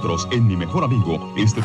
[0.00, 1.32] nosotros en Mi Mejor Amigo.
[1.36, 1.60] Este...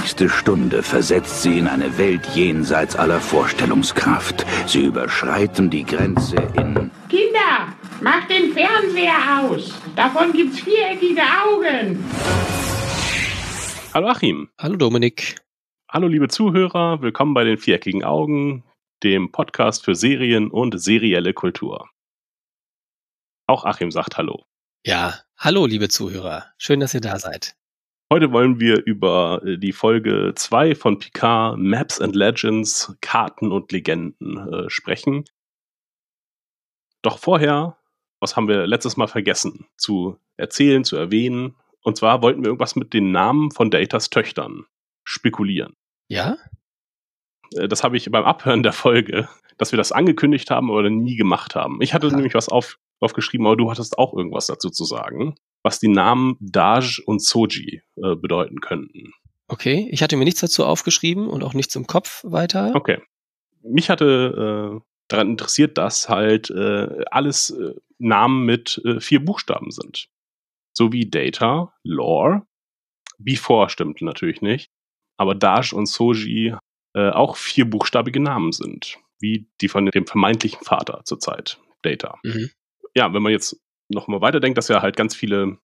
[0.00, 4.46] nächste Stunde versetzt sie in eine Welt jenseits aller Vorstellungskraft.
[4.66, 6.90] Sie überschreiten die Grenze in...
[7.08, 9.74] Kinder, macht den Fernseher aus.
[9.94, 12.02] Davon gibt's viereckige Augen.
[13.94, 14.48] Hallo Achim.
[14.58, 15.36] Hallo Dominik.
[15.88, 18.64] Hallo liebe Zuhörer, willkommen bei den viereckigen Augen,
[19.02, 21.88] dem Podcast für Serien und serielle Kultur.
[23.46, 24.44] Auch Achim sagt Hallo.
[24.84, 26.46] Ja, hallo liebe Zuhörer.
[26.58, 27.56] Schön, dass ihr da seid.
[28.12, 33.72] Heute wollen wir über äh, die Folge 2 von Picard Maps and Legends, Karten und
[33.72, 35.24] Legenden äh, sprechen.
[37.02, 37.76] Doch vorher,
[38.20, 41.56] was haben wir letztes Mal vergessen zu erzählen, zu erwähnen?
[41.82, 44.66] Und zwar wollten wir irgendwas mit den Namen von Datas Töchtern
[45.04, 45.74] spekulieren.
[46.08, 46.36] Ja?
[47.54, 49.28] Äh, das habe ich beim Abhören der Folge,
[49.58, 51.80] dass wir das angekündigt haben, aber dann nie gemacht haben.
[51.80, 52.16] Ich hatte Aha.
[52.16, 55.34] nämlich was auf, aufgeschrieben, aber du hattest auch irgendwas dazu zu sagen
[55.66, 59.12] was die Namen Daj und Soji äh, bedeuten könnten.
[59.48, 62.72] Okay, ich hatte mir nichts dazu aufgeschrieben und auch nichts im Kopf weiter.
[62.76, 63.02] Okay.
[63.64, 69.72] Mich hatte äh, daran interessiert, dass halt äh, alles äh, Namen mit äh, vier Buchstaben
[69.72, 70.08] sind.
[70.72, 72.42] So wie Data, Lore,
[73.18, 74.70] Before stimmt natürlich nicht,
[75.16, 76.54] aber Daj und Soji
[76.96, 82.18] äh, auch vierbuchstabige Namen sind, wie die von dem vermeintlichen Vater zurzeit, Data.
[82.24, 82.50] Mhm.
[82.94, 85.58] Ja, wenn man jetzt nochmal weiterdenkt, dass ja halt ganz viele,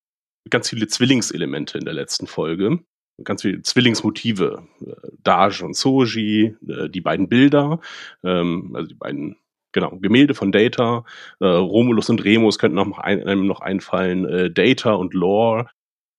[0.50, 2.80] ganz viele Zwillingselemente in der letzten Folge,
[3.24, 7.80] ganz viele Zwillingsmotive, äh, Daj und Soji, äh, die beiden Bilder,
[8.22, 9.38] ähm, also die beiden
[9.72, 11.06] genau, Gemälde von Data,
[11.40, 15.70] äh, Romulus und Remus könnten noch ein, einem noch einfallen, äh, Data und Lore,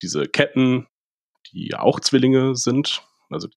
[0.01, 0.87] diese Ketten,
[1.51, 3.47] die ja auch Zwillinge sind, also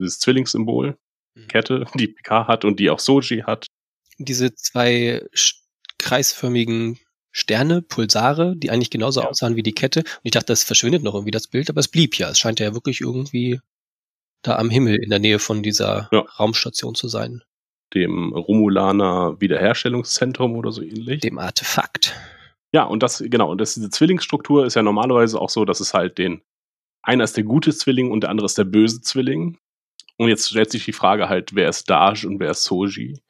[0.00, 0.98] dieses Zwillingssymbol,
[1.34, 1.48] mhm.
[1.48, 3.66] Kette, die Picard hat und die auch Soji hat.
[4.18, 5.22] Diese zwei
[5.98, 6.98] kreisförmigen
[7.32, 9.28] Sterne, Pulsare, die eigentlich genauso ja.
[9.28, 10.00] aussahen wie die Kette.
[10.00, 12.30] Und ich dachte, das verschwindet noch irgendwie das Bild, aber es blieb ja.
[12.30, 13.60] Es scheint ja wirklich irgendwie
[14.42, 16.20] da am Himmel in der Nähe von dieser ja.
[16.20, 17.42] Raumstation zu sein.
[17.94, 21.20] Dem Romulaner Wiederherstellungszentrum oder so ähnlich.
[21.20, 22.14] Dem Artefakt.
[22.72, 25.92] Ja, und das, genau, und das, diese Zwillingsstruktur ist ja normalerweise auch so, dass es
[25.92, 26.40] halt den,
[27.02, 29.58] einer ist der gute Zwilling und der andere ist der böse Zwilling.
[30.20, 33.22] Und jetzt stellt sich die Frage halt, wer ist Daj und wer ist Soji?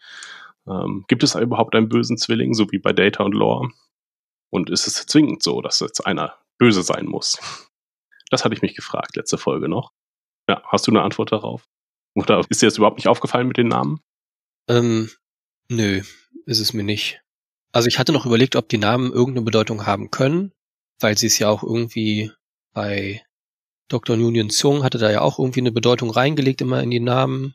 [0.66, 3.70] Ähm, gibt es überhaupt einen bösen Zwilling, so wie bei Data und Lore?
[4.50, 7.38] Und ist es zwingend so, dass jetzt einer böse sein muss?
[8.30, 9.92] Das hatte ich mich gefragt, letzte Folge noch.
[10.48, 11.68] Ja, hast du eine Antwort darauf?
[12.14, 14.00] Oder ist dir das überhaupt nicht aufgefallen mit den Namen?
[14.68, 15.10] Ähm,
[15.68, 16.02] nö,
[16.46, 17.22] ist es mir nicht.
[17.70, 20.52] Also ich hatte noch überlegt, ob die Namen irgendeine Bedeutung haben können,
[20.98, 22.32] weil sie es ja auch irgendwie
[22.72, 23.24] bei
[23.90, 24.16] Dr.
[24.16, 27.54] Nguyen Sung hatte da ja auch irgendwie eine Bedeutung reingelegt immer in die Namen.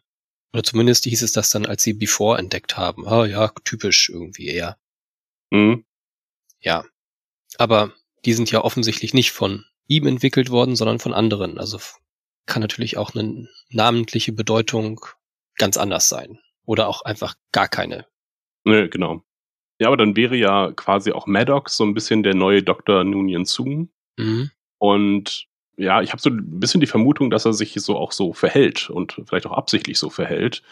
[0.53, 3.07] Oder zumindest hieß es das dann, als sie Before entdeckt haben.
[3.07, 4.77] Ah ja, typisch irgendwie eher.
[5.49, 5.85] Mhm.
[6.59, 6.85] Ja.
[7.57, 7.93] Aber
[8.25, 11.57] die sind ja offensichtlich nicht von ihm entwickelt worden, sondern von anderen.
[11.57, 11.79] Also
[12.45, 15.01] kann natürlich auch eine namentliche Bedeutung
[15.57, 16.39] ganz anders sein.
[16.65, 18.07] Oder auch einfach gar keine.
[18.65, 19.23] Nö, genau.
[19.79, 23.03] Ja, aber dann wäre ja quasi auch Maddox so ein bisschen der neue Dr.
[23.03, 23.89] Nunien Sung.
[24.17, 24.51] Mhm.
[24.77, 25.47] Und
[25.77, 28.89] ja, ich habe so ein bisschen die Vermutung, dass er sich so auch so verhält
[28.89, 30.63] und vielleicht auch absichtlich so verhält.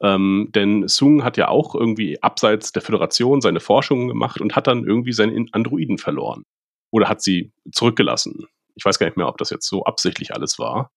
[0.00, 4.66] Ähm, denn Sung hat ja auch irgendwie abseits der Föderation seine Forschungen gemacht und hat
[4.66, 6.44] dann irgendwie seine Androiden verloren.
[6.92, 8.46] Oder hat sie zurückgelassen.
[8.76, 10.90] Ich weiß gar nicht mehr, ob das jetzt so absichtlich alles war.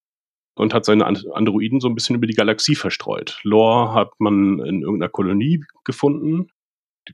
[0.56, 3.40] Und hat seine Androiden so ein bisschen über die Galaxie verstreut.
[3.44, 6.50] Lore hat man in irgendeiner Kolonie gefunden,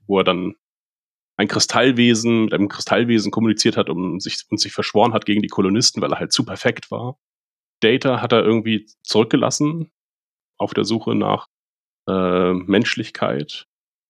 [0.08, 0.56] wo er dann
[1.38, 5.50] ein Kristallwesen mit einem Kristallwesen kommuniziert hat um sich, und sich verschworen hat gegen die
[5.50, 7.18] Kolonisten, weil er halt zu perfekt war.
[7.82, 9.92] Data hat er irgendwie zurückgelassen
[10.58, 11.48] auf der Suche nach
[12.08, 13.68] äh, Menschlichkeit.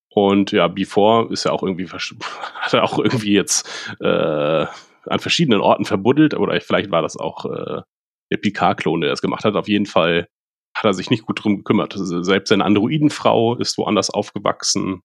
[0.10, 3.68] Und ja, Before ist ja auch irgendwie, hat er auch irgendwie jetzt
[4.00, 4.66] äh,
[5.08, 7.82] an verschiedenen Orten verbuddelt, oder vielleicht war das auch äh,
[8.32, 9.56] der Picard-Klon, der das gemacht hat.
[9.56, 10.28] Auf jeden Fall
[10.76, 11.94] hat er sich nicht gut drum gekümmert.
[11.96, 15.02] Selbst seine Androidenfrau ist woanders aufgewachsen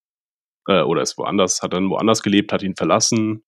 [0.69, 3.45] äh, oder ist woanders, hat dann woanders gelebt, hat ihn verlassen.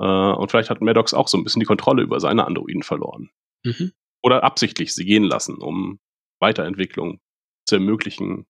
[0.00, 3.30] Äh, und vielleicht hat Maddox auch so ein bisschen die Kontrolle über seine Androiden verloren.
[3.64, 3.92] Mhm.
[4.22, 6.00] Oder absichtlich sie gehen lassen, um
[6.40, 7.20] Weiterentwicklung
[7.66, 8.46] zu ermöglichen.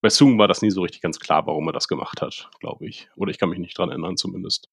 [0.00, 2.86] Bei Sung war das nie so richtig ganz klar, warum er das gemacht hat, glaube
[2.86, 3.08] ich.
[3.16, 4.68] Oder ich kann mich nicht dran erinnern, zumindest.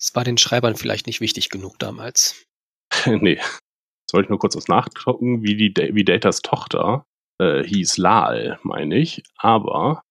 [0.00, 2.46] Es war den Schreibern vielleicht nicht wichtig genug damals.
[3.06, 3.38] nee.
[3.38, 7.06] Jetzt wollte ich nur kurz was nachgucken, wie, die, wie Datas Tochter
[7.38, 9.22] äh, hieß Lal, meine ich.
[9.36, 10.02] Aber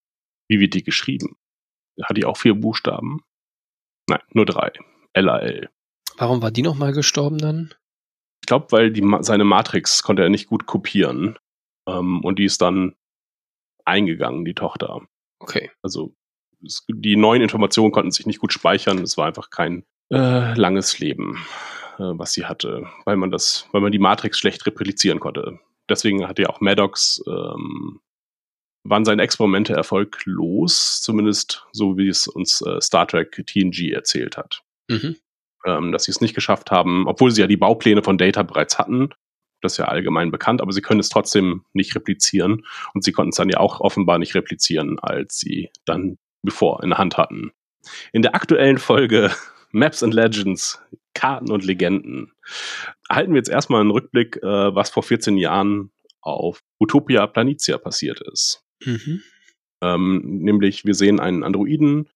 [0.47, 1.35] wie wird die geschrieben?
[2.03, 3.21] Hat die auch vier Buchstaben?
[4.07, 4.71] Nein, nur drei.
[5.13, 5.69] LAL.
[6.17, 7.73] Warum war die nochmal gestorben dann?
[8.41, 11.37] Ich glaube, weil die, seine Matrix konnte er nicht gut kopieren.
[11.87, 12.95] Ähm, und die ist dann
[13.85, 15.01] eingegangen, die Tochter.
[15.39, 15.71] Okay.
[15.81, 16.13] Also
[16.63, 18.99] es, die neuen Informationen konnten sich nicht gut speichern.
[18.99, 21.37] Es war einfach kein äh, langes Leben,
[21.97, 25.59] äh, was sie hatte, weil man das, weil man die Matrix schlecht replizieren konnte.
[25.89, 28.01] Deswegen hatte ja auch Maddox ähm,
[28.83, 34.61] waren seine Experimente erfolglos, zumindest so wie es uns äh, Star Trek TNG erzählt hat.
[34.87, 35.17] Mhm.
[35.65, 38.79] Ähm, dass sie es nicht geschafft haben, obwohl sie ja die Baupläne von Data bereits
[38.79, 39.09] hatten.
[39.61, 42.65] Das ist ja allgemein bekannt, aber sie können es trotzdem nicht replizieren.
[42.93, 46.89] Und sie konnten es dann ja auch offenbar nicht replizieren, als sie dann bevor in
[46.89, 47.51] der Hand hatten.
[48.13, 49.31] In der aktuellen Folge
[49.71, 50.81] Maps and Legends,
[51.13, 52.31] Karten und Legenden,
[53.09, 55.91] erhalten wir jetzt erstmal einen Rückblick, äh, was vor 14 Jahren
[56.21, 58.63] auf Utopia Planitia passiert ist.
[58.83, 59.21] Mhm.
[59.81, 62.09] Ähm, nämlich, wir sehen einen Androiden,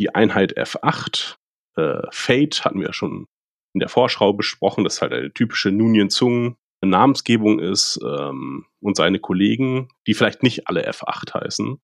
[0.00, 1.36] die Einheit F8.
[1.76, 3.26] Äh, Fate hatten wir ja schon
[3.74, 8.96] in der Vorschau besprochen, das ist halt eine typische Nunien Zung Namensgebung ist ähm, und
[8.96, 11.80] seine Kollegen, die vielleicht nicht alle F8 heißen.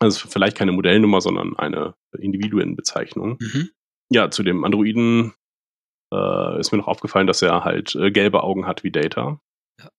[0.00, 3.38] Also vielleicht keine Modellnummer, sondern eine Individuenbezeichnung.
[3.40, 3.70] Mhm.
[4.10, 5.34] Ja, zu dem Androiden
[6.12, 9.40] äh, ist mir noch aufgefallen, dass er halt äh, gelbe Augen hat wie Data.
[9.80, 9.90] Ja.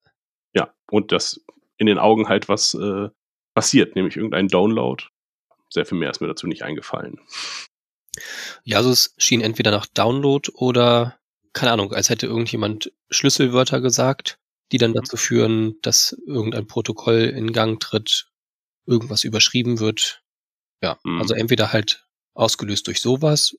[0.53, 1.43] ja, und dass
[1.77, 3.09] in den Augen halt was äh,
[3.55, 5.03] passiert, nämlich irgendein Download.
[5.69, 7.19] Sehr viel mehr ist mir dazu nicht eingefallen.
[8.63, 11.17] Ja, also es schien entweder nach Download oder,
[11.53, 14.37] keine Ahnung, als hätte irgendjemand Schlüsselwörter gesagt,
[14.71, 14.95] die dann mhm.
[14.95, 18.31] dazu führen, dass irgendein Protokoll in Gang tritt,
[18.85, 20.21] irgendwas überschrieben wird.
[20.81, 21.19] Ja, mhm.
[21.19, 22.05] also entweder halt
[22.35, 23.57] ausgelöst durch sowas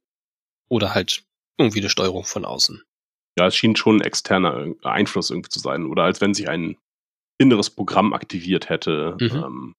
[0.68, 1.24] oder halt
[1.58, 2.82] irgendwie eine Steuerung von außen.
[3.38, 5.86] Ja, es schien schon ein externer Einfluss irgendwie zu sein.
[5.86, 6.76] Oder als wenn sich ein
[7.38, 9.16] inneres Programm aktiviert hätte.
[9.20, 9.30] Mhm.
[9.30, 9.74] Ähm,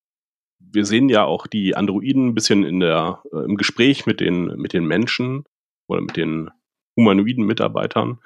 [0.60, 4.56] wir sehen ja auch die Androiden ein bisschen in der, äh, im Gespräch mit den,
[4.58, 5.46] mit den Menschen
[5.88, 6.50] oder mit den
[6.96, 8.20] humanoiden Mitarbeitern.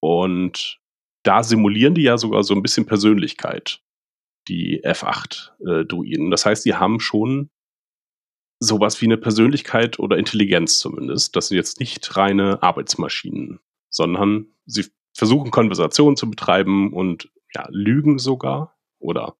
[0.00, 0.80] Und
[1.22, 3.82] da simulieren die ja sogar so ein bisschen Persönlichkeit,
[4.48, 6.26] die F8-Druiden.
[6.28, 7.50] Äh, das heißt, die haben schon
[8.60, 11.34] sowas wie eine Persönlichkeit oder Intelligenz zumindest.
[11.36, 13.60] Das sind jetzt nicht reine Arbeitsmaschinen,
[13.90, 14.86] sondern sie
[15.16, 19.36] versuchen Konversationen zu betreiben und ja, lügen sogar oder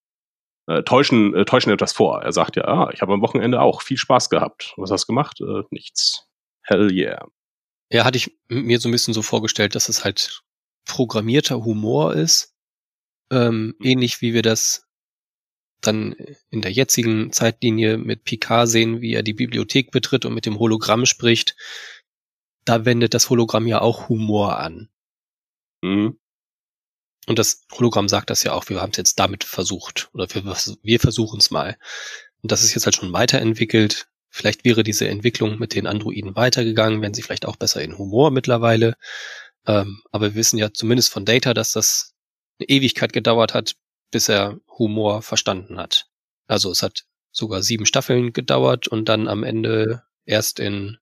[0.66, 2.22] äh, täuschen, äh, täuschen etwas vor.
[2.22, 4.74] Er sagt ja, ah, ich habe am Wochenende auch viel Spaß gehabt.
[4.76, 5.40] Was hast du gemacht?
[5.40, 6.28] Äh, nichts.
[6.62, 7.26] Hell yeah.
[7.90, 10.42] Ja, hatte ich mir so ein bisschen so vorgestellt, dass es halt
[10.86, 12.54] programmierter Humor ist.
[13.32, 13.74] Ähm, mhm.
[13.80, 14.86] ähnlich wie wir das
[15.80, 16.14] dann
[16.50, 20.58] in der jetzigen Zeitlinie mit Picard sehen, wie er die Bibliothek betritt und mit dem
[20.58, 21.56] Hologramm spricht.
[22.64, 24.90] Da wendet das Hologramm ja auch Humor an.
[25.82, 26.19] Mhm.
[27.26, 30.44] Und das Hologramm sagt das ja auch, wir haben es jetzt damit versucht oder wir,
[30.82, 31.76] wir versuchen es mal.
[32.43, 34.08] Und das ist jetzt halt schon weiterentwickelt.
[34.28, 38.31] Vielleicht wäre diese Entwicklung mit den Androiden weitergegangen, wären sie vielleicht auch besser in Humor
[38.31, 38.96] mittlerweile.
[39.67, 42.14] Ähm, aber wir wissen ja zumindest von Data, dass das
[42.58, 43.76] eine Ewigkeit gedauert hat,
[44.11, 46.06] bis er Humor verstanden hat.
[46.46, 50.99] Also es hat sogar sieben Staffeln gedauert und dann am Ende erst in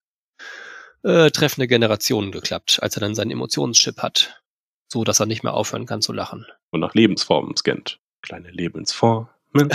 [1.04, 4.42] äh, treffende Generationen geklappt, als er dann seinen Emotionschip hat
[4.88, 6.46] so dass er nicht mehr aufhören kann zu lachen.
[6.70, 8.00] Und nach Lebensformen scannt.
[8.22, 9.28] Kleine Lebensformen.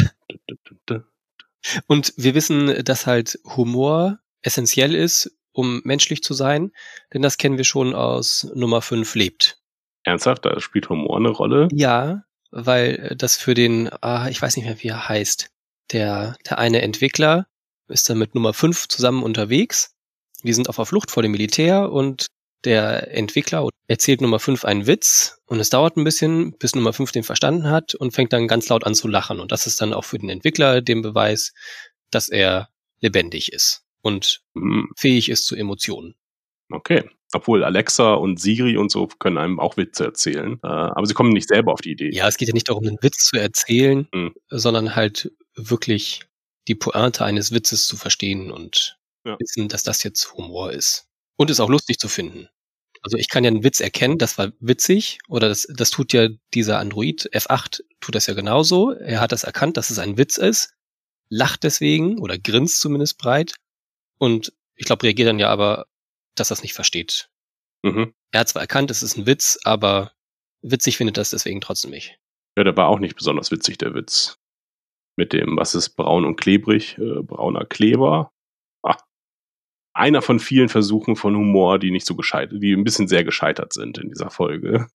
[1.87, 6.71] Und wir wissen, dass halt Humor essentiell ist, um menschlich zu sein,
[7.13, 9.59] denn das kennen wir schon aus Nummer 5 lebt.
[10.03, 11.69] Ernsthaft, da spielt Humor eine Rolle?
[11.71, 15.49] Ja, weil das für den, ah, ich weiß nicht mehr, wie er heißt,
[15.91, 17.47] der, der eine Entwickler
[17.87, 19.95] ist dann mit Nummer 5 zusammen unterwegs.
[20.43, 22.27] Die sind auf der Flucht vor dem Militär und
[22.65, 27.11] der Entwickler erzählt Nummer 5 einen Witz und es dauert ein bisschen, bis Nummer 5
[27.11, 29.39] den verstanden hat und fängt dann ganz laut an zu lachen.
[29.39, 31.53] Und das ist dann auch für den Entwickler den Beweis,
[32.11, 32.69] dass er
[33.01, 34.89] lebendig ist und mhm.
[34.95, 36.15] fähig ist zu Emotionen.
[36.71, 37.03] Okay.
[37.35, 40.59] Obwohl Alexa und Siri und so können einem auch Witze erzählen.
[40.63, 42.11] Äh, aber sie kommen nicht selber auf die Idee.
[42.11, 44.33] Ja, es geht ja nicht darum, einen Witz zu erzählen, mhm.
[44.49, 46.21] sondern halt wirklich
[46.67, 49.35] die Pointe eines Witzes zu verstehen und ja.
[49.39, 51.07] wissen, dass das jetzt Humor ist.
[51.35, 52.47] Und es auch lustig zu finden.
[53.03, 56.29] Also ich kann ja einen Witz erkennen, das war witzig, oder das, das tut ja
[56.53, 58.91] dieser Android F8 tut das ja genauso.
[58.91, 60.73] Er hat das erkannt, dass es ein Witz ist,
[61.29, 63.55] lacht deswegen oder grinst zumindest breit
[64.19, 65.85] und ich glaube, reagiert dann ja aber,
[66.35, 67.29] dass er es nicht versteht.
[67.83, 68.13] Mhm.
[68.31, 70.13] Er hat zwar erkannt, es ist ein Witz, aber
[70.61, 72.17] witzig findet das deswegen trotzdem nicht.
[72.57, 74.39] Ja, der war auch nicht besonders witzig, der Witz.
[75.15, 78.32] Mit dem, was ist braun und klebrig, äh, brauner Kleber
[79.93, 83.73] einer von vielen Versuchen von Humor, die nicht so gescheitert, die ein bisschen sehr gescheitert
[83.73, 84.87] sind in dieser Folge.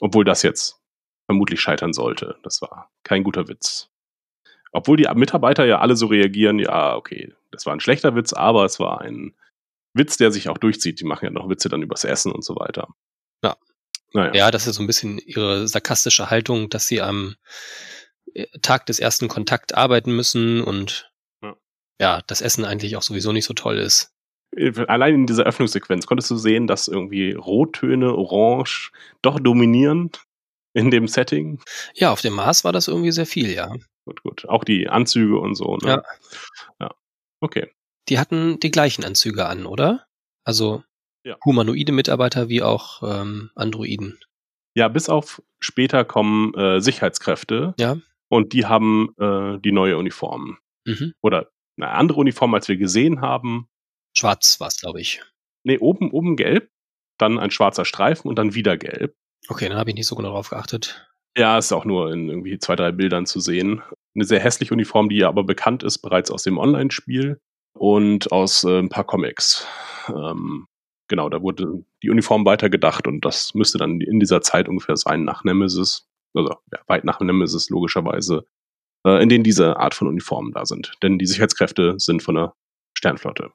[0.00, 0.80] Obwohl das jetzt
[1.26, 2.36] vermutlich scheitern sollte.
[2.42, 3.90] Das war kein guter Witz.
[4.72, 8.64] Obwohl die Mitarbeiter ja alle so reagieren, ja, okay, das war ein schlechter Witz, aber
[8.64, 9.34] es war ein
[9.94, 11.00] Witz, der sich auch durchzieht.
[11.00, 12.88] Die machen ja noch Witze dann übers Essen und so weiter.
[13.42, 13.56] Ja.
[14.12, 14.34] Naja.
[14.34, 17.36] Ja, das ist so ein bisschen ihre sarkastische Haltung, dass sie am
[18.32, 21.56] äh, Tag des ersten Kontakt arbeiten müssen und ja,
[22.00, 24.13] ja, das Essen eigentlich auch sowieso nicht so toll ist.
[24.88, 28.90] Allein in dieser Öffnungssequenz konntest du sehen, dass irgendwie Rottöne, Orange
[29.22, 30.10] doch dominieren
[30.74, 31.60] in dem Setting.
[31.94, 33.72] Ja, auf dem Mars war das irgendwie sehr viel, ja.
[34.04, 34.48] Gut, gut.
[34.48, 35.88] Auch die Anzüge und so, ne?
[35.88, 36.02] Ja.
[36.80, 36.90] Ja.
[37.40, 37.70] Okay.
[38.08, 40.06] Die hatten die gleichen Anzüge an, oder?
[40.44, 40.82] Also
[41.24, 41.36] Ja.
[41.44, 44.18] humanoide Mitarbeiter wie auch ähm, Androiden.
[44.76, 47.96] Ja, bis auf später kommen äh, Sicherheitskräfte Ja.
[48.28, 50.58] und die haben äh, die neue Uniform.
[50.84, 51.14] Mhm.
[51.22, 53.68] Oder eine andere Uniform, als wir gesehen haben.
[54.16, 55.20] Schwarz war es, glaube ich.
[55.64, 56.70] Nee, oben, oben gelb,
[57.18, 59.14] dann ein schwarzer Streifen und dann wieder gelb.
[59.48, 61.08] Okay, dann habe ich nicht so genau drauf geachtet.
[61.36, 63.82] Ja, ist auch nur in irgendwie zwei, drei Bildern zu sehen.
[64.14, 67.40] Eine sehr hässliche Uniform, die ja aber bekannt ist bereits aus dem Online-Spiel
[67.76, 69.66] und aus äh, ein paar Comics.
[70.08, 70.66] Ähm,
[71.08, 75.24] genau, da wurde die Uniform weitergedacht und das müsste dann in dieser Zeit ungefähr sein
[75.24, 78.46] nach Nemesis, also ja, weit nach Nemesis logischerweise,
[79.04, 80.92] äh, in denen diese Art von Uniformen da sind.
[81.02, 82.54] Denn die Sicherheitskräfte sind von der
[83.04, 83.50] Sternflotte,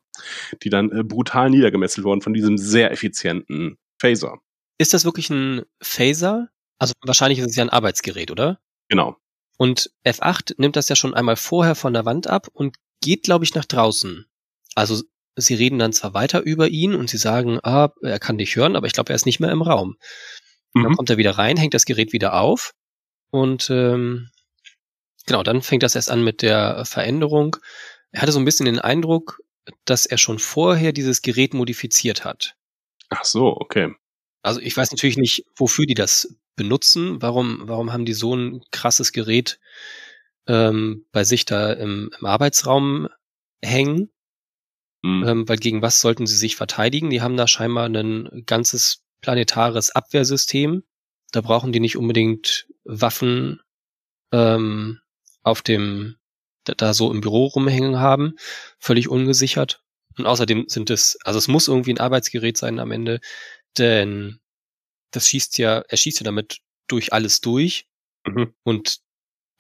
[0.62, 4.38] die dann äh, brutal niedergemetzelt wurden von diesem sehr effizienten Phaser.
[4.78, 6.50] Ist das wirklich ein Phaser?
[6.78, 8.60] Also wahrscheinlich ist es ja ein Arbeitsgerät, oder?
[8.90, 9.18] Genau.
[9.58, 13.44] Und F8 nimmt das ja schon einmal vorher von der Wand ab und geht, glaube
[13.44, 14.26] ich, nach draußen.
[14.76, 15.02] Also
[15.36, 18.76] sie reden dann zwar weiter über ihn und sie sagen, ah, er kann dich hören,
[18.76, 19.98] aber ich glaube, er ist nicht mehr im Raum.
[20.74, 20.96] Dann Mhm.
[20.96, 22.74] kommt er wieder rein, hängt das Gerät wieder auf
[23.32, 24.30] und ähm,
[25.26, 27.58] genau, dann fängt das erst an mit der Veränderung.
[28.12, 29.42] Er hatte so ein bisschen den Eindruck,
[29.86, 32.56] dass er schon vorher dieses Gerät modifiziert hat.
[33.10, 33.94] Ach so, okay.
[34.42, 37.22] Also ich weiß natürlich nicht, wofür die das benutzen.
[37.22, 39.60] Warum, warum haben die so ein krasses Gerät
[40.48, 43.10] ähm, bei sich da im, im Arbeitsraum
[43.62, 44.12] hängen?
[45.04, 45.24] Hm.
[45.26, 47.10] Ähm, weil gegen was sollten sie sich verteidigen?
[47.10, 50.84] Die haben da scheinbar ein ganzes planetares Abwehrsystem.
[51.32, 53.62] Da brauchen die nicht unbedingt Waffen
[54.32, 55.00] ähm,
[55.44, 56.16] auf dem,
[56.64, 58.36] da, so im Büro rumhängen haben,
[58.80, 59.84] völlig ungesichert.
[60.18, 63.22] Und außerdem sind es, also es muss irgendwie ein Arbeitsgerät sein am Ende,
[63.78, 64.40] denn
[65.12, 67.86] das schießt ja, er schießt ja damit durch alles durch
[68.28, 68.54] Mhm.
[68.64, 68.98] und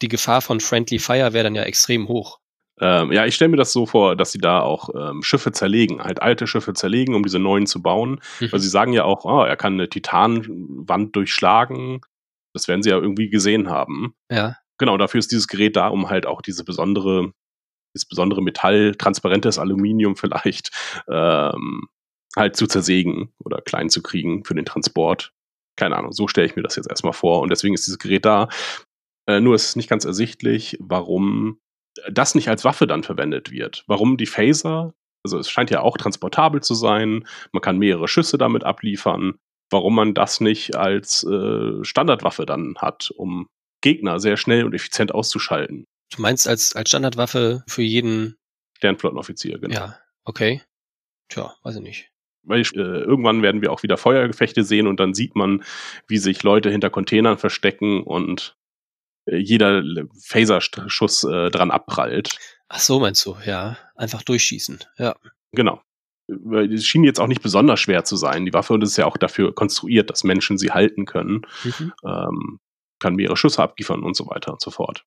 [0.01, 2.39] die Gefahr von Friendly Fire wäre dann ja extrem hoch.
[2.81, 6.01] Ähm, ja, ich stelle mir das so vor, dass sie da auch ähm, Schiffe zerlegen,
[6.01, 8.21] halt alte Schiffe zerlegen, um diese neuen zu bauen.
[8.39, 8.51] Mhm.
[8.51, 12.01] Weil sie sagen ja auch, oh, er kann eine Titanwand durchschlagen.
[12.53, 14.13] Das werden sie ja irgendwie gesehen haben.
[14.31, 17.33] Ja, Genau, dafür ist dieses Gerät da, um halt auch diese besondere,
[17.93, 20.71] dieses besondere Metall, transparentes Aluminium vielleicht,
[21.09, 21.87] ähm,
[22.35, 25.33] halt zu zersägen oder klein zu kriegen für den Transport.
[25.77, 27.41] Keine Ahnung, so stelle ich mir das jetzt erstmal vor.
[27.41, 28.49] Und deswegen ist dieses Gerät da.
[29.27, 31.59] Äh, nur ist nicht ganz ersichtlich, warum
[32.09, 33.83] das nicht als Waffe dann verwendet wird.
[33.87, 34.93] Warum die Phaser,
[35.23, 39.35] also es scheint ja auch transportabel zu sein, man kann mehrere Schüsse damit abliefern,
[39.71, 43.47] warum man das nicht als äh, Standardwaffe dann hat, um
[43.81, 45.85] Gegner sehr schnell und effizient auszuschalten.
[46.15, 48.37] du meinst als, als Standardwaffe für jeden,
[48.77, 49.75] Sternflottenoffizier, genau.
[49.75, 50.61] ja, okay.
[51.29, 52.11] Tja, weiß ich nicht.
[52.43, 55.63] Weil äh, irgendwann werden wir auch wieder Feuergefechte sehen und dann sieht man,
[56.07, 58.55] wie sich Leute hinter Containern verstecken und
[59.25, 59.83] äh, jeder
[60.23, 62.37] Phaserschuss äh, dran abprallt.
[62.69, 63.77] Ach so, meinst du, ja.
[63.95, 65.15] Einfach durchschießen, ja.
[65.51, 65.81] Genau.
[66.27, 69.05] Es schien jetzt auch nicht besonders schwer zu sein, die Waffe, und es ist ja
[69.05, 71.41] auch dafür konstruiert, dass Menschen sie halten können.
[71.63, 71.93] Mhm.
[72.05, 72.59] ähm,
[72.99, 75.05] kann mehrere Schüsse abliefern und so weiter und so fort.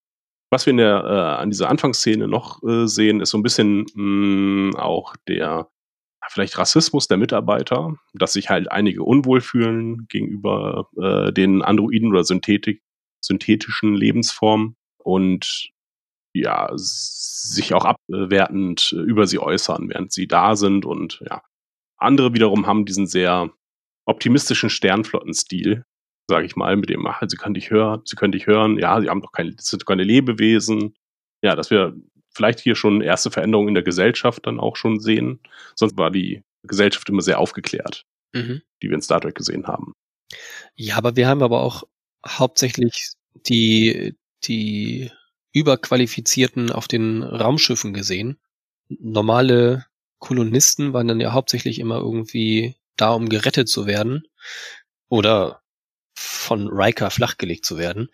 [0.51, 3.87] Was wir in der, äh, an dieser Anfangsszene noch äh, sehen, ist so ein bisschen
[3.95, 5.69] mh, auch der
[6.31, 12.25] vielleicht Rassismus der Mitarbeiter, dass sich halt einige unwohl fühlen gegenüber äh, den Androiden oder
[12.25, 12.83] Synthetik,
[13.21, 15.71] synthetischen Lebensformen und
[16.35, 21.43] ja, sich auch abwertend äh, über sie äußern, während sie da sind und ja.
[21.99, 23.51] Andere wiederum haben diesen sehr
[24.07, 25.85] optimistischen Sternflottenstil,
[26.29, 29.01] sage ich mal, mit dem, ach, sie können dich hören, sie können dich hören, ja,
[29.01, 30.95] sie haben doch keine, sind keine Lebewesen.
[31.43, 31.95] Ja, dass wir
[32.31, 35.41] vielleicht hier schon erste Veränderungen in der Gesellschaft dann auch schon sehen.
[35.75, 38.63] Sonst war die Gesellschaft immer sehr aufgeklärt, Mhm.
[38.83, 39.93] die wir in Star Trek gesehen haben.
[40.77, 41.83] Ja, aber wir haben aber auch
[42.27, 43.11] hauptsächlich
[43.47, 44.15] die,
[44.45, 45.11] die
[45.53, 48.39] Überqualifizierten auf den Raumschiffen gesehen.
[48.89, 49.87] Normale
[50.19, 54.23] Kolonisten waren dann ja hauptsächlich immer irgendwie da, um gerettet zu werden
[55.09, 55.62] oder
[56.23, 58.11] von Riker flachgelegt zu werden.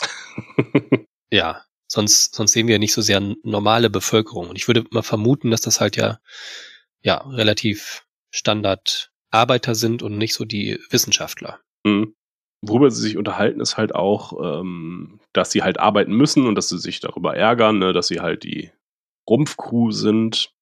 [1.32, 4.48] Ja, sonst, sonst sehen wir ja nicht so sehr normale Bevölkerung.
[4.48, 6.18] Und ich würde mal vermuten, dass das halt ja,
[7.02, 11.60] ja, relativ Standard Arbeiter sind und nicht so die Wissenschaftler.
[11.84, 12.14] Mhm.
[12.62, 16.68] Worüber sie sich unterhalten, ist halt auch, ähm, dass sie halt arbeiten müssen und dass
[16.68, 18.70] sie sich darüber ärgern, ne, dass sie halt die
[19.28, 20.52] Rumpfcrew sind.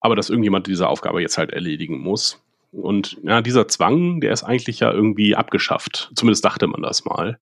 [0.00, 2.42] Aber dass irgendjemand diese Aufgabe jetzt halt erledigen muss.
[2.72, 6.10] Und ja, dieser Zwang, der ist eigentlich ja irgendwie abgeschafft.
[6.16, 7.38] Zumindest dachte man das mal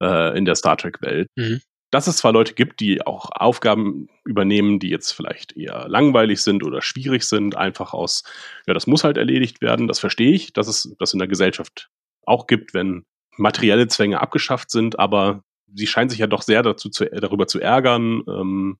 [0.00, 1.28] äh, in der Star Trek-Welt.
[1.36, 1.60] Mhm.
[1.92, 6.62] dass es zwar Leute gibt, die auch Aufgaben übernehmen, die jetzt vielleicht eher langweilig sind
[6.62, 8.22] oder schwierig sind, einfach aus,
[8.66, 11.90] ja, das muss halt erledigt werden, das verstehe ich, dass es das in der Gesellschaft
[12.24, 13.04] auch gibt, wenn
[13.36, 15.42] materielle Zwänge abgeschafft sind, aber
[15.74, 18.78] sie scheinen sich ja doch sehr dazu zu, darüber zu ärgern, ähm,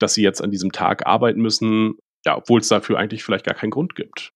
[0.00, 1.94] dass sie jetzt an diesem Tag arbeiten müssen,
[2.26, 4.32] ja, obwohl es dafür eigentlich vielleicht gar keinen Grund gibt.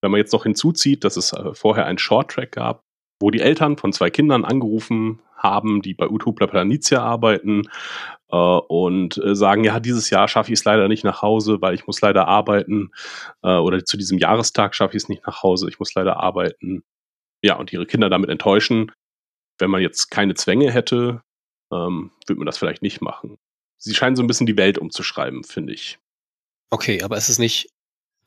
[0.00, 2.82] Wenn man jetzt noch hinzuzieht, dass es äh, vorher einen Short-Track gab,
[3.20, 7.68] wo die Eltern von zwei Kindern angerufen haben, die bei Utopia Planitia arbeiten
[8.30, 11.74] äh, und äh, sagen, ja, dieses Jahr schaffe ich es leider nicht nach Hause, weil
[11.74, 12.90] ich muss leider arbeiten
[13.42, 16.82] äh, oder zu diesem Jahrestag schaffe ich es nicht nach Hause, ich muss leider arbeiten.
[17.42, 18.90] Ja, und ihre Kinder damit enttäuschen.
[19.58, 21.22] Wenn man jetzt keine Zwänge hätte,
[21.72, 23.38] ähm, würde man das vielleicht nicht machen.
[23.76, 25.98] Sie scheinen so ein bisschen die Welt umzuschreiben, finde ich.
[26.70, 27.70] Okay, aber es ist nicht,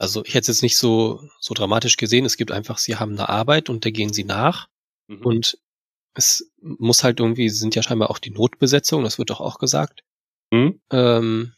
[0.02, 2.26] also ich hätte es jetzt nicht so, so dramatisch gesehen.
[2.26, 4.68] Es gibt einfach, sie haben eine Arbeit und der gehen sie nach.
[5.08, 5.22] Mhm.
[5.22, 5.58] Und
[6.16, 10.04] es muss halt irgendwie, sind ja scheinbar auch die Notbesetzung, das wird doch auch gesagt.
[10.50, 10.82] Mhm.
[10.92, 11.54] Ähm,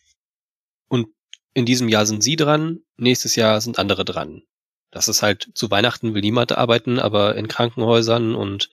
[0.89, 1.07] und
[1.53, 4.43] in diesem Jahr sind sie dran, nächstes Jahr sind andere dran.
[4.91, 8.71] Das ist halt, zu Weihnachten will niemand arbeiten, aber in Krankenhäusern und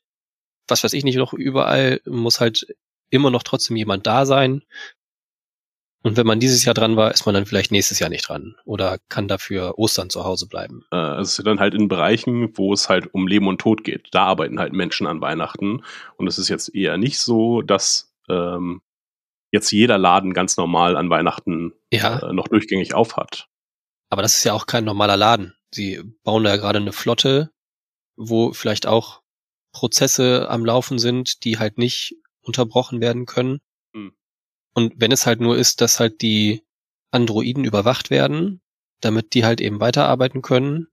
[0.66, 2.66] was weiß ich nicht noch überall muss halt
[3.08, 4.64] immer noch trotzdem jemand da sein.
[6.02, 8.56] Und wenn man dieses Jahr dran war, ist man dann vielleicht nächstes Jahr nicht dran
[8.64, 10.84] oder kann dafür Ostern zu Hause bleiben.
[10.90, 14.08] Äh, es ist dann halt in Bereichen, wo es halt um Leben und Tod geht.
[14.12, 15.84] Da arbeiten halt Menschen an Weihnachten.
[16.16, 18.80] Und es ist jetzt eher nicht so, dass ähm,
[19.52, 22.20] jetzt jeder Laden ganz normal an Weihnachten ja.
[22.20, 23.48] äh, noch durchgängig aufhat.
[24.08, 25.54] Aber das ist ja auch kein normaler Laden.
[25.72, 27.50] Sie bauen da gerade eine Flotte,
[28.16, 29.22] wo vielleicht auch
[29.72, 33.60] Prozesse am Laufen sind, die halt nicht unterbrochen werden können.
[34.74, 36.62] Und wenn es halt nur ist, dass halt die
[37.10, 38.60] Androiden überwacht werden,
[39.00, 40.88] damit die halt eben weiterarbeiten können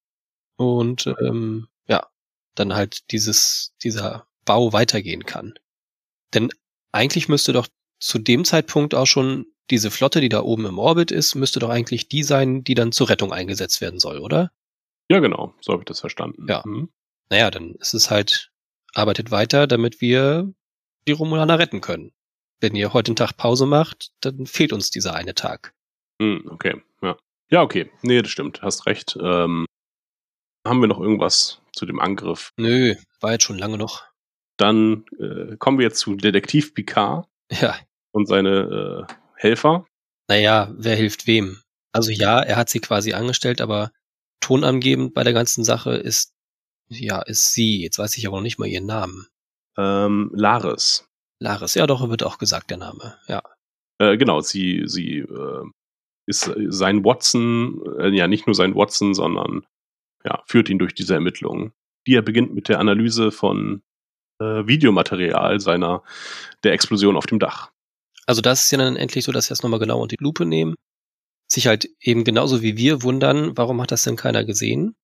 [0.55, 2.07] und ähm, ja,
[2.55, 5.53] dann halt dieses, dieser Bau weitergehen kann.
[6.33, 6.49] Denn
[6.91, 7.67] eigentlich müsste doch
[7.99, 11.69] zu dem Zeitpunkt auch schon diese Flotte, die da oben im Orbit ist, müsste doch
[11.69, 14.51] eigentlich die sein, die dann zur Rettung eingesetzt werden soll, oder?
[15.09, 16.47] Ja, genau, so habe ich das verstanden.
[16.47, 16.63] Ja.
[16.65, 16.89] Mhm.
[17.29, 18.51] Naja, dann ist es halt,
[18.93, 20.51] arbeitet weiter, damit wir
[21.07, 22.13] die Romulaner retten können
[22.59, 25.73] wenn ihr heute einen Tag Pause macht, dann fehlt uns dieser eine Tag.
[26.21, 27.17] Hm, okay, ja.
[27.49, 27.89] Ja, okay.
[28.01, 28.61] Nee, das stimmt.
[28.61, 29.17] Hast recht.
[29.21, 29.65] Ähm,
[30.65, 32.51] haben wir noch irgendwas zu dem Angriff?
[32.57, 34.03] Nö, war jetzt schon lange noch.
[34.57, 37.27] Dann äh, kommen wir jetzt zu Detektiv Picard.
[37.49, 37.77] Ja.
[38.11, 39.85] Und seine äh, Helfer.
[40.27, 41.61] Naja, wer hilft wem?
[41.93, 43.91] Also ja, er hat sie quasi angestellt, aber
[44.41, 46.33] tonangebend bei der ganzen Sache ist,
[46.89, 47.81] ja, ist sie.
[47.81, 49.27] Jetzt weiß ich aber noch nicht mal ihren Namen.
[49.77, 51.06] Ähm, Laris.
[51.39, 53.43] Laris, ja doch, wird auch gesagt, der Name, ja.
[53.99, 55.65] Äh, genau, sie, sie äh,
[56.27, 59.65] ist sein Watson, äh, ja nicht nur sein Watson, sondern
[60.23, 61.73] ja, führt ihn durch diese Ermittlungen.
[62.05, 63.81] Die er beginnt mit der Analyse von
[64.39, 66.03] äh, Videomaterial seiner,
[66.63, 67.71] der Explosion auf dem Dach.
[68.25, 70.45] Also das ist ja dann endlich so, dass sie das nochmal genau unter die Lupe
[70.45, 70.75] nehmen,
[71.49, 74.95] sich halt eben genauso wie wir wundern, warum hat das denn keiner gesehen?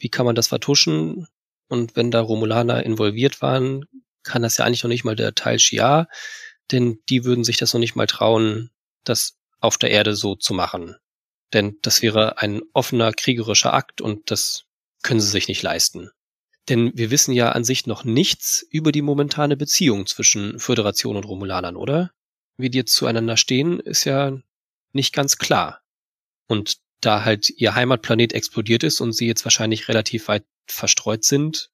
[0.00, 1.28] Wie kann man das vertuschen?
[1.68, 3.84] Und wenn da Romulaner involviert waren,
[4.22, 6.08] kann das ja eigentlich noch nicht mal der Teil Shia,
[6.70, 8.70] denn die würden sich das noch nicht mal trauen,
[9.04, 10.96] das auf der Erde so zu machen.
[11.52, 14.64] Denn das wäre ein offener kriegerischer Akt und das
[15.02, 16.10] können sie sich nicht leisten.
[16.68, 21.24] Denn wir wissen ja an sich noch nichts über die momentane Beziehung zwischen Föderation und
[21.24, 22.12] Romulanern, oder?
[22.58, 24.38] Wie die jetzt zueinander stehen, ist ja
[24.92, 25.80] nicht ganz klar.
[26.46, 31.70] Und da halt ihr Heimatplanet explodiert ist und sie jetzt wahrscheinlich relativ weit verstreut sind,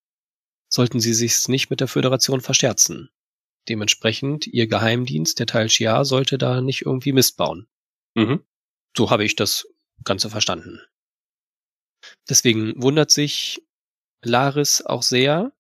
[0.75, 3.09] sollten sie sich's nicht mit der Föderation verscherzen.
[3.69, 7.69] Dementsprechend, ihr Geheimdienst, der Teil Shia, sollte da nicht irgendwie Mist bauen.
[8.15, 8.45] Mhm.
[8.97, 9.69] So habe ich das
[10.03, 10.81] Ganze verstanden.
[12.29, 13.63] Deswegen wundert sich
[14.25, 15.53] Laris auch sehr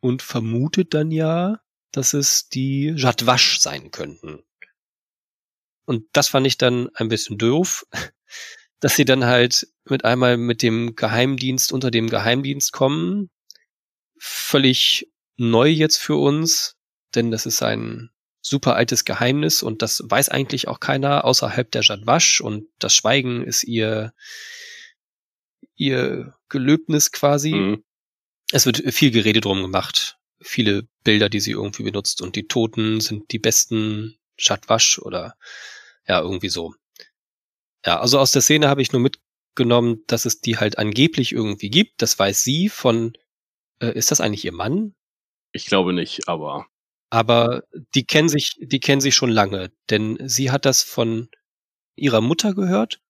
[0.00, 1.60] und vermutet dann ja,
[1.92, 4.42] dass es die Jadwasch sein könnten.
[5.84, 7.86] Und das fand ich dann ein bisschen doof,
[8.80, 13.28] dass sie dann halt mit einmal mit dem Geheimdienst unter dem Geheimdienst kommen,
[14.24, 16.76] völlig neu jetzt für uns,
[17.16, 21.82] denn das ist ein super altes Geheimnis und das weiß eigentlich auch keiner außerhalb der
[21.82, 24.14] Jadwasch und das Schweigen ist ihr
[25.74, 27.52] ihr Gelöbnis quasi.
[27.52, 27.84] Mhm.
[28.52, 33.00] Es wird viel Gerede drum gemacht, viele Bilder, die sie irgendwie benutzt und die Toten
[33.00, 35.36] sind die besten Jadwasch oder
[36.06, 36.74] ja, irgendwie so.
[37.84, 41.70] Ja, also aus der Szene habe ich nur mitgenommen, dass es die halt angeblich irgendwie
[41.70, 42.02] gibt.
[42.02, 43.14] Das weiß sie von
[43.82, 44.94] äh, ist das eigentlich ihr Mann?
[45.52, 46.66] Ich glaube nicht, aber.
[47.10, 47.64] Aber
[47.94, 51.28] die kennen sich, die kennen sich schon lange, denn sie hat das von
[51.94, 53.00] ihrer Mutter gehört.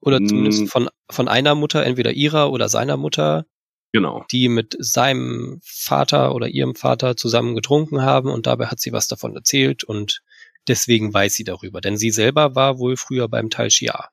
[0.00, 0.68] Oder zumindest hm.
[0.68, 3.46] von, von einer Mutter, entweder ihrer oder seiner Mutter.
[3.92, 4.24] Genau.
[4.30, 9.08] Die mit seinem Vater oder ihrem Vater zusammen getrunken haben und dabei hat sie was
[9.08, 10.22] davon erzählt und
[10.68, 11.80] deswegen weiß sie darüber.
[11.80, 14.10] Denn sie selber war wohl früher beim Tal Shia.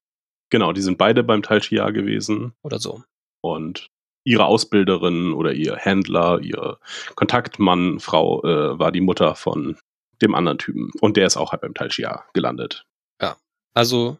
[0.50, 2.54] Genau, die sind beide beim Tal Shia gewesen.
[2.62, 3.04] Oder so.
[3.42, 3.90] Und
[4.24, 6.78] ihre Ausbilderin oder ihr Händler, ihr
[7.16, 9.78] Kontaktmann, Frau, äh, war die Mutter von
[10.22, 10.92] dem anderen Typen.
[11.02, 12.86] Und der ist auch halt beim Tal Shia gelandet.
[13.22, 13.36] Ja,
[13.74, 14.18] also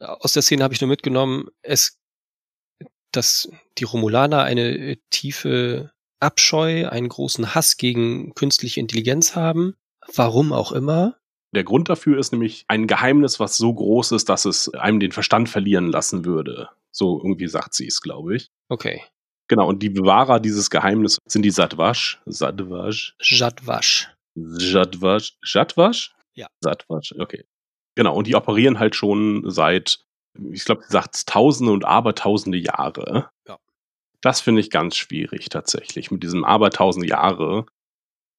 [0.00, 1.98] aus der Szene habe ich nur mitgenommen, es,
[3.12, 9.74] dass die Romulaner eine tiefe Abscheu, einen großen Hass gegen künstliche Intelligenz haben.
[10.14, 11.16] Warum auch immer.
[11.54, 15.12] Der Grund dafür ist nämlich ein Geheimnis, was so groß ist, dass es einem den
[15.12, 16.68] Verstand verlieren lassen würde.
[16.90, 18.50] So irgendwie sagt sie es, glaube ich.
[18.68, 19.02] Okay.
[19.48, 22.20] Genau, und die Bewahrer dieses Geheimnisses sind die Satwasch.
[22.26, 23.16] Satwasch.
[23.20, 24.10] Jadwasch.
[24.34, 25.36] Jadwasch.
[25.44, 26.14] Jadwasch?
[26.34, 26.48] Ja.
[26.60, 27.44] Satwasch, okay.
[27.94, 30.00] Genau, und die operieren halt schon seit,
[30.52, 33.30] ich glaube, sie sagt Tausende und Abertausende Jahre.
[33.48, 33.58] Ja.
[34.20, 36.10] Das finde ich ganz schwierig tatsächlich.
[36.10, 37.66] Mit diesem Abertausende Jahre.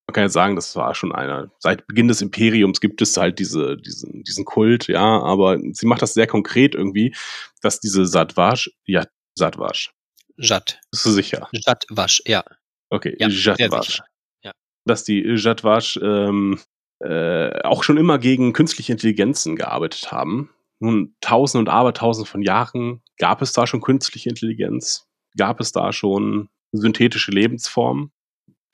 [0.08, 1.52] Man kann ja sagen, das war schon einer.
[1.60, 6.02] Seit Beginn des Imperiums gibt es halt diese, diesen, diesen Kult, ja, aber sie macht
[6.02, 7.14] das sehr konkret irgendwie,
[7.62, 9.92] dass diese Satwasch, ja, Satwasch.
[10.38, 10.80] Jad.
[10.92, 11.48] Bist du sicher?
[11.52, 12.44] Jadwasch, ja.
[12.90, 14.02] Okay, Ja, Jadwasch.
[14.44, 14.52] Ja.
[14.86, 16.60] Dass die Jadwasch ähm,
[17.00, 20.50] äh, auch schon immer gegen künstliche Intelligenzen gearbeitet haben.
[20.80, 25.92] Nun, tausend und abertausend von Jahren gab es da schon künstliche Intelligenz, gab es da
[25.92, 28.12] schon synthetische Lebensformen.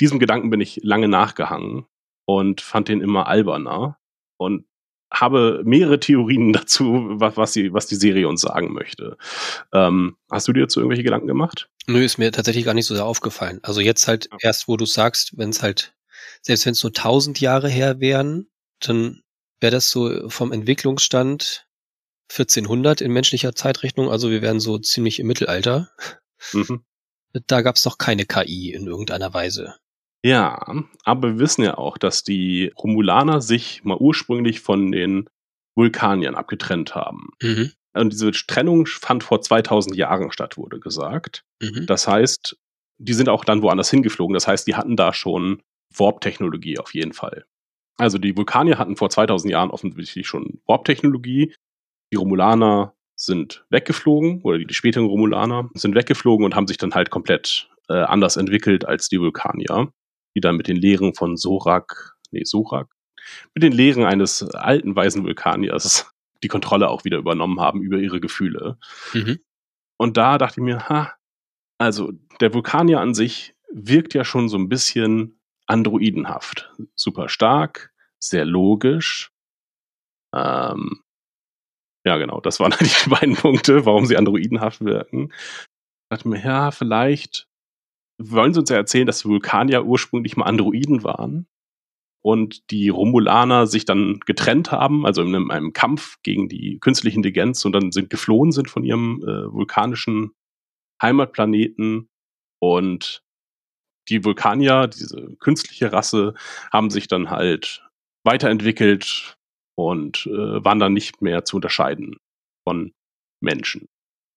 [0.01, 1.85] Diesem Gedanken bin ich lange nachgehangen
[2.25, 3.97] und fand den immer alberner
[4.37, 4.65] und
[5.13, 9.17] habe mehrere Theorien dazu, was, was, die, was die Serie uns sagen möchte.
[9.71, 11.69] Ähm, hast du dir dazu irgendwelche Gedanken gemacht?
[11.87, 13.59] Nö, ist mir tatsächlich gar nicht so sehr aufgefallen.
[13.63, 14.37] Also jetzt halt Ja.
[14.41, 15.93] erst, wo du sagst, wenn es halt,
[16.41, 18.47] selbst wenn es nur tausend Jahre her wären,
[18.79, 19.21] dann
[19.59, 21.67] wäre das so vom Entwicklungsstand
[22.29, 24.09] 1400 in menschlicher Zeitrechnung.
[24.09, 25.89] Also wir wären so ziemlich im Mittelalter.
[26.53, 26.83] Mhm.
[27.47, 29.75] Da gab es noch keine KI in irgendeiner Weise.
[30.23, 30.65] Ja,
[31.03, 35.29] aber wir wissen ja auch, dass die Romulaner sich mal ursprünglich von den
[35.75, 37.31] Vulkaniern abgetrennt haben.
[37.41, 37.71] Mhm.
[37.93, 41.43] Und diese Trennung fand vor 2000 Jahren statt, wurde gesagt.
[41.61, 41.85] Mhm.
[41.85, 42.57] Das heißt,
[42.97, 44.33] die sind auch dann woanders hingeflogen.
[44.33, 45.61] Das heißt, die hatten da schon
[45.95, 47.45] Warp-Technologie auf jeden Fall.
[47.97, 51.53] Also die Vulkanier hatten vor 2000 Jahren offensichtlich schon Warp-Technologie.
[52.11, 57.09] Die Romulaner sind weggeflogen, oder die, späteren Romulaner sind weggeflogen und haben sich dann halt
[57.11, 59.91] komplett äh, anders entwickelt als die Vulkanier,
[60.35, 62.89] die dann mit den Lehren von Sorak, nee, Sorak,
[63.53, 68.19] mit den Lehren eines alten weisen Vulkaniers die Kontrolle auch wieder übernommen haben über ihre
[68.19, 68.77] Gefühle.
[69.13, 69.39] Mhm.
[69.97, 71.13] Und da dachte ich mir, ha,
[71.77, 76.71] also der Vulkanier an sich wirkt ja schon so ein bisschen androidenhaft.
[76.95, 79.31] Super stark, sehr logisch.
[80.35, 81.01] Ähm,
[82.05, 85.31] ja, genau, das waren die beiden Punkte, warum sie androidenhaft wirken.
[85.31, 87.47] Ich dachte mir, ja, vielleicht
[88.17, 91.47] wollen sie uns ja erzählen, dass Vulkanier ursprünglich mal Androiden waren
[92.23, 97.17] und die Romulaner sich dann getrennt haben, also in einem, einem Kampf gegen die künstliche
[97.17, 100.31] Intelligenz und dann sind geflohen sind von ihrem äh, vulkanischen
[101.01, 102.09] Heimatplaneten
[102.59, 103.23] und
[104.09, 106.33] die Vulkanier, diese künstliche Rasse,
[106.71, 107.85] haben sich dann halt
[108.25, 109.37] weiterentwickelt
[109.75, 112.17] und äh, waren dann nicht mehr zu unterscheiden
[112.67, 112.93] von
[113.41, 113.87] Menschen.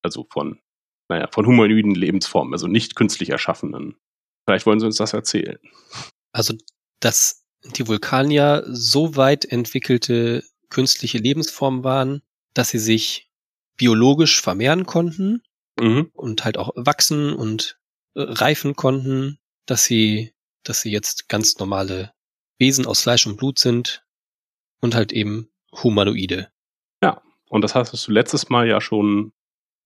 [0.02, 0.60] Also von,
[1.08, 3.96] naja, von humanoiden Lebensformen, also nicht künstlich erschaffenen.
[4.44, 5.58] Vielleicht wollen sie uns das erzählen.
[6.32, 6.54] Also,
[7.00, 7.44] dass
[7.76, 12.22] die Vulkanier so weit entwickelte künstliche Lebensformen waren,
[12.54, 13.30] dass sie sich
[13.76, 15.42] biologisch vermehren konnten
[15.78, 16.10] Mhm.
[16.14, 17.78] und halt auch wachsen und
[18.14, 22.12] äh, reifen konnten, dass sie, dass sie jetzt ganz normale
[22.58, 24.02] Wesen aus Fleisch und Blut sind
[24.80, 26.50] und halt eben Humanoide.
[27.48, 29.32] Und das hast du letztes Mal ja schon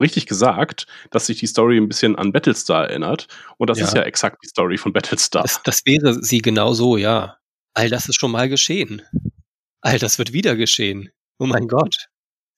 [0.00, 3.26] richtig gesagt, dass sich die Story ein bisschen an Battlestar erinnert.
[3.58, 3.84] Und das Ja.
[3.86, 5.42] ist ja exakt die Story von Battlestar.
[5.42, 7.36] Das, das wäre sie genau so, ja.
[7.74, 9.02] All das ist schon mal geschehen.
[9.80, 11.10] All das wird wieder geschehen.
[11.38, 12.08] Oh mein Gott.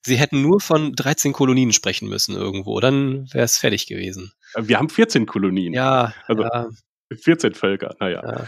[0.04, 4.32] Sie hätten nur von 13 Kolonien sprechen müssen irgendwo, dann wäre es fertig gewesen.
[4.58, 5.72] Wir haben 14 Kolonien.
[5.74, 6.66] Ja, Also- ja,
[7.14, 8.22] 14 Völker, naja.
[8.24, 8.46] ja.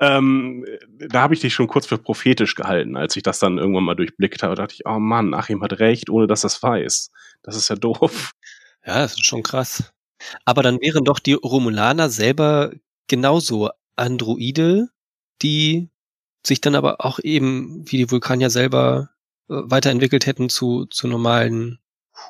[0.00, 0.64] Ähm,
[1.08, 3.96] da habe ich dich schon kurz für prophetisch gehalten, als ich das dann irgendwann mal
[3.96, 4.54] durchblickt habe.
[4.54, 7.10] Da dachte ich, oh Mann, Achim hat recht, ohne dass er es weiß.
[7.42, 8.32] Das ist ja doof.
[8.86, 9.92] Ja, das ist schon krass.
[10.44, 12.72] Aber dann wären doch die Romulaner selber
[13.08, 14.88] genauso Androide,
[15.42, 15.90] die
[16.46, 19.10] sich dann aber auch eben, wie die Vulkanier selber,
[19.48, 21.78] äh, weiterentwickelt hätten zu, zu normalen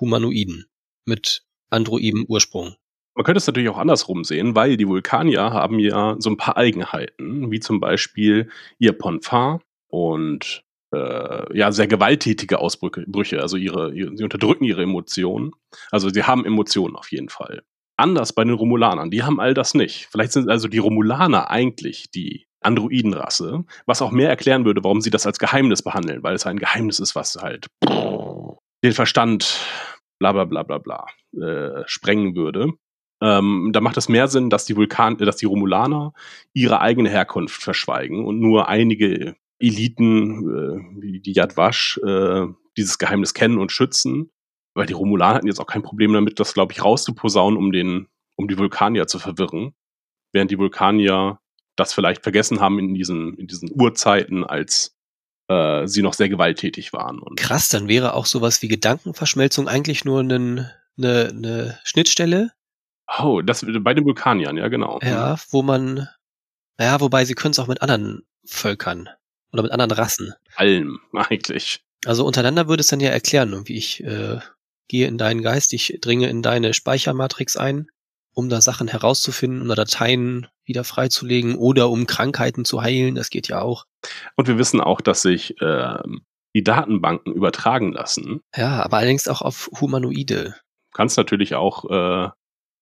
[0.00, 0.66] Humanoiden
[1.04, 2.76] mit androidem Ursprung.
[3.18, 6.56] Man könnte es natürlich auch andersrum sehen, weil die Vulkanier haben ja so ein paar
[6.56, 10.62] Eigenheiten, wie zum Beispiel ihr Ponfar und
[10.94, 15.50] äh, ja, sehr gewalttätige Ausbrüche, Brüche, also ihre, ihre, sie unterdrücken ihre Emotionen.
[15.90, 17.64] Also sie haben Emotionen auf jeden Fall.
[17.96, 19.10] anders bei den Romulanern.
[19.10, 20.06] Die haben all das nicht.
[20.12, 25.10] Vielleicht sind also die Romulaner eigentlich die Androidenrasse, was auch mehr erklären würde, warum sie
[25.10, 29.58] das als Geheimnis behandeln, weil es ein Geheimnis ist, was halt den Verstand
[30.20, 32.74] bla bla bla bla bla äh, sprengen würde.
[33.20, 36.12] Ähm, da macht es mehr Sinn, dass die Vulkan, dass die Romulaner
[36.52, 42.98] ihre eigene Herkunft verschweigen und nur einige Eliten äh, wie die Yad Vash äh, dieses
[42.98, 44.30] Geheimnis kennen und schützen,
[44.74, 48.06] weil die Romulaner hatten jetzt auch kein Problem damit, das glaube ich rauszuposaunen, um den,
[48.36, 49.74] um die Vulkanier zu verwirren,
[50.32, 51.40] während die Vulkanier
[51.74, 54.96] das vielleicht vergessen haben in diesen in diesen Urzeiten, als
[55.48, 57.18] äh, sie noch sehr gewalttätig waren.
[57.18, 62.52] Und Krass, dann wäre auch sowas wie Gedankenverschmelzung eigentlich nur eine, eine, eine Schnittstelle
[63.18, 64.98] Oh, das bei den Vulkaniern, ja, genau.
[65.02, 65.38] Ja, mhm.
[65.50, 66.08] wo man,
[66.78, 69.08] ja, wobei sie können es auch mit anderen Völkern
[69.52, 70.34] oder mit anderen Rassen.
[70.56, 71.80] Allem, eigentlich.
[72.04, 74.38] Also untereinander würde es dann ja erklären, wie ich äh,
[74.88, 77.88] gehe in deinen Geist, ich dringe in deine Speichermatrix ein,
[78.32, 83.30] um da Sachen herauszufinden, um da Dateien wieder freizulegen oder um Krankheiten zu heilen, das
[83.30, 83.84] geht ja auch.
[84.36, 85.98] Und wir wissen auch, dass sich äh,
[86.54, 88.40] die Datenbanken übertragen lassen.
[88.54, 90.54] Ja, aber allerdings auch auf Humanoide.
[90.94, 92.30] Kannst natürlich auch äh,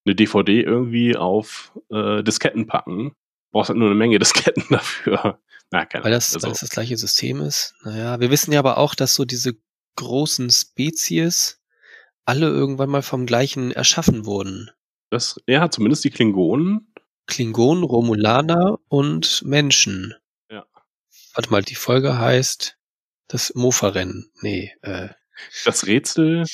[0.07, 3.13] eine DVD irgendwie auf äh, Disketten packen.
[3.51, 5.41] Brauchst halt nur eine Menge Disketten dafür.
[5.71, 6.47] Na, keine weil, das, also.
[6.47, 7.75] weil das das gleiche System ist.
[7.83, 9.55] Naja, wir wissen ja aber auch, dass so diese
[9.97, 11.61] großen Spezies
[12.25, 14.71] alle irgendwann mal vom gleichen erschaffen wurden.
[15.11, 16.93] Das, ja, zumindest die Klingonen.
[17.27, 20.15] Klingonen, Romulaner und Menschen.
[20.51, 20.67] Ja.
[21.35, 22.77] Warte mal, die Folge heißt
[23.29, 24.31] das Mofa-Rennen.
[24.41, 25.09] Nee, äh.
[25.65, 26.45] Das Rätsel?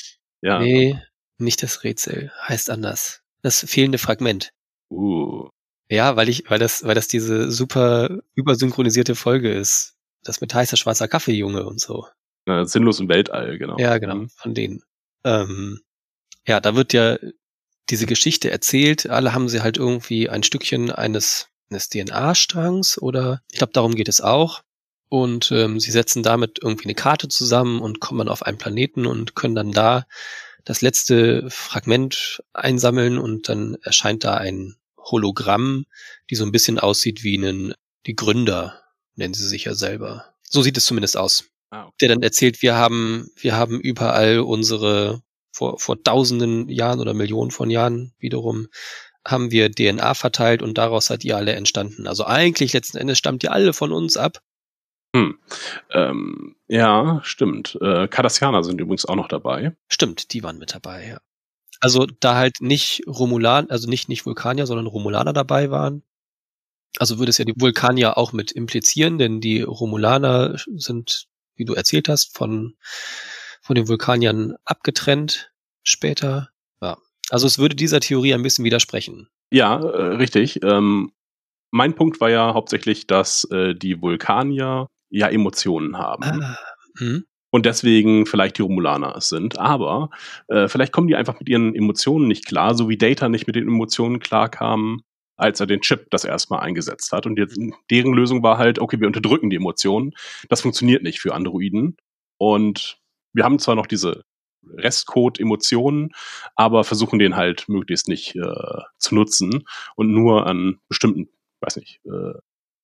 [0.41, 0.59] Ja.
[0.59, 0.99] Nee,
[1.37, 2.31] nicht das Rätsel.
[2.47, 4.51] Heißt anders das fehlende Fragment.
[4.89, 5.49] Uh.
[5.89, 9.95] Ja, weil ich, weil das, weil das diese super übersynchronisierte Folge ist.
[10.23, 12.07] Das mit heißer schwarzer Kaffeejunge und so.
[12.47, 13.77] Ja, sinnlos im Weltall, genau.
[13.77, 14.29] Ja, genau, mhm.
[14.29, 14.81] von denen.
[15.23, 15.81] Ähm,
[16.47, 17.17] ja, da wird ja
[17.89, 19.09] diese Geschichte erzählt.
[19.09, 24.09] Alle haben sie halt irgendwie ein Stückchen eines, eines DNA-Strangs oder ich glaube, darum geht
[24.09, 24.61] es auch.
[25.09, 29.05] Und ähm, sie setzen damit irgendwie eine Karte zusammen und kommen dann auf einen Planeten
[29.05, 30.05] und können dann da
[30.65, 35.85] das letzte Fragment einsammeln und dann erscheint da ein Hologramm,
[36.29, 37.73] die so ein bisschen aussieht wie einen,
[38.05, 38.81] die Gründer,
[39.15, 40.33] nennen sie sich ja selber.
[40.43, 41.45] So sieht es zumindest aus.
[41.69, 41.95] Ah, okay.
[42.01, 45.21] Der dann erzählt, wir haben, wir haben überall unsere,
[45.51, 48.67] vor, vor tausenden Jahren oder Millionen von Jahren wiederum,
[49.25, 52.07] haben wir DNA verteilt und daraus seid ihr alle entstanden.
[52.07, 54.39] Also eigentlich letzten Endes stammt ihr alle von uns ab.
[55.15, 55.37] Hm.
[55.91, 57.77] Ähm, ja, stimmt.
[57.81, 59.75] Äh, Cardassianer sind übrigens auch noch dabei.
[59.87, 61.17] Stimmt, die waren mit dabei, ja.
[61.79, 66.03] Also da halt nicht Romulan, also nicht, nicht Vulkanier, sondern Romulaner dabei waren.
[66.97, 71.73] Also würde es ja die Vulkanier auch mit implizieren, denn die Romulaner sind, wie du
[71.73, 72.75] erzählt hast, von,
[73.61, 75.51] von den Vulkaniern abgetrennt
[75.83, 76.49] später.
[76.81, 76.97] Ja.
[77.29, 79.27] Also es würde dieser Theorie ein bisschen widersprechen.
[79.51, 80.63] Ja, äh, richtig.
[80.63, 81.11] Ähm,
[81.71, 86.43] mein Punkt war ja hauptsächlich, dass äh, die Vulkanier ja Emotionen haben.
[86.43, 86.57] Ah.
[86.97, 87.25] Hm.
[87.51, 89.59] Und deswegen vielleicht die Romulaner sind.
[89.59, 90.09] Aber
[90.47, 93.55] äh, vielleicht kommen die einfach mit ihren Emotionen nicht klar, so wie Data nicht mit
[93.55, 95.03] den Emotionen klar kam,
[95.37, 97.27] als er den Chip das erstmal eingesetzt hat.
[97.27, 97.59] Und jetzt,
[97.91, 100.13] deren Lösung war halt, okay, wir unterdrücken die Emotionen.
[100.49, 101.97] Das funktioniert nicht für Androiden.
[102.39, 102.97] Und
[103.33, 104.23] wir haben zwar noch diese
[104.65, 106.09] Restcode-Emotionen,
[106.55, 111.29] aber versuchen den halt möglichst nicht äh, zu nutzen und nur an bestimmten,
[111.61, 112.33] weiß nicht, äh,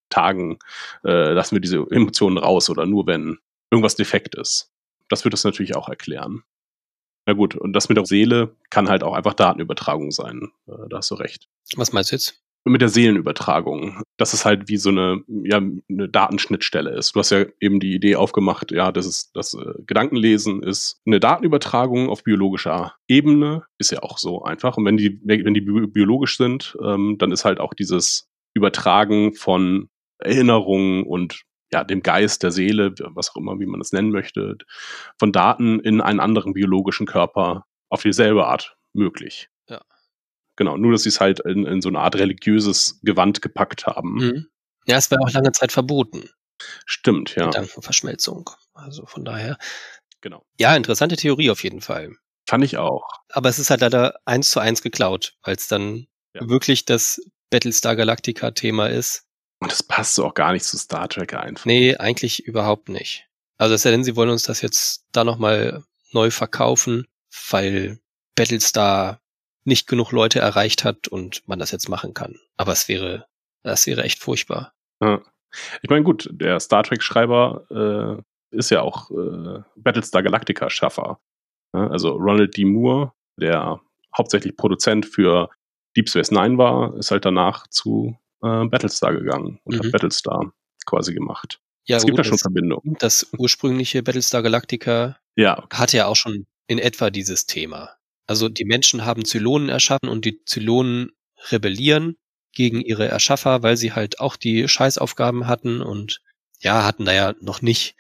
[0.10, 0.60] Tagen
[1.04, 3.38] äh, lassen wir diese Emotionen raus oder nur wenn
[3.72, 4.72] irgendwas defekt ist.
[5.10, 6.44] Das wird es natürlich auch erklären.
[7.26, 10.52] Na gut, und das mit der Seele kann halt auch einfach Datenübertragung sein.
[10.68, 11.48] Äh, da hast du recht.
[11.76, 12.42] Was meinst du jetzt?
[12.66, 14.02] Mit der Seelenübertragung.
[14.18, 17.16] Dass es halt wie so eine, ja, eine Datenschnittstelle ist.
[17.16, 21.20] Du hast ja eben die Idee aufgemacht, ja, das ist das äh, Gedankenlesen ist eine
[21.20, 23.64] Datenübertragung auf biologischer Ebene.
[23.78, 24.78] Ist ja auch so einfach.
[24.78, 29.90] Und wenn die, wenn die biologisch sind, ähm, dann ist halt auch dieses Übertragen von
[30.20, 34.58] Erinnerungen und ja, dem Geist, der Seele, was auch immer, wie man es nennen möchte,
[35.18, 39.50] von Daten in einen anderen biologischen Körper auf dieselbe Art möglich.
[39.68, 39.82] Ja.
[40.56, 44.16] Genau, nur dass sie es halt in, in so eine Art religiöses Gewand gepackt haben.
[44.16, 44.48] Mhm.
[44.88, 46.30] Ja, es war auch lange Zeit verboten.
[46.86, 47.46] Stimmt, ja.
[47.46, 48.50] Gedankenverschmelzung.
[48.74, 49.58] Also von daher.
[50.22, 50.44] Genau.
[50.60, 52.16] Ja, interessante Theorie auf jeden Fall.
[52.48, 53.08] Fand ich auch.
[53.30, 56.50] Aber es ist halt leider eins zu eins geklaut, weil es dann ja.
[56.50, 59.29] wirklich das Battlestar Galactica Thema ist
[59.60, 61.66] und das passt so auch gar nicht zu Star Trek einfach.
[61.66, 63.28] Nee, eigentlich überhaupt nicht.
[63.58, 67.08] Also es sei denn, sie wollen uns das jetzt da nochmal neu verkaufen,
[67.52, 68.00] weil
[68.36, 69.20] Battlestar
[69.66, 72.40] nicht genug Leute erreicht hat und man das jetzt machen kann.
[72.56, 73.26] Aber es wäre,
[73.64, 74.74] das wäre echt furchtbar.
[75.02, 75.22] Ja.
[75.82, 81.20] Ich meine, gut, der Star Trek-Schreiber äh, ist ja auch äh, Battlestar Galactica-Schaffer.
[81.74, 82.66] Ja, also Ronald D.
[82.66, 83.82] Moore, der
[84.18, 85.50] hauptsächlich Produzent für
[85.96, 89.80] Deep Space Nine war, ist halt danach zu äh, Battlestar gegangen und mhm.
[89.80, 90.54] hat Battlestar
[90.86, 91.60] quasi gemacht.
[91.86, 92.96] Ja, es gibt gut, da schon das, Verbindungen.
[93.00, 95.68] Das ursprüngliche Battlestar Galactica ja.
[95.72, 97.96] hatte ja auch schon in etwa dieses Thema.
[98.28, 101.12] Also die Menschen haben Zylonen erschaffen und die Zylonen
[101.50, 102.18] rebellieren
[102.54, 106.22] gegen ihre Erschaffer, weil sie halt auch die Scheißaufgaben hatten und
[106.60, 107.96] ja, hatten da ja noch nicht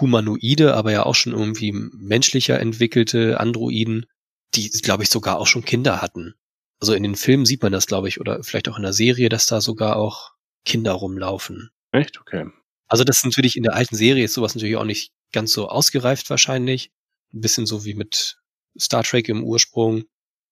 [0.00, 4.06] humanoide, aber ja auch schon irgendwie menschlicher entwickelte Androiden,
[4.54, 6.34] die, glaube ich, sogar auch schon Kinder hatten.
[6.82, 9.28] Also in den Filmen sieht man das, glaube ich, oder vielleicht auch in der Serie,
[9.28, 10.32] dass da sogar auch
[10.64, 11.70] Kinder rumlaufen.
[11.92, 12.20] Echt?
[12.20, 12.48] Okay.
[12.88, 15.68] Also das ist natürlich in der alten Serie ist sowas natürlich auch nicht ganz so
[15.68, 16.90] ausgereift wahrscheinlich.
[17.32, 18.40] Ein bisschen so wie mit
[18.76, 20.02] Star Trek im Ursprung.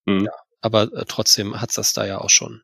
[0.07, 0.27] Mhm.
[0.27, 2.63] Ja, aber äh, trotzdem hat's das da ja auch schon.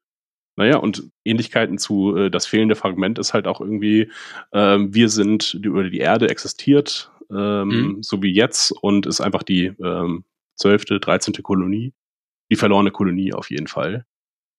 [0.55, 4.13] Naja, und Ähnlichkeiten zu äh, das fehlende Fragment ist halt auch irgendwie,
[4.53, 8.03] ähm, wir sind, die, oder die Erde existiert, ähm, mhm.
[8.05, 10.25] so wie jetzt, und ist einfach die ähm,
[10.55, 11.35] 12., 13.
[11.43, 11.93] Kolonie.
[12.51, 14.07] Die verlorene Kolonie auf jeden Fall.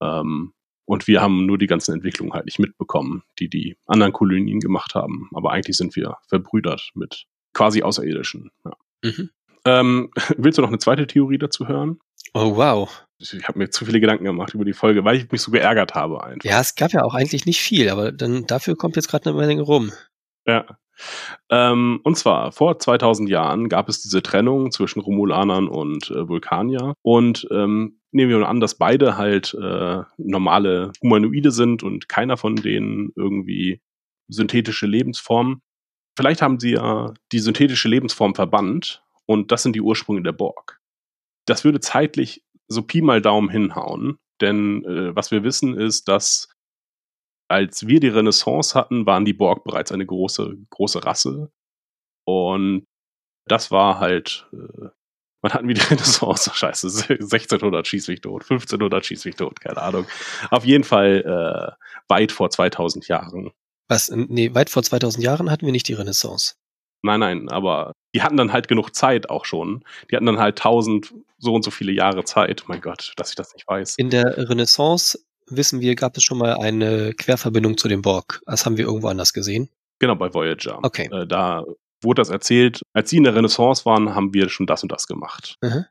[0.02, 0.54] Ähm,
[0.86, 4.96] und wir haben nur die ganzen Entwicklungen halt nicht mitbekommen, die die anderen Kolonien gemacht
[4.96, 5.30] haben.
[5.34, 8.52] Aber eigentlich sind wir verbrüdert mit quasi Außerirdischen.
[8.64, 8.72] Ja.
[9.04, 9.30] Mhm.
[9.66, 12.00] Ähm, willst du noch eine zweite Theorie dazu hören?
[12.34, 13.06] Oh, wow.
[13.20, 15.96] Ich habe mir zu viele Gedanken gemacht über die Folge, weil ich mich so geärgert
[15.96, 16.50] habe einfach.
[16.50, 19.38] Ja, es gab ja auch eigentlich nicht viel, aber dann dafür kommt jetzt gerade eine
[19.38, 19.92] Menge rum.
[20.46, 20.66] Ja.
[21.50, 26.94] Ähm, und zwar, vor 2000 Jahren gab es diese Trennung zwischen Romulanern und äh, Vulkanier.
[27.02, 32.38] Und ähm, nehmen wir mal an, dass beide halt äh, normale Humanoide sind und keiner
[32.38, 33.82] von denen irgendwie
[34.28, 35.62] synthetische Lebensformen.
[36.18, 40.80] Vielleicht haben sie ja die synthetische Lebensform verbannt und das sind die Ursprünge der Borg.
[41.46, 44.18] Das würde zeitlich so Pi mal Daumen hinhauen.
[44.42, 46.50] Denn äh, was wir wissen ist, dass
[47.48, 51.52] als wir die Renaissance hatten, waren die Borg bereits eine große, große Rasse.
[52.26, 52.86] Und
[53.48, 54.90] das war halt, äh,
[55.42, 56.52] wann hatten wir die Renaissance?
[56.54, 60.06] Scheiße, 1600 schieß mich tot, 1500 schieß mich tot, keine Ahnung.
[60.52, 63.52] Auf jeden Fall äh, weit vor 2000 Jahren.
[63.88, 64.10] Was?
[64.10, 66.56] Nee, weit vor 2000 Jahren hatten wir nicht die Renaissance.
[67.04, 69.84] Nein, nein, aber die hatten dann halt genug Zeit auch schon.
[70.10, 72.64] Die hatten dann halt tausend so und so viele Jahre Zeit.
[72.68, 73.96] Mein Gott, dass ich das nicht weiß.
[73.98, 78.42] In der Renaissance wissen wir, gab es schon mal eine Querverbindung zu dem Borg.
[78.46, 79.70] Das haben wir irgendwo anders gesehen.
[80.00, 80.80] Genau, bei Voyager.
[80.84, 81.10] Okay.
[81.12, 81.64] Äh, da
[82.02, 82.82] wurde das erzählt.
[82.94, 85.56] Als sie in der Renaissance waren, haben wir schon das und das gemacht.
[85.62, 85.86] Mhm.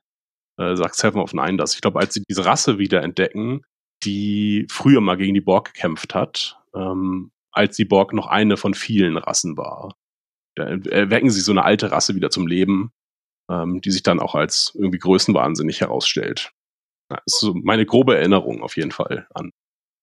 [0.59, 1.75] Äh, sagt Seven of Nine das.
[1.75, 3.63] Ich glaube, als sie diese Rasse wieder entdecken,
[4.05, 8.75] die früher mal gegen die Borg gekämpft hat, ähm, als die Borg noch eine von
[8.75, 9.95] vielen Rassen war.
[10.55, 12.93] Da erwecken sie so eine alte Rasse wieder zum Leben,
[13.51, 16.53] ähm, die sich dann auch als irgendwie größenwahnsinnig herausstellt.
[17.09, 19.53] Das ist so meine grobe Erinnerung auf jeden Fall an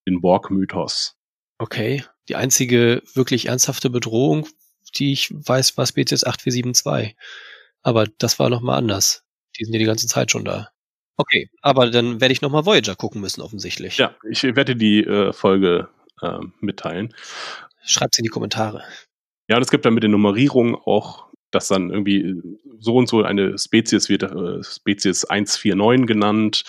[0.07, 1.15] den Borg-Mythos.
[1.57, 2.03] Okay.
[2.29, 4.47] Die einzige wirklich ernsthafte Bedrohung,
[4.95, 7.15] die ich weiß, war Spezies 8472.
[7.81, 9.23] Aber das war nochmal anders.
[9.57, 10.69] Die sind ja die ganze Zeit schon da.
[11.15, 13.97] Okay, aber dann werde ich nochmal Voyager gucken müssen, offensichtlich.
[13.97, 15.89] Ja, ich werde die äh, Folge
[16.21, 17.13] äh, mitteilen.
[17.83, 18.83] Schreibt sie in die Kommentare.
[19.47, 22.41] Ja, und es gibt dann mit den Nummerierungen auch, dass dann irgendwie
[22.79, 26.63] so und so eine Spezies wird äh, Spezies 149 genannt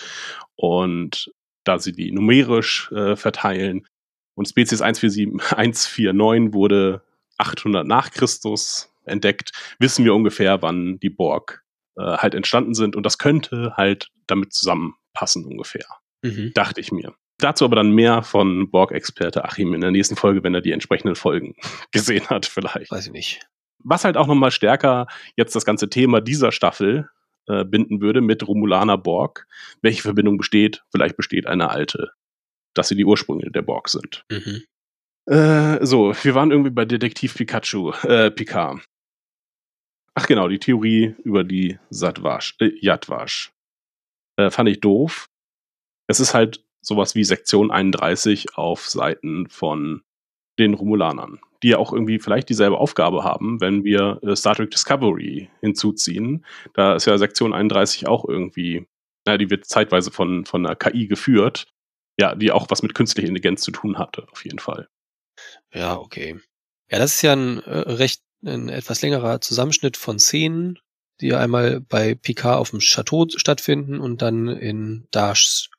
[0.55, 1.31] und
[1.63, 3.87] da sie die numerisch äh, verteilen
[4.35, 7.01] und Spezies 147, 149 wurde
[7.37, 11.63] 800 nach Christus entdeckt, wissen wir ungefähr, wann die Borg
[11.97, 15.85] äh, halt entstanden sind und das könnte halt damit zusammenpassen ungefähr.
[16.21, 16.51] Mhm.
[16.53, 17.13] Dachte ich mir.
[17.39, 21.15] Dazu aber dann mehr von Borg-Experte Achim in der nächsten Folge, wenn er die entsprechenden
[21.15, 21.55] Folgen
[21.91, 22.91] gesehen hat, vielleicht.
[22.91, 23.41] Weiß ich nicht.
[23.85, 27.09] Was halt auch nochmal stärker jetzt das ganze Thema dieser Staffel
[27.47, 29.47] äh, binden würde mit Romulaner Borg.
[29.81, 30.83] Welche Verbindung besteht?
[30.91, 32.11] Vielleicht besteht eine alte,
[32.73, 34.25] dass sie die Ursprünge der Borg sind.
[34.31, 34.63] Mhm.
[35.27, 38.83] Äh, so, wir waren irgendwie bei Detektiv Pikachu, äh, Picard.
[40.15, 43.51] Ach genau, die Theorie über die Satwasch, äh, Yadwasch.
[44.37, 45.29] Äh, fand ich doof.
[46.07, 50.01] Es ist halt sowas wie Sektion 31 auf Seiten von
[50.59, 54.71] den Romulanern, die ja auch irgendwie vielleicht dieselbe Aufgabe haben, wenn wir äh, Star Trek
[54.71, 56.45] Discovery hinzuziehen.
[56.73, 58.87] Da ist ja Sektion 31 auch irgendwie,
[59.25, 61.67] naja, die wird zeitweise von, von einer KI geführt,
[62.19, 64.87] ja, die auch was mit künstlicher Intelligenz zu tun hatte, auf jeden Fall.
[65.73, 66.39] Ja, okay.
[66.89, 70.79] Ja, das ist ja ein äh, recht, ein etwas längerer Zusammenschnitt von Szenen,
[71.19, 75.69] die ja einmal bei Picard auf dem Chateau stattfinden und dann in Dashs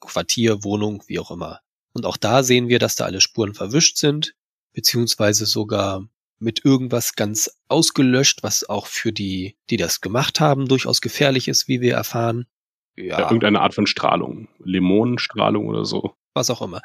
[0.00, 1.60] Quartier, Wohnung, wie auch immer.
[1.96, 4.34] Und auch da sehen wir, dass da alle Spuren verwischt sind,
[4.72, 6.06] beziehungsweise sogar
[6.38, 11.66] mit irgendwas ganz ausgelöscht, was auch für die, die das gemacht haben, durchaus gefährlich ist,
[11.66, 12.46] wie wir erfahren.
[12.94, 13.18] Ja.
[13.18, 14.48] ja irgendeine Art von Strahlung.
[14.62, 16.14] Limonenstrahlung oder so.
[16.34, 16.82] Was auch immer.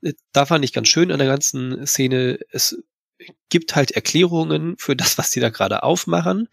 [0.00, 2.82] Äh, da fand ich ganz schön an der ganzen Szene, es
[3.50, 6.48] gibt halt Erklärungen für das, was die da gerade aufmachen.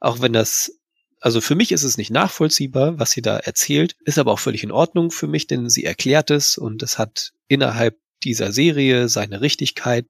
[0.00, 0.80] Auch wenn das
[1.24, 4.62] Also für mich ist es nicht nachvollziehbar, was sie da erzählt, ist aber auch völlig
[4.62, 9.40] in Ordnung für mich, denn sie erklärt es und es hat innerhalb dieser Serie seine
[9.40, 10.04] Richtigkeit.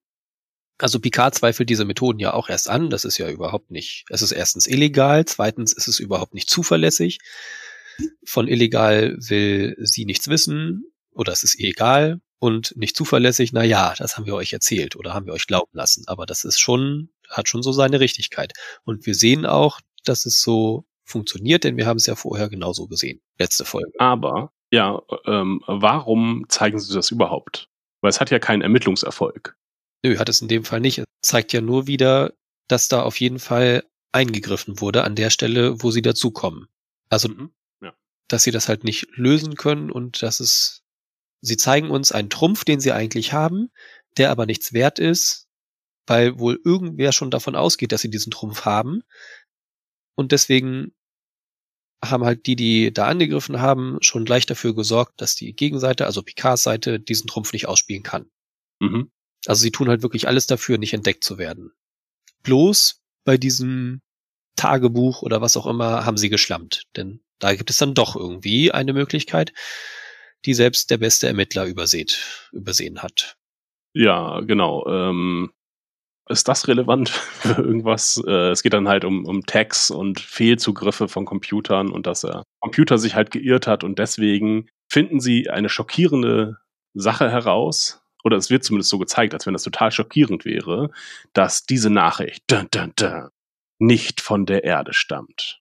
[0.76, 2.90] Also Picard zweifelt diese Methoden ja auch erst an.
[2.90, 7.20] Das ist ja überhaupt nicht, es ist erstens illegal, zweitens ist es überhaupt nicht zuverlässig.
[8.26, 13.52] Von illegal will sie nichts wissen oder es ist ihr egal und nicht zuverlässig.
[13.52, 16.08] Na ja, das haben wir euch erzählt oder haben wir euch glauben lassen.
[16.08, 18.52] Aber das ist schon, hat schon so seine Richtigkeit.
[18.82, 22.86] Und wir sehen auch, dass es so funktioniert, denn wir haben es ja vorher genauso
[22.86, 23.20] gesehen.
[23.38, 23.92] Letzte Folge.
[23.98, 27.68] Aber, ja, ähm, warum zeigen sie das überhaupt?
[28.00, 29.56] Weil es hat ja keinen Ermittlungserfolg.
[30.02, 30.98] Nö, hat es in dem Fall nicht.
[30.98, 32.34] Es zeigt ja nur wieder,
[32.68, 36.68] dass da auf jeden Fall eingegriffen wurde an der Stelle, wo sie dazukommen.
[37.08, 37.52] Also, mhm,
[37.82, 37.92] ja.
[38.28, 40.82] dass sie das halt nicht lösen können und dass es,
[41.40, 43.70] sie zeigen uns einen Trumpf, den sie eigentlich haben,
[44.16, 45.48] der aber nichts wert ist,
[46.06, 49.02] weil wohl irgendwer schon davon ausgeht, dass sie diesen Trumpf haben.
[50.14, 50.92] Und deswegen
[52.02, 56.22] haben halt die, die da angegriffen haben, schon gleich dafür gesorgt, dass die Gegenseite, also
[56.22, 58.30] Picards Seite, diesen Trumpf nicht ausspielen kann.
[58.80, 59.10] Mhm.
[59.46, 61.72] Also sie tun halt wirklich alles dafür, nicht entdeckt zu werden.
[62.42, 64.02] Bloß bei diesem
[64.56, 66.84] Tagebuch oder was auch immer haben sie geschlammt.
[66.96, 69.52] Denn da gibt es dann doch irgendwie eine Möglichkeit,
[70.44, 73.36] die selbst der beste Ermittler überseht, übersehen hat.
[73.94, 74.86] Ja, genau.
[74.86, 75.52] Ähm,
[76.28, 77.08] ist das relevant
[77.40, 78.22] für irgendwas?
[78.26, 82.42] Äh, es geht dann halt um, um Tags und Fehlzugriffe von Computern und dass der
[82.60, 86.58] Computer sich halt geirrt hat und deswegen finden sie eine schockierende
[86.94, 90.90] Sache heraus, oder es wird zumindest so gezeigt, als wenn das total schockierend wäre,
[91.34, 93.28] dass diese Nachricht dun, dun, dun,
[93.78, 95.60] nicht von der Erde stammt.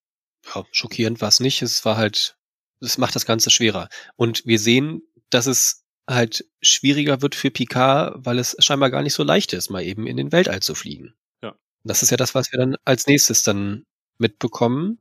[0.54, 1.62] Ja, schockierend war es nicht.
[1.62, 2.38] Es war halt,
[2.80, 3.90] es macht das Ganze schwerer.
[4.16, 9.14] Und wir sehen, dass es halt schwieriger wird für Picard, weil es scheinbar gar nicht
[9.14, 11.14] so leicht ist, mal eben in den Weltall zu fliegen.
[11.42, 11.56] Ja.
[11.84, 13.86] Das ist ja das, was wir dann als nächstes dann
[14.18, 15.00] mitbekommen.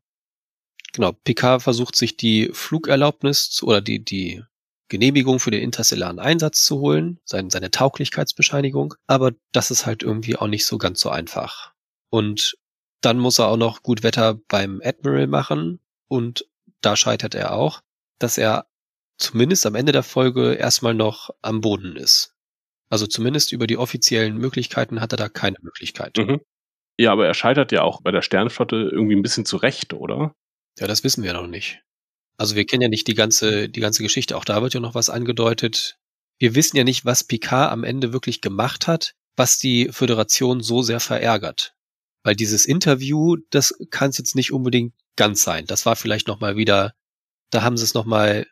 [0.92, 4.42] Genau, Picard versucht sich die Flugerlaubnis oder die, die
[4.88, 10.36] Genehmigung für den interstellaren Einsatz zu holen, seine, seine Tauglichkeitsbescheinigung, aber das ist halt irgendwie
[10.36, 11.72] auch nicht so ganz so einfach.
[12.10, 12.58] Und
[13.00, 16.46] dann muss er auch noch gut Wetter beim Admiral machen und
[16.82, 17.80] da scheitert er auch,
[18.18, 18.66] dass er
[19.18, 22.34] zumindest am Ende der Folge erstmal noch am Boden ist.
[22.88, 26.16] Also zumindest über die offiziellen Möglichkeiten hat er da keine Möglichkeit.
[26.18, 26.40] Mhm.
[26.98, 30.34] Ja, aber er scheitert ja auch bei der Sternflotte irgendwie ein bisschen zurecht, oder?
[30.78, 31.80] Ja, das wissen wir noch nicht.
[32.36, 34.36] Also wir kennen ja nicht die ganze, die ganze Geschichte.
[34.36, 35.96] Auch da wird ja noch was angedeutet.
[36.38, 40.82] Wir wissen ja nicht, was Picard am Ende wirklich gemacht hat, was die Föderation so
[40.82, 41.74] sehr verärgert.
[42.24, 45.66] Weil dieses Interview, das kann es jetzt nicht unbedingt ganz sein.
[45.66, 46.94] Das war vielleicht noch mal wieder,
[47.50, 48.46] da haben sie es noch mal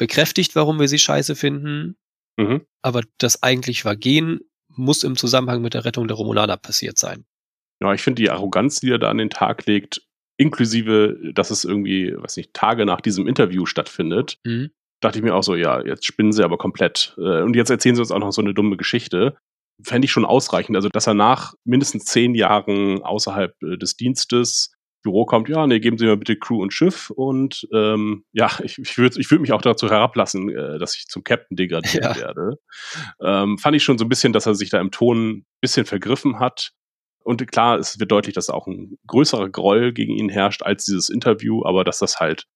[0.00, 1.96] bekräftigt, warum wir sie scheiße finden.
[2.38, 2.62] Mhm.
[2.82, 7.26] Aber das eigentlich Vergehen muss im Zusammenhang mit der Rettung der Romulaner passiert sein.
[7.82, 10.00] Ja, ich finde die Arroganz, die er da an den Tag legt,
[10.38, 14.70] inklusive, dass es irgendwie, weiß nicht, Tage nach diesem Interview stattfindet, mhm.
[15.02, 17.14] dachte ich mir auch so, ja, jetzt spinnen sie aber komplett.
[17.18, 19.36] Äh, und jetzt erzählen sie uns auch noch so eine dumme Geschichte.
[19.82, 20.76] Fände ich schon ausreichend.
[20.76, 24.72] Also, dass er nach mindestens zehn Jahren außerhalb äh, des Dienstes
[25.02, 28.78] Büro kommt, ja, nee, geben Sie mir bitte Crew und Schiff und ähm, ja, ich,
[28.78, 32.16] ich würde ich würd mich auch dazu herablassen, äh, dass ich zum Captain degradiert ja.
[32.16, 32.58] werde.
[33.22, 35.86] Ähm, fand ich schon so ein bisschen, dass er sich da im Ton ein bisschen
[35.86, 36.72] vergriffen hat.
[37.22, 41.10] Und klar, es wird deutlich, dass auch ein größerer Groll gegen ihn herrscht als dieses
[41.10, 42.46] Interview, aber dass das halt,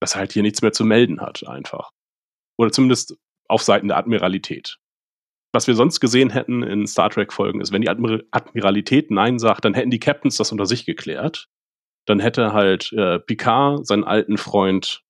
[0.00, 1.90] dass er halt hier nichts mehr zu melden hat, einfach.
[2.58, 3.16] Oder zumindest
[3.48, 4.76] auf Seiten der Admiralität.
[5.54, 9.64] Was wir sonst gesehen hätten in Star Trek-Folgen ist, wenn die Admir Admiralität Nein sagt,
[9.64, 11.48] dann hätten die Captains das unter sich geklärt
[12.06, 15.02] dann hätte halt äh, Picard seinen alten Freund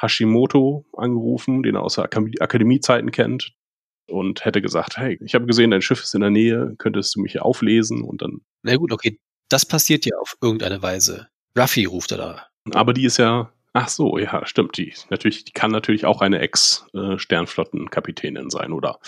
[0.00, 3.54] Hashimoto angerufen, den er aus der Akademiezeiten kennt,
[4.10, 7.20] und hätte gesagt, hey, ich habe gesehen, dein Schiff ist in der Nähe, könntest du
[7.20, 8.40] mich hier auflesen und dann.
[8.62, 9.18] Na gut, okay,
[9.48, 11.28] das passiert ja auf irgendeine Weise.
[11.58, 12.46] Ruffy ruft er da.
[12.72, 16.40] Aber die ist ja, ach so, ja, stimmt, die natürlich, die kann natürlich auch eine
[16.40, 18.98] Ex-Sternflottenkapitänin sein oder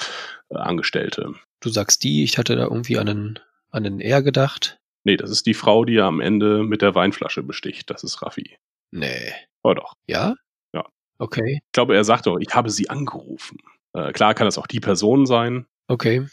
[0.50, 1.34] äh, Angestellte.
[1.60, 3.38] Du sagst die, ich hatte da irgendwie an einen,
[3.70, 4.78] an einen R gedacht.
[5.04, 7.90] Nee, das ist die Frau, die er am Ende mit der Weinflasche besticht.
[7.90, 8.56] Das ist Raffi.
[8.90, 9.32] Nee.
[9.62, 9.94] Oh doch.
[10.06, 10.34] Ja?
[10.72, 10.86] Ja.
[11.18, 11.60] Okay.
[11.64, 13.58] Ich glaube, er sagt doch, ich habe sie angerufen.
[13.94, 15.66] Äh, klar kann das auch die Person sein.
[15.88, 16.26] Okay.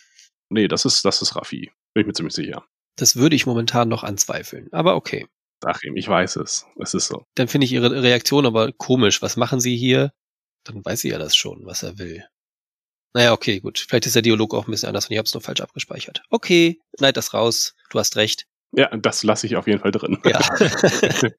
[0.50, 1.72] Nee, das ist, das ist Raffi.
[1.94, 2.66] Bin ich mir ziemlich sicher.
[2.96, 4.68] Das würde ich momentan noch anzweifeln.
[4.72, 5.28] Aber okay.
[5.66, 6.66] Ach, ich weiß es.
[6.80, 7.26] Es ist so.
[7.36, 9.22] Dann finde ich Ihre Reaktion aber komisch.
[9.22, 10.12] Was machen Sie hier?
[10.64, 12.26] Dann weiß sie ja das schon, was er will.
[13.14, 13.80] Naja, okay, gut.
[13.80, 16.22] Vielleicht ist der Dialog auch ein bisschen anders und ich habe es nur falsch abgespeichert.
[16.30, 17.76] Okay, neid das raus.
[17.90, 18.46] Du hast recht.
[18.72, 20.18] Ja, das lasse ich auf jeden Fall drin.
[20.26, 20.40] Ja.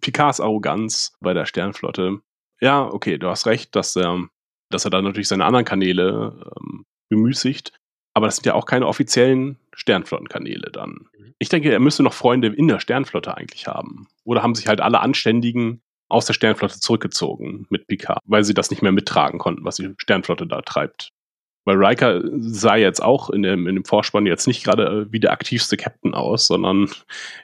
[0.00, 2.20] Picards Arroganz bei der Sternflotte.
[2.60, 4.28] Ja, okay, du hast recht, dass er,
[4.70, 7.72] dass er da natürlich seine anderen Kanäle ähm, bemüßigt.
[8.12, 11.08] Aber das sind ja auch keine offiziellen Sternflottenkanäle dann.
[11.16, 11.34] Mhm.
[11.38, 14.08] Ich denke, er müsste noch Freunde in der Sternflotte eigentlich haben.
[14.24, 18.70] Oder haben sich halt alle Anständigen aus der Sternflotte zurückgezogen mit Picard, weil sie das
[18.70, 21.12] nicht mehr mittragen konnten, was die Sternflotte da treibt.
[21.64, 25.20] Weil Riker sah jetzt auch in dem, in dem Vorspann jetzt nicht gerade äh, wie
[25.20, 26.88] der aktivste Captain aus, sondern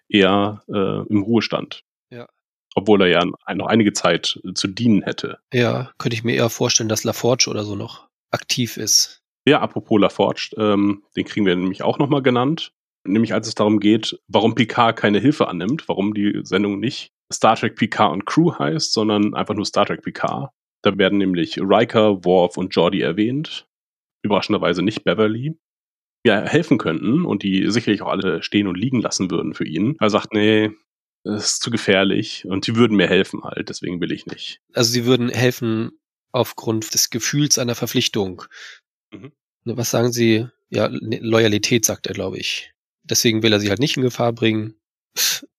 [0.08, 1.82] eher äh, im Ruhestand.
[2.10, 2.26] Ja.
[2.74, 5.38] Obwohl er ja noch einige Zeit zu dienen hätte.
[5.52, 9.22] Ja, könnte ich mir eher vorstellen, dass LaForge oder so noch aktiv ist.
[9.46, 12.72] Ja, apropos LaForge, ähm, den kriegen wir nämlich auch nochmal genannt.
[13.06, 17.56] Nämlich als es darum geht, warum Picard keine Hilfe annimmt, warum die Sendung nicht Star
[17.56, 20.50] Trek Picard und Crew heißt, sondern einfach nur Star Trek Picard.
[20.82, 23.66] Da werden nämlich Riker, Worf und Geordi erwähnt.
[24.26, 25.58] Überraschenderweise nicht Beverly.
[26.24, 29.96] Ja, helfen könnten und die sicherlich auch alle stehen und liegen lassen würden für ihn.
[30.00, 30.72] Er sagt, nee,
[31.22, 34.60] das ist zu gefährlich und sie würden mir helfen halt, deswegen will ich nicht.
[34.72, 35.92] Also sie würden helfen
[36.32, 38.42] aufgrund des Gefühls einer Verpflichtung.
[39.12, 39.32] Mhm.
[39.64, 40.46] Ne, was sagen Sie?
[40.68, 42.72] Ja, ne, Loyalität, sagt er, glaube ich.
[43.02, 44.74] Deswegen will er sie halt nicht in Gefahr bringen.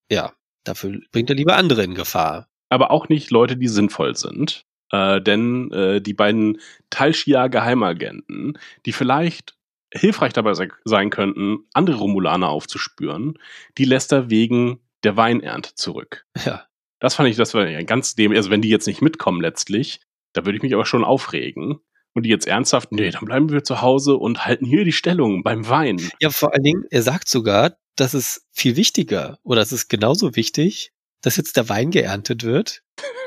[0.10, 2.50] Ja, dafür bringt er lieber andere in Gefahr.
[2.70, 4.66] Aber auch nicht Leute, die sinnvoll sind.
[4.92, 6.60] Äh, denn äh, die beiden
[6.90, 9.56] Talshia-Geheimagenten, die vielleicht
[9.94, 13.38] hilfreich dabei se sein könnten, andere Romulaner aufzuspüren,
[13.78, 16.26] die lässt er wegen der Weinernte zurück.
[16.46, 16.66] Ja.
[17.00, 20.02] Das fand ich, das war ja ganz dem, also wenn die jetzt nicht mitkommen letztlich,
[20.34, 21.80] da würde ich mich aber schon aufregen
[22.14, 25.44] und die jetzt ernsthaft, nee, dann bleiben wir zu Hause und halten hier die Stellung
[25.44, 26.02] beim Wein.
[26.20, 30.36] Ja, vor allen Dingen, er sagt sogar, das ist viel wichtiger oder es ist genauso
[30.36, 32.84] wichtig, dass jetzt der Wein geerntet wird.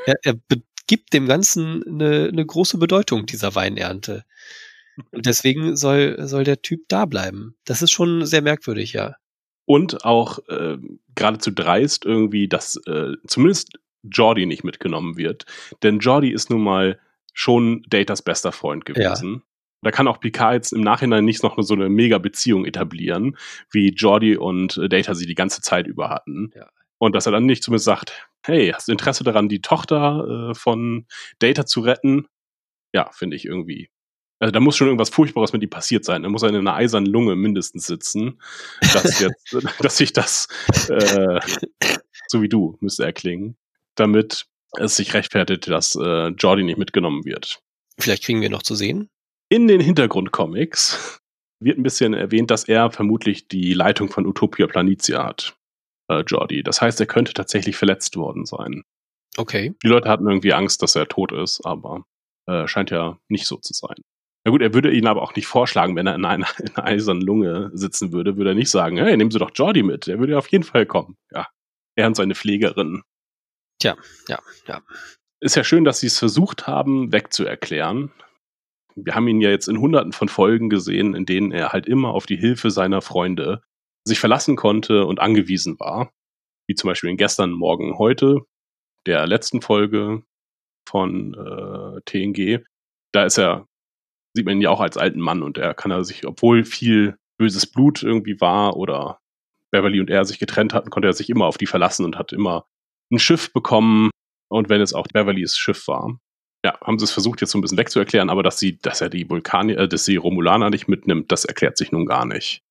[0.06, 0.34] Er, er
[0.90, 4.24] gibt dem Ganzen eine, eine große Bedeutung, dieser Weinernte.
[5.12, 7.54] Und deswegen soll, soll der Typ da bleiben.
[7.64, 9.14] Das ist schon sehr merkwürdig, ja.
[9.66, 10.78] Und auch äh,
[11.14, 15.46] geradezu dreist irgendwie, dass äh, zumindest Jordi nicht mitgenommen wird.
[15.84, 16.98] Denn Jordi ist nun mal
[17.34, 19.34] schon Datas bester Freund gewesen.
[19.34, 19.40] Ja.
[19.82, 23.36] Da kann auch Picard jetzt im Nachhinein nicht noch so eine mega Beziehung etablieren,
[23.70, 26.50] wie Jordi und Data sie die ganze Zeit über hatten.
[26.56, 26.68] Ja.
[26.98, 30.54] Und dass er dann nicht zumindest sagt, hey, hast du Interesse daran, die Tochter äh,
[30.54, 31.06] von
[31.38, 32.26] Data zu retten?
[32.92, 33.90] Ja, finde ich irgendwie.
[34.40, 36.22] Also da muss schon irgendwas Furchtbares mit ihm passiert sein.
[36.22, 38.40] Da muss er in einer eisernen Lunge mindestens sitzen,
[38.80, 40.48] dass jetzt, dass sich das
[40.88, 41.40] äh,
[42.28, 43.56] so wie du müsste erklingen,
[43.96, 44.46] damit
[44.78, 47.60] es sich rechtfertigt, dass äh, Jordi nicht mitgenommen wird.
[47.98, 49.10] Vielleicht kriegen wir noch zu sehen.
[49.48, 51.20] In den Hintergrundcomics
[51.58, 55.56] wird ein bisschen erwähnt, dass er vermutlich die Leitung von Utopia Planitia hat,
[56.10, 56.62] äh, Jordi.
[56.62, 58.82] Das heißt, er könnte tatsächlich verletzt worden sein.
[59.36, 59.74] Okay.
[59.82, 62.04] Die Leute hatten irgendwie Angst, dass er tot ist, aber
[62.46, 63.96] äh, scheint ja nicht so zu sein.
[64.44, 66.86] Na gut, er würde ihn aber auch nicht vorschlagen, wenn er in einer, in einer
[66.86, 70.08] eisernen Lunge sitzen würde, würde er nicht sagen, hey, nehmen Sie doch Jordi mit.
[70.08, 71.16] Er würde auf jeden Fall kommen.
[71.30, 71.46] Ja.
[71.96, 73.02] Er und seine Pflegerin.
[73.78, 73.96] Tja,
[74.28, 74.82] ja, ja.
[75.40, 78.12] Ist ja schön, dass sie es versucht haben, wegzuerklären.
[78.94, 82.10] Wir haben ihn ja jetzt in hunderten von Folgen gesehen, in denen er halt immer
[82.10, 83.62] auf die Hilfe seiner Freunde
[84.04, 86.12] sich verlassen konnte und angewiesen war.
[86.66, 88.40] Wie zum Beispiel in gestern, morgen, heute,
[89.06, 90.22] der letzten Folge
[90.88, 92.64] von äh, TNG.
[93.12, 93.66] Da ist er,
[94.34, 97.16] sieht man ihn ja auch als alten Mann und er kann er sich, obwohl viel
[97.38, 99.20] böses Blut irgendwie war oder
[99.70, 102.32] Beverly und er sich getrennt hatten, konnte er sich immer auf die verlassen und hat
[102.32, 102.66] immer
[103.12, 104.10] ein Schiff bekommen
[104.48, 106.18] und wenn es auch Beverlys Schiff war.
[106.64, 109.08] Ja, haben sie es versucht jetzt so ein bisschen wegzuerklären, aber dass sie, dass er
[109.08, 112.62] die Vulkanier, äh, dass sie Romulaner nicht mitnimmt, das erklärt sich nun gar nicht.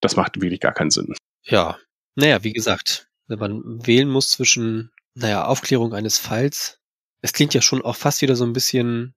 [0.00, 1.14] Das macht wirklich gar keinen Sinn.
[1.42, 1.78] Ja,
[2.14, 6.80] naja, wie gesagt, wenn man wählen muss zwischen, naja, Aufklärung eines Falls,
[7.20, 9.14] es klingt ja schon auch fast wieder so ein bisschen,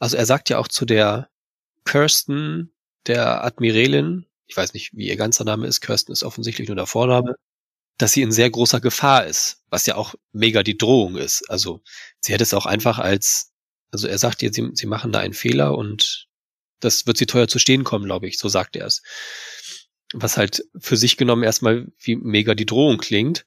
[0.00, 1.28] also er sagt ja auch zu der
[1.84, 2.72] Kirsten,
[3.06, 6.86] der Admiralin, ich weiß nicht, wie ihr ganzer Name ist, Kirsten ist offensichtlich nur der
[6.86, 7.36] Vorname,
[7.98, 11.48] dass sie in sehr großer Gefahr ist, was ja auch mega die Drohung ist.
[11.48, 11.82] Also
[12.20, 13.52] sie hätte es auch einfach als,
[13.90, 16.28] also er sagt ihr, sie, sie machen da einen Fehler und
[16.80, 19.02] das wird sie teuer zu stehen kommen, glaube ich, so sagt er es.
[20.12, 23.46] Was halt für sich genommen erstmal wie mega die Drohung klingt.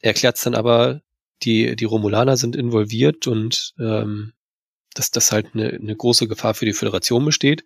[0.00, 1.02] Er erklärt es dann aber,
[1.42, 4.32] die, die Romulaner sind involviert und ähm,
[4.94, 7.64] dass das halt eine, eine große Gefahr für die Föderation besteht.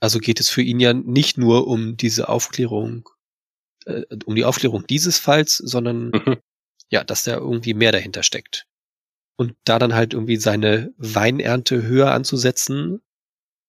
[0.00, 3.08] Also geht es für ihn ja nicht nur um diese Aufklärung
[3.86, 6.36] äh, um die Aufklärung dieses Falls, sondern mhm.
[6.90, 8.66] ja, dass da irgendwie mehr dahinter steckt.
[9.36, 13.02] Und da dann halt irgendwie seine Weinernte höher anzusetzen,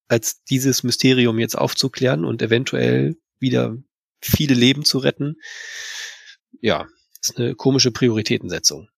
[0.08, 3.78] als dieses Mysterium jetzt aufzuklären und eventuell wieder
[4.28, 5.36] viele Leben zu retten,
[6.61, 6.88] ja,
[7.21, 8.89] ist eine komische Prioritätensetzung.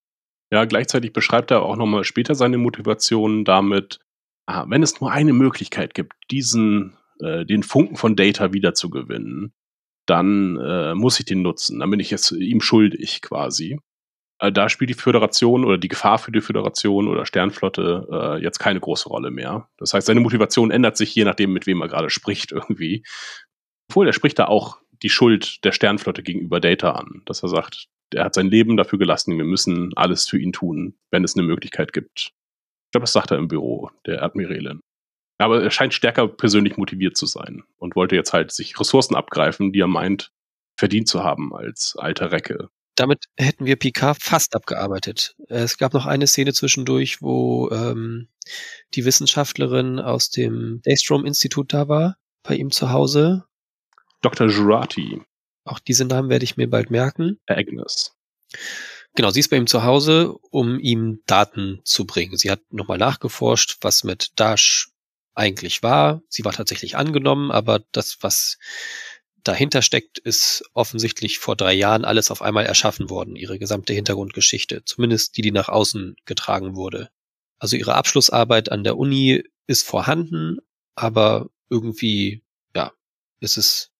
[0.51, 3.99] Ja, gleichzeitig beschreibt er auch nochmal später seine Motivation damit,
[4.47, 9.53] ah, wenn es nur eine Möglichkeit gibt, diesen, äh, den Funken von Data wiederzugewinnen,
[10.07, 11.79] dann äh, muss ich den nutzen.
[11.79, 13.79] Dann bin ich jetzt ihm schuldig quasi.
[14.39, 18.57] Äh, da spielt die Föderation oder die Gefahr für die Föderation oder Sternflotte äh, jetzt
[18.57, 19.69] keine große Rolle mehr.
[19.77, 23.03] Das heißt, seine Motivation ändert sich je nachdem, mit wem er gerade spricht irgendwie.
[23.89, 27.87] Obwohl, er spricht da auch die Schuld der Sternflotte gegenüber Data an, dass er sagt,
[28.13, 31.45] er hat sein Leben dafür gelassen, wir müssen alles für ihn tun, wenn es eine
[31.45, 32.31] Möglichkeit gibt.
[32.87, 34.81] Ich glaube, das sagt er im Büro, der Admiralin.
[35.37, 39.71] Aber er scheint stärker persönlich motiviert zu sein und wollte jetzt halt sich Ressourcen abgreifen,
[39.71, 40.31] die er meint,
[40.77, 42.69] verdient zu haben als alter Recke.
[42.95, 45.35] Damit hätten wir Picard fast abgearbeitet.
[45.47, 48.27] Es gab noch eine Szene zwischendurch, wo ähm,
[48.93, 53.45] die Wissenschaftlerin aus dem Daystrom-Institut da war, bei ihm zu Hause.
[54.21, 54.47] Dr.
[54.47, 55.21] Jurati.
[55.65, 57.39] Auch diese Namen werde ich mir bald merken.
[57.47, 58.15] Agnes.
[59.15, 62.37] Genau, sie ist bei ihm zu Hause, um ihm Daten zu bringen.
[62.37, 64.89] Sie hat nochmal nachgeforscht, was mit Dash
[65.33, 66.21] eigentlich war.
[66.29, 68.57] Sie war tatsächlich angenommen, aber das, was
[69.43, 74.83] dahinter steckt, ist offensichtlich vor drei Jahren alles auf einmal erschaffen worden, ihre gesamte Hintergrundgeschichte,
[74.85, 77.09] zumindest die, die nach außen getragen wurde.
[77.57, 80.57] Also ihre Abschlussarbeit an der Uni ist vorhanden,
[80.95, 82.43] aber irgendwie,
[82.75, 82.91] ja,
[83.39, 83.91] ist es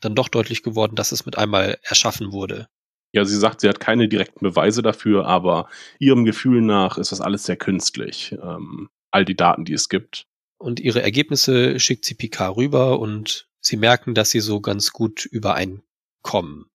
[0.00, 2.68] dann doch deutlich geworden, dass es mit einmal erschaffen wurde.
[3.12, 5.68] Ja, sie sagt, sie hat keine direkten Beweise dafür, aber
[5.98, 8.36] ihrem Gefühl nach ist das alles sehr künstlich.
[8.42, 10.26] Ähm, all die Daten, die es gibt.
[10.58, 15.24] Und ihre Ergebnisse schickt sie Picard rüber und sie merken, dass sie so ganz gut
[15.24, 16.66] übereinkommen.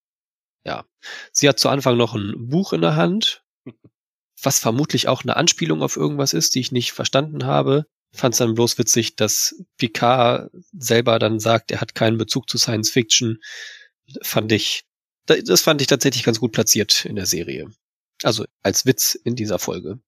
[0.65, 0.85] Ja.
[1.31, 3.43] Sie hat zu Anfang noch ein Buch in der Hand,
[4.41, 7.85] was vermutlich auch eine Anspielung auf irgendwas ist, die ich nicht verstanden habe.
[8.13, 12.57] Fand es dann bloß witzig, dass Picard selber dann sagt, er hat keinen Bezug zu
[12.57, 13.39] Science Fiction.
[14.21, 14.85] Fand ich
[15.25, 17.71] das fand ich tatsächlich ganz gut platziert in der Serie.
[18.23, 19.99] Also als Witz in dieser Folge.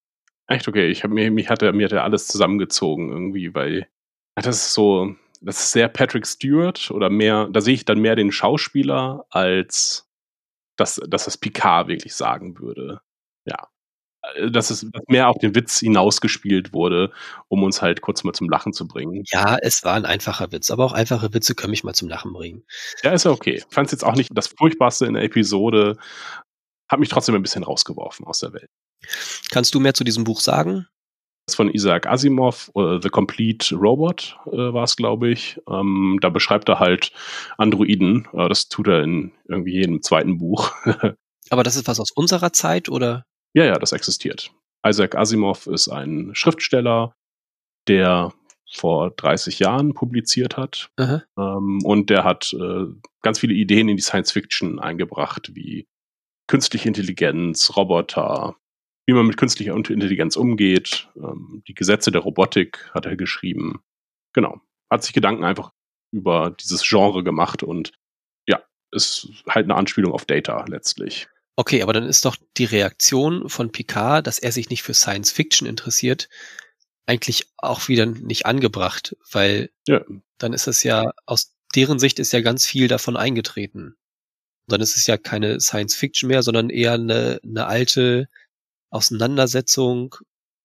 [0.47, 3.87] Echt okay, ich habe mir mich hatte mir hatte alles zusammengezogen irgendwie, weil
[4.35, 8.15] das ist so, das ist sehr Patrick Stewart oder mehr, da sehe ich dann mehr
[8.15, 10.07] den Schauspieler als
[10.75, 13.01] dass, dass das Picard wirklich sagen würde.
[13.45, 13.69] Ja.
[14.35, 17.11] Äh, dass es mehr auf den Witz hinausgespielt wurde,
[17.47, 19.23] um uns halt kurz mal zum Lachen zu bringen.
[19.27, 22.33] Ja, es war ein einfacher Witz, aber auch einfache Witze können mich mal zum Lachen
[22.33, 22.63] bringen.
[23.03, 23.55] Ja, ist ja okay.
[23.55, 25.97] Ich fand es jetzt auch nicht das Furchtbarste in der Episode.
[26.89, 28.69] Hat mich trotzdem ein bisschen rausgeworfen aus der Welt.
[29.51, 30.87] Kannst du mehr zu diesem Buch sagen?
[31.47, 35.61] Das ist von Isaac Asimov, uh, The Complete Robot äh, war es, glaube ich.
[35.69, 37.11] Ähm, da beschreibt er halt
[37.57, 38.27] Androiden.
[38.33, 40.71] Äh, das tut er in irgendwie jedem zweiten Buch.
[41.51, 43.25] Aber das ist was aus unserer Zeit oder?
[43.55, 44.51] Ja, ja, das existiert.
[44.85, 47.15] Isaac Asimov ist ein Schriftsteller,
[47.87, 48.33] der
[48.69, 50.91] vor 30 Jahren publiziert hat.
[51.37, 52.85] Ähm, und der hat äh,
[53.21, 55.87] ganz viele Ideen in die Science Fiction eingebracht, wie
[56.47, 58.57] künstliche Intelligenz, Roboter,
[59.07, 63.79] wie man mit künstlicher Intelligenz umgeht, ähm, die Gesetze der Robotik hat er geschrieben.
[64.33, 64.59] Genau.
[64.91, 65.71] Hat sich Gedanken einfach
[66.11, 67.93] über dieses Genre gemacht und
[68.47, 71.27] ja, ist halt eine Anspielung auf Data letztlich.
[71.57, 75.31] Okay, aber dann ist doch die Reaktion von Picard, dass er sich nicht für Science
[75.31, 76.27] Fiction interessiert,
[77.05, 80.03] eigentlich auch wieder nicht angebracht, weil ja.
[80.37, 83.95] dann ist es ja, aus deren Sicht ist ja ganz viel davon eingetreten.
[84.67, 88.27] Und dann ist es ja keine Science Fiction mehr, sondern eher eine, eine alte
[88.89, 90.15] Auseinandersetzung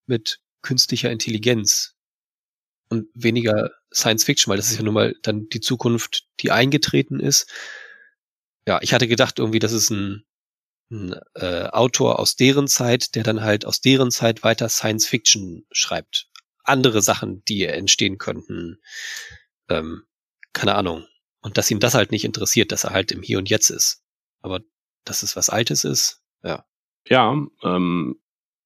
[0.07, 1.95] mit künstlicher Intelligenz
[2.89, 7.21] und weniger Science Fiction, weil das ist ja nun mal dann die Zukunft, die eingetreten
[7.21, 7.51] ist.
[8.67, 10.25] Ja, ich hatte gedacht irgendwie, das ist ein
[10.91, 15.67] ein äh, Autor aus deren Zeit, der dann halt aus deren Zeit weiter Science Fiction
[15.71, 16.29] schreibt.
[16.65, 18.81] Andere Sachen, die entstehen könnten.
[19.69, 20.03] Ähm,
[20.53, 21.07] keine Ahnung.
[21.41, 24.03] Und dass ihm das halt nicht interessiert, dass er halt im Hier und Jetzt ist.
[24.43, 24.61] Aber
[25.05, 26.65] dass es was Altes ist, ja.
[27.09, 28.21] Ja, ähm,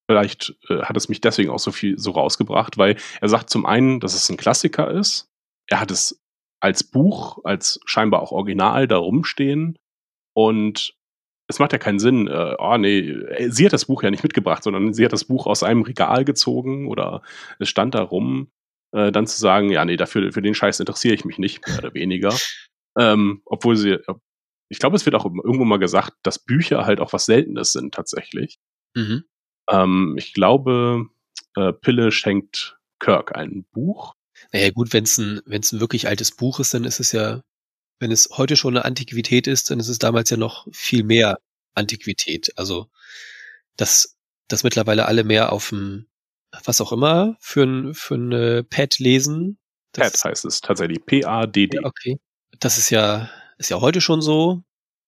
[0.06, 3.64] vielleicht äh, hat es mich deswegen auch so viel so rausgebracht, weil er sagt zum
[3.64, 5.30] einen, dass es ein Klassiker ist.
[5.66, 6.20] Er hat es
[6.60, 9.78] als Buch, als scheinbar auch Original da rumstehen.
[10.32, 10.94] Und
[11.46, 14.22] es macht ja keinen Sinn, äh, oh nee, äh, sie hat das Buch ja nicht
[14.22, 17.22] mitgebracht, sondern sie hat das Buch aus einem Regal gezogen oder
[17.58, 18.50] es stand da rum,
[18.92, 21.78] äh, dann zu sagen, ja, nee, dafür, für den Scheiß interessiere ich mich nicht, mehr
[21.78, 22.34] oder weniger.
[22.98, 23.98] ähm, obwohl sie,
[24.68, 27.94] ich glaube, es wird auch irgendwo mal gesagt, dass Bücher halt auch was Seltenes sind
[27.94, 28.58] tatsächlich.
[28.94, 29.24] Mhm.
[29.70, 31.06] Ähm, ich glaube,
[31.56, 34.14] äh, Pille schenkt Kirk ein Buch.
[34.52, 37.42] Naja, gut, wenn es ein, wenn's ein wirklich altes Buch ist, dann ist es ja
[37.98, 41.38] wenn es heute schon eine Antiquität ist, dann ist es damals ja noch viel mehr
[41.74, 42.52] Antiquität.
[42.56, 42.88] Also,
[43.76, 44.16] dass,
[44.48, 46.06] dass mittlerweile alle mehr auf dem,
[46.64, 49.58] was auch immer, für ein, für ein äh, Pad lesen.
[49.92, 51.04] Pad heißt es tatsächlich.
[51.04, 51.76] P-A-D-D.
[51.76, 52.18] Ja, okay.
[52.60, 54.62] Das ist ja, ist ja heute schon so.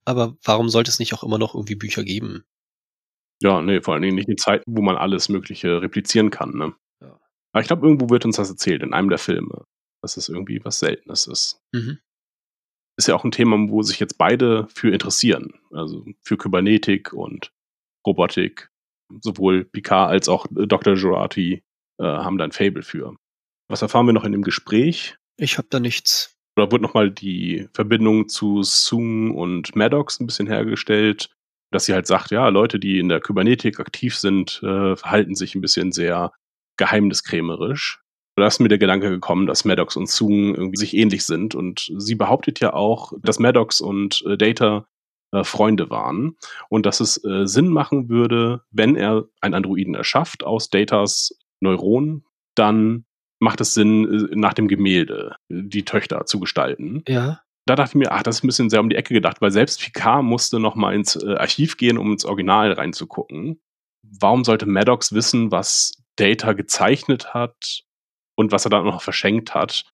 [0.05, 2.45] Aber warum sollte es nicht auch immer noch irgendwie Bücher geben?
[3.43, 6.75] Ja, nee, vor allen Dingen nicht in Zeiten, wo man alles Mögliche replizieren kann, ne?
[7.03, 7.19] Ja.
[7.53, 9.65] Aber ich glaube, irgendwo wird uns das erzählt, in einem der Filme,
[10.01, 11.61] dass es irgendwie was Seltenes ist.
[11.73, 11.99] Mhm
[12.97, 15.55] ist ja auch ein Thema, wo sich jetzt beide für interessieren.
[15.71, 17.53] Also für Kybernetik und
[18.07, 18.71] Robotik.
[19.21, 20.95] Sowohl Picard als auch Dr.
[20.95, 21.63] Jurati
[21.99, 23.17] äh, haben da ein Fable für.
[23.69, 25.17] Was erfahren wir noch in dem Gespräch?
[25.37, 26.37] Ich habe da nichts.
[26.57, 31.31] oder wurde nochmal die Verbindung zu Sung und Maddox ein bisschen hergestellt,
[31.73, 35.55] dass sie halt sagt, ja, Leute, die in der Kybernetik aktiv sind, äh, verhalten sich
[35.55, 36.33] ein bisschen sehr
[36.79, 38.01] geheimniskrämerisch.
[38.37, 41.55] Da ist mir der Gedanke gekommen, dass Maddox und Sung irgendwie sich ähnlich sind.
[41.55, 44.87] Und sie behauptet ja auch, dass Maddox und äh, Data
[45.33, 46.37] äh, Freunde waren
[46.69, 52.25] und dass es äh, Sinn machen würde, wenn er einen Androiden erschafft aus Datas Neuronen,
[52.55, 53.07] dann
[53.41, 57.03] macht es Sinn, äh, nach dem Gemälde die Töchter zu gestalten.
[57.09, 57.41] Ja.
[57.67, 59.51] Da dachte ich mir, ach, das ist ein bisschen sehr um die Ecke gedacht, weil
[59.51, 63.61] selbst Picard musste noch mal ins äh, Archiv gehen, um ins Original reinzugucken.
[64.21, 67.86] Warum sollte Maddox wissen, was Data gezeichnet hat
[68.37, 69.85] und was er dann noch verschenkt hat?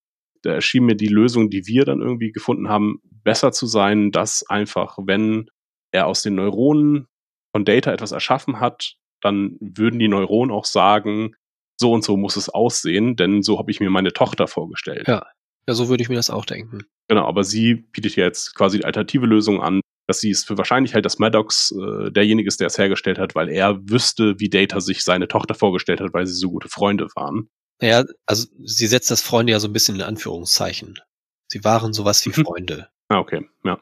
[0.43, 4.45] Da erschien mir die Lösung, die wir dann irgendwie gefunden haben, besser zu sein, dass
[4.49, 5.49] einfach, wenn
[5.93, 7.07] er aus den Neuronen
[7.53, 11.35] von Data etwas erschaffen hat, dann würden die Neuronen auch sagen,
[11.79, 15.07] so und so muss es aussehen, denn so habe ich mir meine Tochter vorgestellt.
[15.09, 15.25] Ja.
[15.69, 16.81] Ja, so würde ich mir das auch denken.
[17.09, 20.59] Genau, aber sie bietet ja jetzt quasi die alternative Lösung an, dass sie es für
[20.59, 24.49] wahrscheinlich halt, dass Maddox äh, derjenige ist, der es hergestellt hat, weil er wüsste, wie
[24.49, 27.49] Data sich seine Tochter vorgestellt hat, weil sie so gute Freunde waren.
[27.83, 31.01] Ja, also sie setzt das Freunde ja so ein bisschen in Anführungszeichen.
[31.49, 32.45] Sie waren sowas wie mhm.
[32.45, 32.89] Freunde.
[33.09, 33.79] Ah, okay, ja.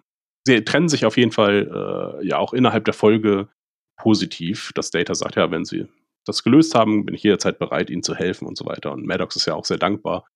[0.46, 3.48] Sie trennen sich auf jeden Fall äh, ja auch innerhalb der Folge
[3.98, 5.86] positiv, dass Data sagt, ja, wenn sie
[6.24, 8.90] das gelöst haben, bin ich jederzeit bereit, ihnen zu helfen und so weiter.
[8.92, 10.26] Und Maddox ist ja auch sehr dankbar.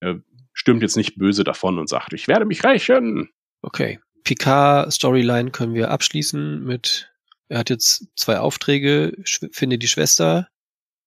[0.00, 0.20] Er
[0.52, 3.30] stürmt jetzt nicht böse davon und sagt, ich werde mich rächen.
[3.62, 4.00] Okay.
[4.24, 7.12] Picard-Storyline können wir abschließen mit,
[7.48, 9.16] er hat jetzt zwei Aufträge,
[9.52, 10.48] finde die Schwester,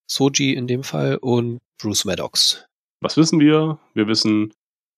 [0.07, 2.65] Soji in dem Fall und Bruce Maddox.
[3.01, 3.79] Was wissen wir?
[3.93, 4.53] Wir wissen,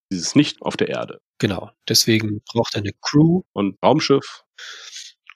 [0.10, 1.20] sie ist nicht auf der Erde.
[1.40, 1.72] Genau.
[1.88, 3.42] Deswegen braucht er eine Crew.
[3.54, 4.44] Und Raumschiff.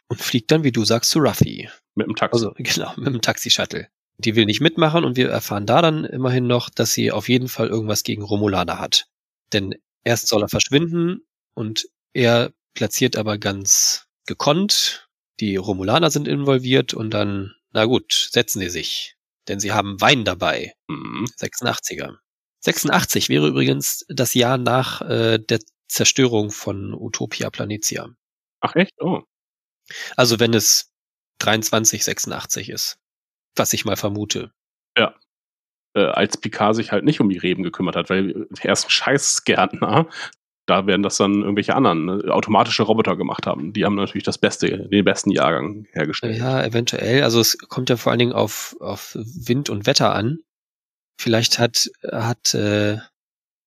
[0.08, 1.70] Und fliegt dann, wie du sagst, zu Ruffy.
[1.96, 2.36] Mit dem Taxi.
[2.36, 3.88] Also, genau, mit dem Taxi-Shuttle.
[4.18, 7.48] Die will nicht mitmachen und wir erfahren da dann immerhin noch, dass sie auf jeden
[7.48, 9.08] Fall irgendwas gegen Romulaner hat.
[9.52, 11.26] Denn erst soll er verschwinden
[11.56, 18.60] und er platziert aber ganz gekonnt, die Romulaner sind involviert und dann, na gut, setzen
[18.60, 19.16] sie sich.
[19.52, 20.76] Denn sie haben Wein dabei.
[20.88, 21.26] Mhm.
[21.38, 22.16] 86er.
[22.62, 28.08] 86 wäre übrigens das Jahr nach äh, der Zerstörung von Utopia Planitia.
[28.62, 28.94] Ach echt?
[29.02, 29.24] Oh.
[30.16, 30.94] Also wenn es
[31.42, 32.98] 2386 ist.
[33.58, 34.54] Was ich mal vermute.
[34.98, 35.16] Ja.
[35.96, 38.90] Äh, als Picard sich halt nicht um die Reben gekümmert hat, weil er ist ein
[38.90, 40.08] Scheißgärtner.
[40.72, 43.74] Da werden das dann irgendwelche anderen ne, automatische Roboter gemacht haben.
[43.74, 46.38] Die haben natürlich das Beste, den besten Jahrgang hergestellt.
[46.38, 47.24] Ja, eventuell.
[47.24, 50.40] Also es kommt ja vor allen Dingen auf, auf Wind und Wetter an.
[51.20, 53.00] Vielleicht hat, hat äh,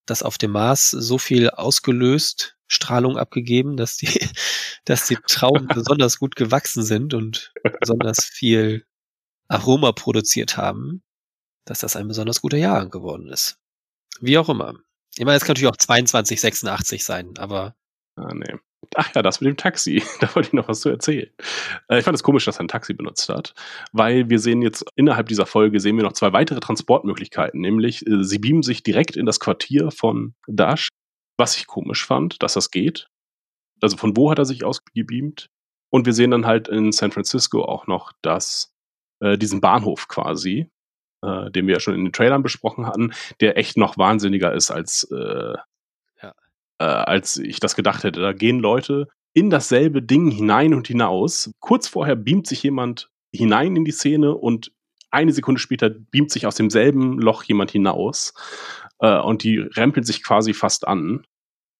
[0.07, 4.09] das auf dem Mars so viel ausgelöst, Strahlung abgegeben, dass die,
[4.85, 8.83] dass die Trauben besonders gut gewachsen sind und besonders viel
[9.47, 11.03] Aroma produziert haben,
[11.65, 13.59] dass das ein besonders guter Jahrgang geworden ist.
[14.21, 14.73] Wie auch immer.
[15.17, 17.75] Ich meine, es kann natürlich auch 2286 sein, aber.
[18.17, 18.55] Ah, nee.
[18.95, 20.03] Ach ja, das mit dem Taxi.
[20.19, 21.29] Da wollte ich noch was zu erzählen.
[21.89, 23.53] Äh, ich fand es komisch, dass er ein Taxi benutzt hat,
[23.91, 28.23] weil wir sehen jetzt innerhalb dieser Folge sehen wir noch zwei weitere Transportmöglichkeiten, nämlich äh,
[28.23, 30.89] sie beamen sich direkt in das Quartier von Dash,
[31.37, 33.07] was ich komisch fand, dass das geht.
[33.81, 35.47] Also von wo hat er sich ausgebeamt?
[35.91, 38.73] Und wir sehen dann halt in San Francisco auch noch, dass
[39.21, 40.69] äh, diesen Bahnhof quasi,
[41.21, 44.71] äh, den wir ja schon in den Trailern besprochen hatten, der echt noch wahnsinniger ist
[44.71, 45.55] als äh,
[46.79, 48.21] äh, als ich das gedacht hätte.
[48.21, 51.51] Da gehen Leute in dasselbe Ding hinein und hinaus.
[51.59, 54.71] Kurz vorher beamt sich jemand hinein in die Szene und
[55.11, 58.33] eine Sekunde später beamt sich aus demselben Loch jemand hinaus.
[58.99, 61.25] Äh, und die rempeln sich quasi fast an.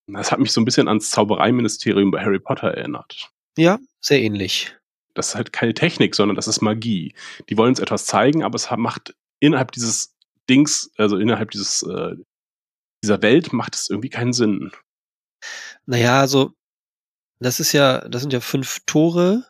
[0.07, 3.29] Das hat mich so ein bisschen ans Zaubereiministerium bei Harry Potter erinnert.
[3.57, 4.75] Ja, sehr ähnlich.
[5.13, 7.15] Das ist halt keine Technik, sondern das ist Magie.
[7.49, 10.15] Die wollen uns etwas zeigen, aber es macht innerhalb dieses
[10.49, 12.15] Dings, also innerhalb dieses, äh,
[13.03, 14.71] dieser Welt macht es irgendwie keinen Sinn.
[15.85, 16.53] Naja, also,
[17.39, 19.45] das ist ja, das sind ja fünf Tore.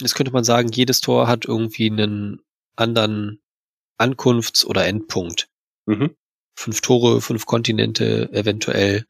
[0.00, 2.40] Jetzt könnte man sagen, jedes Tor hat irgendwie einen
[2.76, 3.40] anderen
[3.98, 5.48] Ankunfts- oder Endpunkt.
[5.86, 6.16] Mhm.
[6.56, 9.06] Fünf Tore, fünf Kontinente, eventuell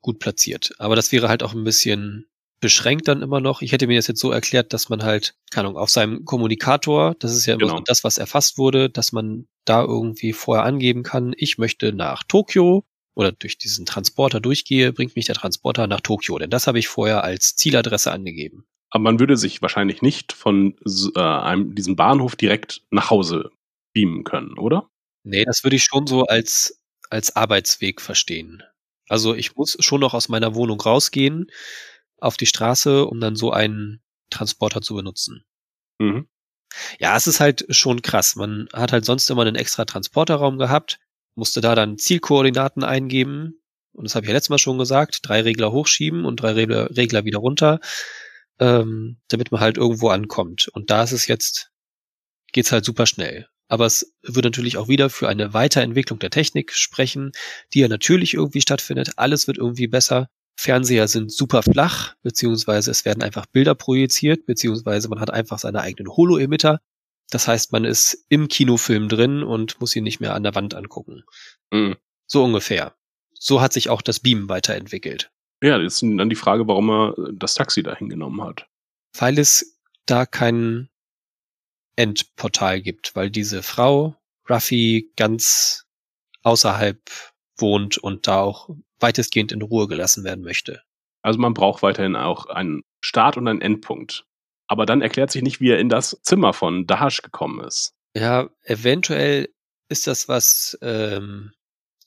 [0.00, 0.74] gut platziert.
[0.78, 2.26] Aber das wäre halt auch ein bisschen
[2.64, 3.60] beschränkt dann immer noch.
[3.60, 7.14] Ich hätte mir das jetzt so erklärt, dass man halt, keine Ahnung, auf seinem Kommunikator,
[7.18, 7.76] das ist ja immer genau.
[7.76, 12.22] so das, was erfasst wurde, dass man da irgendwie vorher angeben kann, ich möchte nach
[12.22, 16.38] Tokio oder durch diesen Transporter durchgehe, bringt mich der Transporter nach Tokio.
[16.38, 18.64] Denn das habe ich vorher als Zieladresse angegeben.
[18.88, 20.74] Aber man würde sich wahrscheinlich nicht von
[21.14, 23.50] äh, einem, diesem Bahnhof direkt nach Hause
[23.92, 24.88] beamen können, oder?
[25.22, 28.62] Nee, das würde ich schon so als, als Arbeitsweg verstehen.
[29.06, 31.50] Also ich muss schon noch aus meiner Wohnung rausgehen
[32.24, 35.44] auf die Straße, um dann so einen Transporter zu benutzen.
[35.98, 36.28] Mhm.
[36.98, 38.34] Ja, es ist halt schon krass.
[38.36, 40.98] Man hat halt sonst immer einen extra Transporterraum gehabt
[41.34, 43.60] musste da dann Zielkoordinaten eingeben
[43.92, 46.96] Und das habe ich ja letztes Mal schon gesagt, drei Regler hochschieben und drei Regler,
[46.96, 47.80] Regler wieder runter,
[48.58, 50.68] ähm, damit man halt irgendwo ankommt.
[50.72, 51.70] Und da ist es jetzt,
[52.52, 53.48] geht's halt super schnell.
[53.68, 57.32] Aber es würde natürlich auch wieder für eine Weiterentwicklung der Technik sprechen,
[57.72, 59.12] die ja natürlich irgendwie stattfindet.
[59.16, 60.28] Alles wird irgendwie besser.
[60.56, 65.80] Fernseher sind super flach, beziehungsweise es werden einfach Bilder projiziert, beziehungsweise man hat einfach seine
[65.80, 66.80] eigenen Holo-Emitter.
[67.30, 70.74] Das heißt, man ist im Kinofilm drin und muss ihn nicht mehr an der Wand
[70.74, 71.24] angucken.
[71.72, 71.96] Mhm.
[72.26, 72.94] So ungefähr.
[73.32, 75.30] So hat sich auch das Beam weiterentwickelt.
[75.62, 78.66] Ja, jetzt ist dann die Frage, warum er das Taxi dahin genommen hat.
[79.16, 80.88] Weil es da kein
[81.96, 84.16] Endportal gibt, weil diese Frau,
[84.48, 85.86] Ruffy, ganz
[86.42, 87.00] außerhalb
[87.56, 88.68] wohnt und da auch
[89.04, 90.80] weitestgehend in Ruhe gelassen werden möchte.
[91.22, 94.24] Also man braucht weiterhin auch einen Start und einen Endpunkt.
[94.66, 97.92] Aber dann erklärt sich nicht, wie er in das Zimmer von Dahash gekommen ist.
[98.16, 99.50] Ja, eventuell
[99.90, 101.52] ist das was ähm,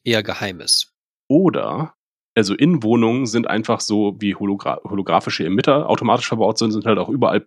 [0.04, 0.91] eher Geheimes.
[1.30, 1.93] Oder,
[2.36, 6.98] also in Wohnungen sind einfach so wie Hologra holographische Emitter automatisch verbaut sind, sind halt
[6.98, 7.45] auch überall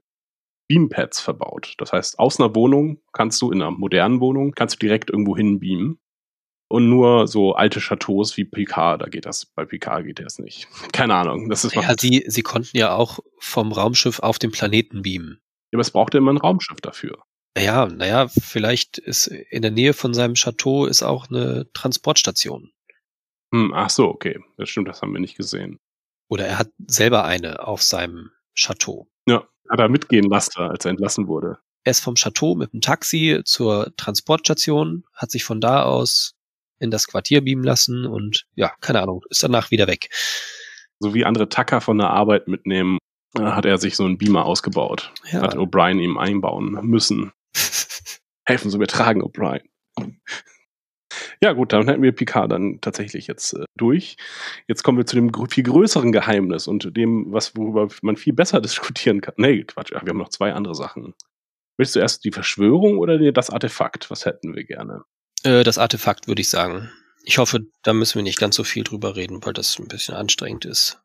[0.68, 1.74] Beampads verbaut.
[1.78, 5.36] Das heißt, aus einer Wohnung kannst du, in einer modernen Wohnung, kannst du direkt irgendwo
[5.36, 5.98] hin beamen.
[6.70, 10.68] Und nur so alte Chateaus wie Picard, da geht das, bei Picard geht das nicht.
[10.92, 11.50] Keine Ahnung.
[11.50, 15.40] Das ist ja, sie, sie konnten ja auch vom Raumschiff auf den Planeten beamen.
[15.72, 17.24] Ja, aber es brauchte immer ein Raumschiff dafür.
[17.58, 22.70] Ja, naja, vielleicht ist in der Nähe von seinem Chateau ist auch eine Transportstation.
[23.52, 24.38] Hm, ach so, okay.
[24.56, 25.80] Das stimmt, das haben wir nicht gesehen.
[26.28, 29.08] Oder er hat selber eine auf seinem Chateau.
[29.26, 31.58] Ja, hat er mitgehen lassen, als er entlassen wurde.
[31.82, 36.36] Er ist vom Chateau mit dem Taxi zur Transportstation, hat sich von da aus
[36.80, 40.08] in das Quartier beamen lassen und ja, keine Ahnung, ist danach wieder weg.
[40.98, 42.98] So wie andere Tacker von der Arbeit mitnehmen,
[43.38, 45.12] äh, hat er sich so einen Beamer ausgebaut.
[45.30, 45.42] Ja.
[45.42, 47.32] Hat O'Brien ihm einbauen müssen.
[48.44, 49.62] Helfen Sie mir tragen, O'Brien.
[51.42, 54.16] Ja, gut, dann hätten wir Picard dann tatsächlich jetzt äh, durch.
[54.68, 58.60] Jetzt kommen wir zu dem viel größeren Geheimnis und dem, was worüber man viel besser
[58.60, 59.34] diskutieren kann.
[59.36, 61.14] Nee, Quatsch, wir haben noch zwei andere Sachen.
[61.78, 64.10] Willst du erst die Verschwörung oder das Artefakt?
[64.10, 65.04] Was hätten wir gerne?
[65.42, 66.90] Äh, das Artefakt, würde ich sagen.
[67.24, 70.14] Ich hoffe, da müssen wir nicht ganz so viel drüber reden, weil das ein bisschen
[70.14, 71.00] anstrengend ist.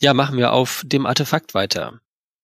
[0.00, 2.00] Ja, machen wir auf dem Artefakt weiter.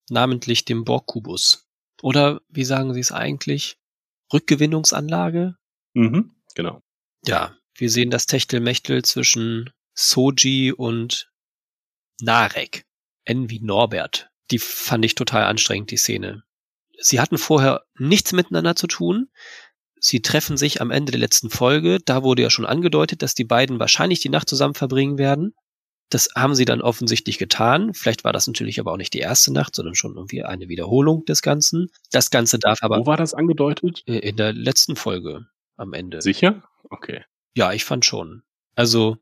[0.08, 1.66] Namentlich dem Borg-Kubus.
[2.02, 3.78] Oder wie sagen Sie es eigentlich?
[4.32, 5.56] Rückgewinnungsanlage?
[5.94, 6.82] Mhm, genau.
[7.26, 11.30] Ja, wir sehen das Techtelmechtel zwischen Soji und
[12.20, 12.84] Narek.
[13.24, 14.30] N wie Norbert.
[14.50, 16.42] Die fand ich total anstrengend, die Szene.
[16.98, 19.30] Sie hatten vorher nichts miteinander zu tun.
[20.04, 21.98] Sie treffen sich am Ende der letzten Folge.
[22.04, 25.54] Da wurde ja schon angedeutet, dass die beiden wahrscheinlich die Nacht zusammen verbringen werden.
[26.10, 27.94] Das haben sie dann offensichtlich getan.
[27.94, 31.24] Vielleicht war das natürlich aber auch nicht die erste Nacht, sondern schon irgendwie eine Wiederholung
[31.24, 31.88] des Ganzen.
[32.10, 32.98] Das Ganze darf aber.
[32.98, 34.02] Wo war das angedeutet?
[34.06, 35.46] Äh, in der letzten Folge
[35.76, 36.20] am Ende.
[36.20, 36.64] Sicher?
[36.90, 37.22] Okay.
[37.54, 38.42] Ja, ich fand schon.
[38.74, 39.18] Also,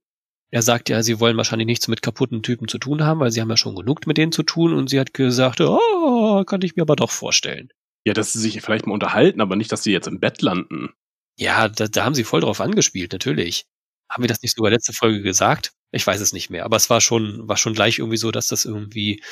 [0.50, 3.42] er sagt ja, sie wollen wahrscheinlich nichts mit kaputten Typen zu tun haben, weil sie
[3.42, 6.74] haben ja schon genug mit denen zu tun und sie hat gesagt, oh, kann ich
[6.74, 7.68] mir aber doch vorstellen.
[8.06, 10.90] Ja, dass sie sich vielleicht mal unterhalten, aber nicht, dass sie jetzt im Bett landen.
[11.38, 13.66] Ja, da, da haben sie voll drauf angespielt, natürlich.
[14.10, 15.72] Haben wir das nicht sogar letzte Folge gesagt?
[15.92, 18.48] Ich weiß es nicht mehr, aber es war schon, war schon gleich irgendwie so, dass
[18.48, 19.22] das irgendwie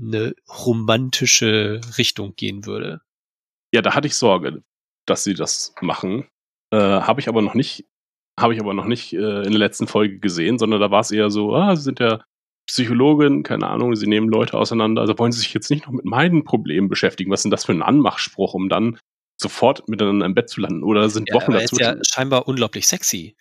[0.00, 3.00] eine romantische Richtung gehen würde.
[3.74, 4.62] Ja, da hatte ich Sorge,
[5.06, 6.28] dass sie das machen.
[6.72, 7.86] Äh, habe ich aber noch nicht,
[8.38, 11.10] habe ich aber noch nicht äh, in der letzten Folge gesehen, sondern da war es
[11.10, 12.24] eher so, ah, sie sind ja
[12.66, 15.02] Psychologin, keine Ahnung, sie nehmen Leute auseinander.
[15.02, 17.30] Also wollen sie sich jetzt nicht noch mit meinen Problemen beschäftigen.
[17.30, 18.98] Was ist denn das für ein Anmachspruch, um dann
[19.36, 20.82] sofort miteinander im Bett zu landen?
[20.82, 21.74] Oder sind ja, Wochen dazwischen?
[21.74, 23.36] Ist ja scheinbar unglaublich sexy.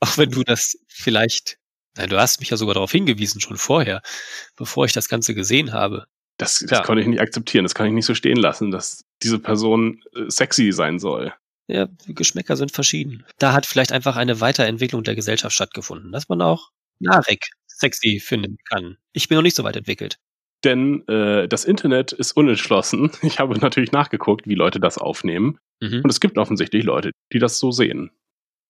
[0.00, 1.58] Auch wenn du das vielleicht,
[1.96, 4.02] nein, du hast mich ja sogar darauf hingewiesen, schon vorher,
[4.56, 6.06] bevor ich das Ganze gesehen habe.
[6.36, 6.82] Das, das ja.
[6.82, 10.28] konnte ich nicht akzeptieren, das kann ich nicht so stehen lassen, dass diese Person äh,
[10.28, 11.32] sexy sein soll.
[11.66, 13.24] Ja, Geschmäcker sind verschieden.
[13.38, 16.70] Da hat vielleicht einfach eine Weiterentwicklung der Gesellschaft stattgefunden, dass man auch
[17.00, 17.48] Narek
[17.78, 18.96] sexy finden kann.
[19.12, 20.18] Ich bin noch nicht so weit entwickelt.
[20.64, 23.10] Denn äh, das Internet ist unentschlossen.
[23.22, 25.58] Ich habe natürlich nachgeguckt, wie Leute das aufnehmen.
[25.80, 26.00] Mhm.
[26.02, 28.10] Und es gibt offensichtlich Leute, die das so sehen.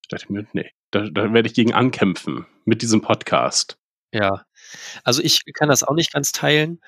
[0.03, 3.77] Ich dachte mir, nee, da, da werde ich gegen ankämpfen mit diesem Podcast.
[4.13, 4.45] Ja,
[5.03, 6.81] also ich kann das auch nicht ganz teilen.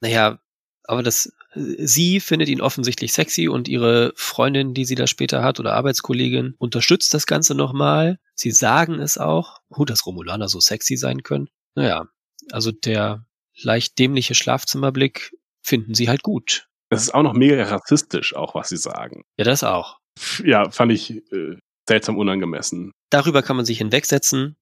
[0.00, 0.40] Naja,
[0.86, 5.58] aber das, sie findet ihn offensichtlich sexy und ihre Freundin, die sie da später hat
[5.58, 8.18] oder Arbeitskollegin, unterstützt das Ganze nochmal.
[8.34, 11.48] Sie sagen es auch, oh, dass Romulaner so sexy sein können.
[11.74, 12.08] Naja,
[12.50, 13.26] also der
[13.56, 16.68] leicht dämliche Schlafzimmerblick finden sie halt gut.
[16.90, 19.24] Es ist auch noch mega rassistisch, auch was sie sagen.
[19.38, 19.98] Ja, das auch.
[20.44, 21.56] Ja, fand ich äh,
[21.88, 22.92] seltsam unangemessen.
[23.10, 24.56] Darüber kann man sich hinwegsetzen.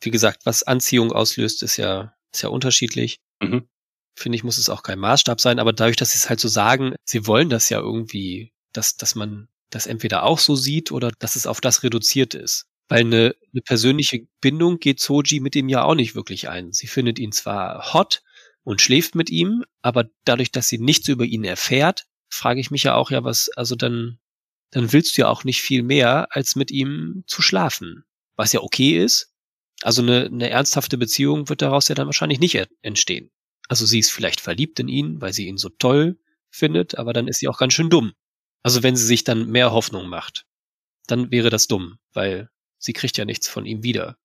[0.00, 3.18] Wie gesagt, was Anziehung auslöst, ist ja, ist ja unterschiedlich.
[3.42, 3.66] Mhm
[4.14, 6.48] finde ich, muss es auch kein Maßstab sein, aber dadurch, dass sie es halt so
[6.48, 11.10] sagen, sie wollen das ja irgendwie, dass, dass man das entweder auch so sieht oder
[11.18, 12.66] dass es auf das reduziert ist.
[12.88, 16.72] Weil eine, eine persönliche Bindung geht Soji mit ihm ja auch nicht wirklich ein.
[16.72, 18.22] Sie findet ihn zwar hot
[18.62, 22.82] und schläft mit ihm, aber dadurch, dass sie nichts über ihn erfährt, frage ich mich
[22.82, 24.18] ja auch, ja, was, also dann,
[24.70, 28.04] dann willst du ja auch nicht viel mehr, als mit ihm zu schlafen.
[28.36, 29.32] Was ja okay ist.
[29.82, 33.30] Also eine, eine ernsthafte Beziehung wird daraus ja dann wahrscheinlich nicht entstehen.
[33.68, 36.18] Also sie ist vielleicht verliebt in ihn, weil sie ihn so toll
[36.50, 38.12] findet, aber dann ist sie auch ganz schön dumm.
[38.62, 40.46] Also wenn sie sich dann mehr Hoffnung macht,
[41.06, 44.16] dann wäre das dumm, weil sie kriegt ja nichts von ihm wieder.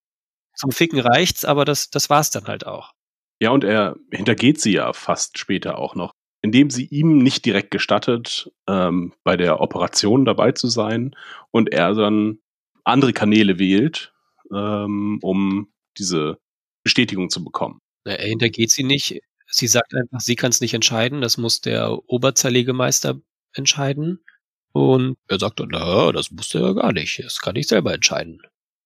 [0.56, 2.94] Zum Ficken reicht's, aber das, das war's dann halt auch.
[3.42, 7.72] Ja, und er hintergeht sie ja fast später auch noch, indem sie ihm nicht direkt
[7.72, 11.16] gestattet, ähm, bei der Operation dabei zu sein
[11.52, 12.40] und er dann
[12.84, 14.14] andere Kanäle wählt,
[14.54, 16.38] ähm, um diese
[16.84, 17.80] Bestätigung zu bekommen.
[18.06, 19.20] Er hintergeht sie nicht.
[19.50, 21.22] Sie sagt einfach, sie kann es nicht entscheiden.
[21.22, 23.20] Das muss der Oberzerlegemeister
[23.54, 24.24] entscheiden.
[24.72, 27.20] Und er sagt dann, na, das muss er ja gar nicht.
[27.24, 28.42] Das kann ich selber entscheiden.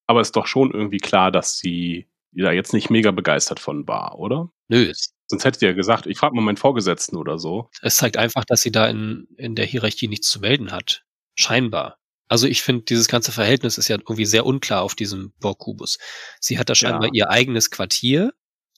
[0.07, 3.88] Aber es ist doch schon irgendwie klar, dass sie da jetzt nicht mega begeistert von
[3.88, 4.49] war, oder?
[4.68, 4.91] Nö.
[5.28, 7.70] Sonst hätte sie ja gesagt, ich frage mal meinen Vorgesetzten oder so.
[7.82, 11.03] Es zeigt einfach, dass sie da in, in der Hierarchie nichts zu melden hat.
[11.36, 11.97] Scheinbar.
[12.28, 15.97] Also ich finde, dieses ganze Verhältnis ist ja irgendwie sehr unklar auf diesem Borg-Kubus.
[16.39, 17.26] Sie hat da scheinbar ja.
[17.26, 18.34] ihr eigenes Quartier.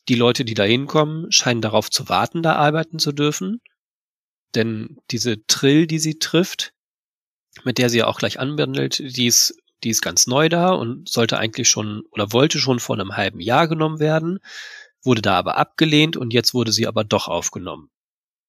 [0.08, 3.62] Die Leute, die da hinkommen, scheinen darauf zu warten, da arbeiten zu dürfen.
[4.54, 6.74] Denn diese Trill, die sie trifft,
[7.64, 11.10] mit der sie ja auch gleich anbandelt, die ist, die ist ganz neu da und
[11.10, 14.40] sollte eigentlich schon oder wollte schon vor einem halben Jahr genommen werden,
[15.04, 17.90] wurde da aber abgelehnt und jetzt wurde sie aber doch aufgenommen.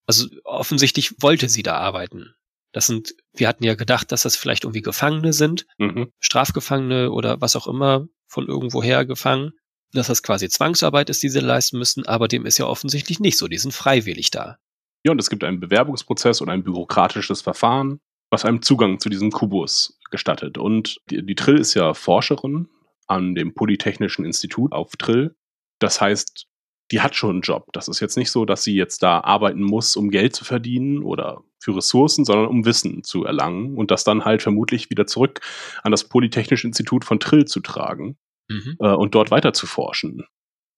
[0.06, 2.34] Also offensichtlich wollte sie da arbeiten.
[2.72, 6.12] Das sind, wir hatten ja gedacht, dass das vielleicht irgendwie Gefangene sind, mhm.
[6.20, 9.52] Strafgefangene oder was auch immer von irgendwoher gefangen,
[9.96, 13.38] dass das quasi Zwangsarbeit ist, die sie leisten müssen, aber dem ist ja offensichtlich nicht
[13.38, 13.48] so.
[13.48, 14.58] Die sind freiwillig da.
[15.04, 19.30] Ja, und es gibt einen Bewerbungsprozess und ein bürokratisches Verfahren, was einem Zugang zu diesem
[19.30, 20.58] Kubus gestattet.
[20.58, 22.68] Und die, die Trill ist ja Forscherin
[23.06, 25.36] an dem Polytechnischen Institut auf Trill.
[25.78, 26.46] Das heißt,
[26.90, 27.72] die hat schon einen Job.
[27.72, 31.02] Das ist jetzt nicht so, dass sie jetzt da arbeiten muss, um Geld zu verdienen
[31.02, 35.40] oder für Ressourcen, sondern um Wissen zu erlangen und das dann halt vermutlich wieder zurück
[35.82, 38.16] an das Polytechnische Institut von Trill zu tragen
[38.48, 38.76] mhm.
[38.80, 40.24] äh, und dort weiter zu forschen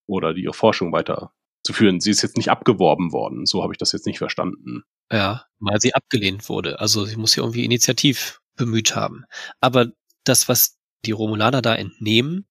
[0.07, 2.01] oder die ihre Forschung weiterzuführen.
[2.01, 4.85] Sie ist jetzt nicht abgeworben worden, so habe ich das jetzt nicht verstanden.
[5.13, 6.81] Ja, weil sie abgelehnt wurde.
[6.81, 9.25] Also sie muss ja irgendwie initiativ bemüht haben.
[9.61, 9.89] Aber
[10.25, 12.47] das, was die Romulaner da entnehmen,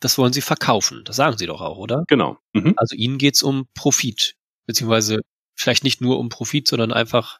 [0.00, 1.04] das wollen sie verkaufen.
[1.04, 2.04] Das sagen sie doch auch, oder?
[2.08, 2.38] Genau.
[2.52, 2.74] Mhm.
[2.76, 4.36] Also ihnen geht's um Profit.
[4.66, 5.20] Beziehungsweise
[5.54, 7.38] vielleicht nicht nur um Profit, sondern einfach,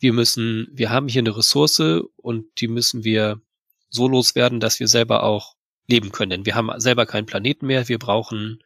[0.00, 1.80] wir müssen, wir haben hier eine Ressource
[2.16, 3.40] und die müssen wir
[3.88, 5.54] so loswerden, dass wir selber auch
[5.92, 6.30] leben können.
[6.30, 7.88] Denn wir haben selber keinen Planeten mehr.
[7.88, 8.62] Wir brauchen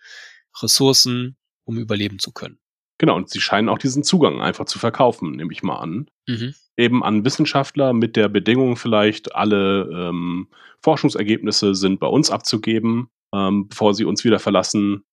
[0.62, 2.58] Ressourcen, um überleben zu können.
[2.98, 6.08] Genau, und sie scheinen auch diesen Zugang einfach zu verkaufen, nehme ich mal an.
[6.26, 6.54] Mhm.
[6.78, 10.48] Eben an Wissenschaftler mit der Bedingung vielleicht, alle ähm,
[10.80, 15.04] Forschungsergebnisse sind bei uns abzugeben ähm, bevor sie uns wieder verlassen.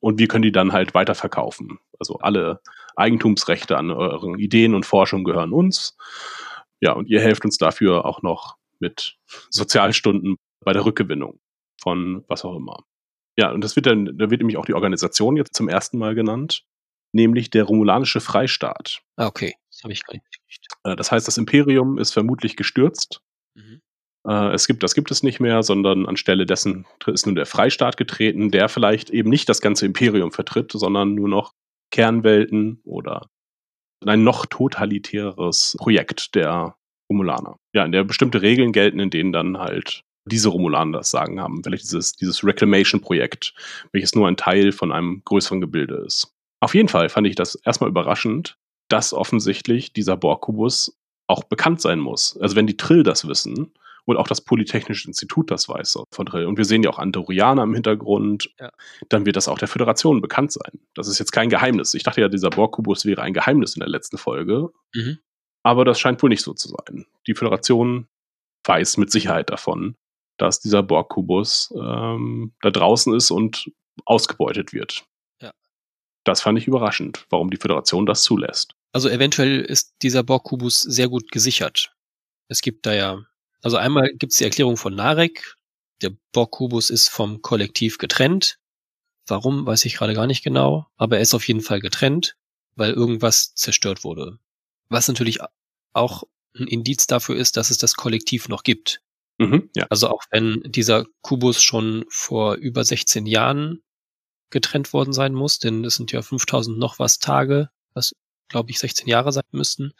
[0.00, 1.78] Und wir können die dann halt weiterverkaufen.
[1.98, 2.60] Also alle
[2.94, 5.96] Eigentumsrechte an euren Ideen und Forschung gehören uns.
[6.80, 9.16] Ja, und ihr helft uns dafür auch noch mit
[9.50, 11.40] Sozialstunden bei der Rückgewinnung
[11.80, 12.84] von was auch immer.
[13.38, 16.14] Ja, und das wird dann, da wird nämlich auch die Organisation jetzt zum ersten Mal
[16.14, 16.64] genannt,
[17.12, 19.00] nämlich der Romulanische Freistaat.
[19.16, 19.54] Ah, okay.
[19.70, 20.26] Das habe ich gar nicht
[20.84, 23.22] äh, Das heißt, das Imperium ist vermutlich gestürzt.
[23.54, 23.80] Mhm.
[24.26, 27.96] Äh, es gibt, das gibt es nicht mehr, sondern anstelle dessen ist nun der Freistaat
[27.96, 31.54] getreten, der vielleicht eben nicht das ganze Imperium vertritt, sondern nur noch
[31.90, 33.28] Kernwelten oder
[34.04, 36.76] ein noch totalitäres Projekt der
[37.10, 37.58] Romulaner.
[37.72, 41.62] Ja, in der bestimmte Regeln gelten, in denen dann halt diese Romulaner das Sagen haben.
[41.62, 43.54] Vielleicht dieses, dieses Reclamation-Projekt,
[43.92, 46.32] welches nur ein Teil von einem größeren Gebilde ist.
[46.60, 48.58] Auf jeden Fall fand ich das erstmal überraschend,
[48.88, 52.38] dass offensichtlich dieser Borg-Kubus auch bekannt sein muss.
[52.40, 53.72] Also wenn die Trill das wissen,
[54.08, 56.46] und auch das Polytechnische Institut das weiß von Drill.
[56.46, 58.50] Und wir sehen ja auch Andorianer im Hintergrund.
[58.58, 58.70] Ja.
[59.10, 60.80] Dann wird das auch der Föderation bekannt sein.
[60.94, 61.92] Das ist jetzt kein Geheimnis.
[61.92, 64.70] Ich dachte ja, dieser Borg-Kubus wäre ein Geheimnis in der letzten Folge.
[64.94, 65.18] Mhm.
[65.62, 67.04] Aber das scheint wohl nicht so zu sein.
[67.26, 68.08] Die Föderation
[68.64, 69.94] weiß mit Sicherheit davon,
[70.38, 73.70] dass dieser Borg-Kubus ähm, da draußen ist und
[74.04, 75.04] ausgebeutet wird.
[75.42, 75.52] Ja.
[76.24, 78.74] Das fand ich überraschend, warum die Föderation das zulässt.
[78.92, 81.92] Also eventuell ist dieser Borg-Kubus sehr gut gesichert.
[82.48, 83.26] Es gibt da ja
[83.60, 85.56] also einmal gibt es die Erklärung von Narek.
[86.02, 88.58] Der Borg-Kubus ist vom Kollektiv getrennt.
[89.26, 90.86] Warum, weiß ich gerade gar nicht genau.
[90.96, 92.36] Aber er ist auf jeden Fall getrennt,
[92.76, 94.38] weil irgendwas zerstört wurde.
[94.88, 95.40] Was natürlich
[95.92, 96.22] auch
[96.56, 99.02] ein Indiz dafür ist, dass es das Kollektiv noch gibt.
[99.38, 99.86] Mhm, ja.
[99.88, 103.82] Also auch wenn dieser Kubus schon vor über 16 Jahren
[104.50, 108.14] getrennt worden sein muss, denn es sind ja 5000 noch was Tage, was
[108.48, 109.92] glaube ich 16 Jahre sein müssten.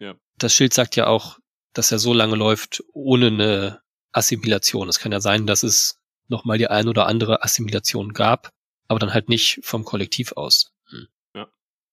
[0.00, 0.14] Ja.
[0.36, 1.38] Das Schild sagt ja auch,
[1.74, 3.80] dass er so lange läuft, ohne eine
[4.12, 4.88] Assimilation.
[4.88, 8.52] Es kann ja sein, dass es nochmal die ein oder andere Assimilation gab,
[8.86, 10.72] aber dann halt nicht vom Kollektiv aus.
[10.90, 11.08] Hm.
[11.34, 11.48] Ja.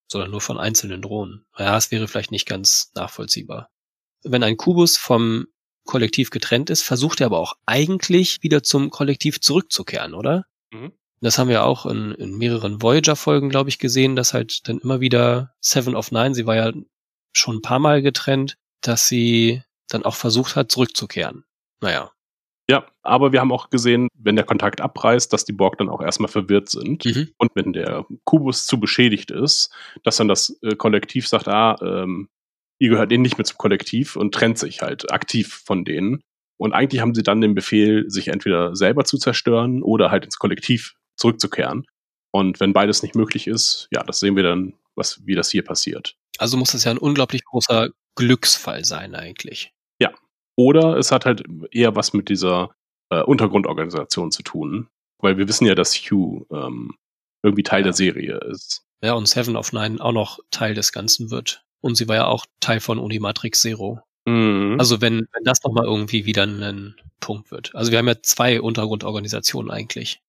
[0.07, 1.45] Sondern nur von einzelnen Drohnen.
[1.57, 3.69] Ja, es wäre vielleicht nicht ganz nachvollziehbar.
[4.23, 5.47] Wenn ein Kubus vom
[5.85, 10.45] Kollektiv getrennt ist, versucht er aber auch eigentlich wieder zum Kollektiv zurückzukehren, oder?
[10.71, 10.91] Mhm.
[11.21, 14.99] Das haben wir auch in, in mehreren Voyager-Folgen, glaube ich, gesehen, dass halt dann immer
[14.99, 16.71] wieder Seven of Nine, sie war ja
[17.33, 21.45] schon ein paar Mal getrennt, dass sie dann auch versucht hat, zurückzukehren.
[21.81, 22.11] Naja.
[22.67, 26.01] Ja, aber wir haben auch gesehen, wenn der Kontakt abreißt, dass die Borg dann auch
[26.01, 27.05] erstmal verwirrt sind.
[27.05, 27.29] Mhm.
[27.37, 29.71] Und wenn der Kubus zu beschädigt ist,
[30.03, 32.29] dass dann das äh, Kollektiv sagt, ah, ähm,
[32.79, 36.21] ihr gehört ihnen nicht mehr zum Kollektiv und trennt sich halt aktiv von denen.
[36.57, 40.37] Und eigentlich haben sie dann den Befehl, sich entweder selber zu zerstören oder halt ins
[40.37, 41.85] Kollektiv zurückzukehren.
[42.31, 45.63] Und wenn beides nicht möglich ist, ja, das sehen wir dann, was, wie das hier
[45.63, 46.15] passiert.
[46.37, 49.73] Also muss das ja ein unglaublich großer Glücksfall sein eigentlich.
[49.99, 50.11] Ja.
[50.57, 52.71] Oder es hat halt eher was mit dieser
[53.09, 54.87] äh, Untergrundorganisation zu tun.
[55.19, 56.95] Weil wir wissen ja, dass Hugh ähm,
[57.43, 57.85] irgendwie Teil ja.
[57.85, 58.83] der Serie ist.
[59.01, 61.64] Ja, und Seven of Nine auch noch Teil des Ganzen wird.
[61.85, 63.99] Und sie war ja auch Teil von Unimatrix Zero.
[64.25, 64.77] Mhm.
[64.79, 67.75] Also wenn, wenn das nochmal irgendwie wieder ein Punkt wird.
[67.75, 70.19] Also wir haben ja zwei Untergrundorganisationen eigentlich.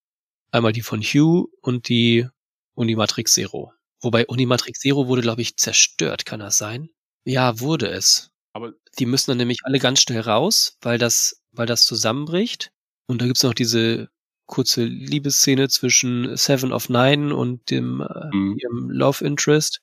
[0.51, 2.29] Einmal die von Hugh und die
[2.75, 3.73] Unimatrix Zero.
[4.03, 6.91] Wobei Unimatrix Zero wurde, glaube ich, zerstört, kann das sein?
[7.25, 8.33] Ja, wurde es.
[8.53, 12.71] Aber die müssen dann nämlich alle ganz schnell raus, weil das, weil das zusammenbricht.
[13.07, 14.11] Und da gibt's noch diese
[14.45, 18.59] kurze Liebesszene zwischen Seven of Nine und dem äh, mhm.
[18.59, 19.81] ihrem Love Interest,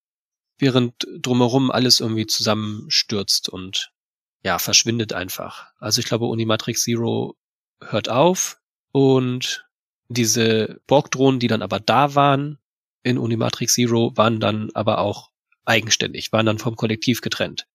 [0.60, 3.92] während drumherum alles irgendwie zusammenstürzt und
[4.44, 5.68] ja, verschwindet einfach.
[5.78, 7.36] Also ich glaube, Unimatrix Zero
[7.82, 8.60] hört auf
[8.92, 9.66] und
[10.10, 12.60] diese Borg-Drohnen, die dann aber da waren
[13.04, 15.32] in Unimatrix Zero, waren dann aber auch
[15.66, 17.68] eigenständig, waren dann vom Kollektiv getrennt.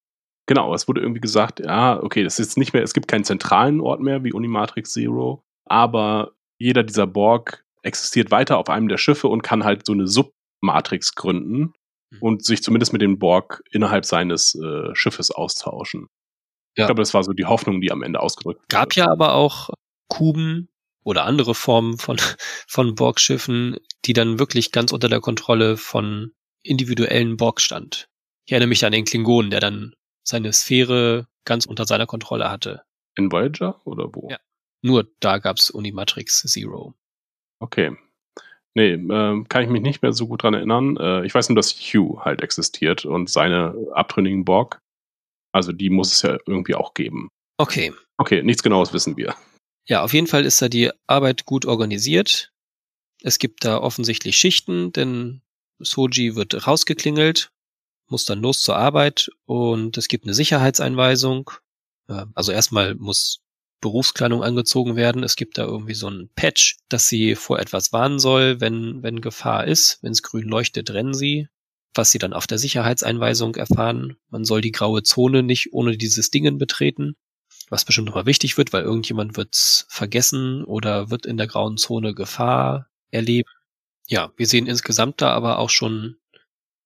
[0.47, 3.81] Genau, es wurde irgendwie gesagt, ja, okay, das ist nicht mehr, es gibt keinen zentralen
[3.81, 9.29] Ort mehr wie Unimatrix Zero, aber jeder dieser Borg existiert weiter auf einem der Schiffe
[9.29, 11.73] und kann halt so eine Submatrix gründen.
[12.21, 16.09] Und sich zumindest mit dem Borg innerhalb seines äh, Schiffes austauschen.
[16.77, 16.85] Ja.
[16.85, 18.69] Ich glaube, das war so die Hoffnung, die am Ende ausgedrückt wurde.
[18.69, 19.71] Gab ja aber auch
[20.09, 20.69] Kuben
[21.05, 22.17] oder andere Formen von,
[22.67, 26.33] von Borg-Schiffen, die dann wirklich ganz unter der Kontrolle von
[26.63, 28.09] individuellen Borg stand.
[28.45, 32.83] Ich erinnere mich an den Klingonen, der dann seine Sphäre ganz unter seiner Kontrolle hatte.
[33.17, 34.29] In Voyager oder wo?
[34.31, 34.39] Ja.
[34.83, 36.95] Nur da gab's Unimatrix Zero.
[37.59, 37.97] Okay.
[38.79, 40.97] Nee, äh, kann ich mich nicht mehr so gut dran erinnern.
[40.99, 44.81] Äh, ich weiß nur, dass Hugh halt existiert und seine abtrünnigen Borg.
[45.53, 47.29] Also die muss es ja irgendwie auch geben.
[47.57, 47.93] Okay.
[48.19, 49.35] Okay, nichts genaues wissen wir.
[49.89, 52.53] Ja, auf jeden Fall ist da die Arbeit gut organisiert.
[53.21, 55.43] Es gibt da offensichtlich Schichten, denn
[55.81, 57.51] Soji wird rausgeklingelt,
[58.07, 61.51] muss dann los zur Arbeit und es gibt eine Sicherheitseinweisung.
[62.07, 63.41] Also erstmal muss
[63.81, 65.23] Berufskleidung angezogen werden.
[65.23, 69.21] Es gibt da irgendwie so ein Patch, dass sie vor etwas warnen soll, wenn, wenn
[69.21, 69.99] Gefahr ist.
[70.03, 71.49] Wenn es grün leuchtet, rennen sie
[71.99, 74.17] was sie dann auf der Sicherheitseinweisung erfahren.
[74.31, 77.17] Man soll die graue Zone nicht ohne dieses Dingen betreten,
[77.69, 82.15] was bestimmt nochmal wichtig wird, weil irgendjemand wird's vergessen oder wird in der grauen Zone
[82.15, 83.51] Gefahr erleben.
[84.07, 86.17] Ja, wir sehen insgesamt da aber auch schon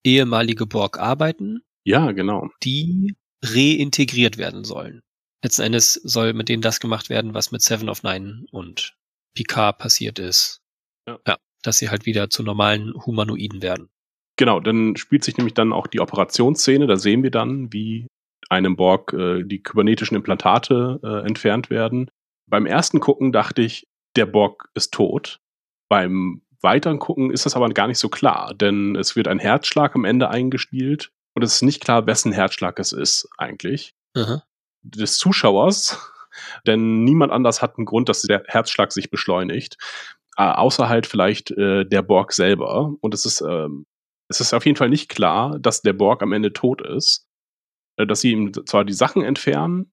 [0.03, 1.61] ehemalige Borg arbeiten.
[1.85, 2.49] Ja, genau.
[2.65, 3.15] Die
[3.45, 5.03] reintegriert werden sollen.
[5.43, 8.97] Letzten Endes soll mit denen das gemacht werden, was mit Seven of Nine und
[9.35, 10.61] Picard passiert ist.
[11.07, 11.19] Ja.
[11.27, 13.89] ja dass sie halt wieder zu normalen Humanoiden werden.
[14.37, 16.87] Genau, dann spielt sich nämlich dann auch die Operationsszene.
[16.87, 18.09] Da sehen wir dann, wie
[18.49, 22.11] einem Borg äh, die kybernetischen Implantate äh, entfernt werden.
[22.49, 25.39] Beim ersten Gucken dachte ich, der Borg ist tot.
[25.89, 29.95] Beim weiteren Gucken ist das aber gar nicht so klar, denn es wird ein Herzschlag
[29.95, 33.95] am Ende eingespielt und es ist nicht klar, wessen Herzschlag es ist eigentlich.
[34.15, 34.45] Aha.
[34.83, 35.99] Des Zuschauers,
[36.67, 39.77] denn niemand anders hat einen Grund, dass der Herzschlag sich beschleunigt.
[40.37, 42.95] Äh, außer halt vielleicht äh, der Borg selber.
[43.01, 43.87] Und es ist ähm,
[44.29, 47.27] es ist auf jeden Fall nicht klar, dass der Borg am Ende tot ist.
[47.97, 49.93] Äh, dass sie ihm zwar die Sachen entfernen,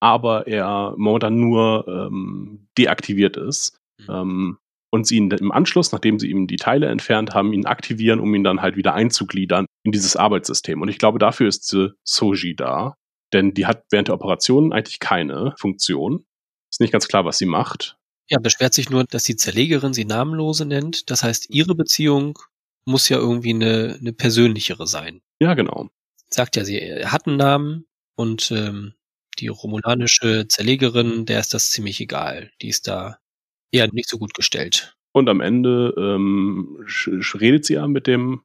[0.00, 3.78] aber er momentan nur ähm, deaktiviert ist.
[3.98, 4.06] Mhm.
[4.10, 4.58] Ähm,
[4.92, 8.34] und sie ihn im Anschluss, nachdem sie ihm die Teile entfernt haben, ihn aktivieren, um
[8.34, 10.82] ihn dann halt wieder einzugliedern in dieses Arbeitssystem.
[10.82, 12.96] Und ich glaube, dafür ist Soji da.
[13.32, 16.24] Denn die hat während der Operation eigentlich keine Funktion.
[16.70, 17.96] Ist nicht ganz klar, was sie macht.
[18.28, 21.10] Ja, beschwert sich nur, dass die Zerlegerin sie Namenlose nennt.
[21.10, 22.38] Das heißt, ihre Beziehung
[22.84, 25.20] muss ja irgendwie eine, eine persönlichere sein.
[25.40, 25.90] Ja, genau.
[26.28, 28.94] Sagt ja, sie hat einen Namen und ähm,
[29.38, 32.52] die romulanische Zerlegerin, der ist das ziemlich egal.
[32.62, 33.18] Die ist da
[33.72, 34.96] eher nicht so gut gestellt.
[35.12, 36.86] Und am Ende ähm,
[37.34, 38.42] redet sie ja mit dem,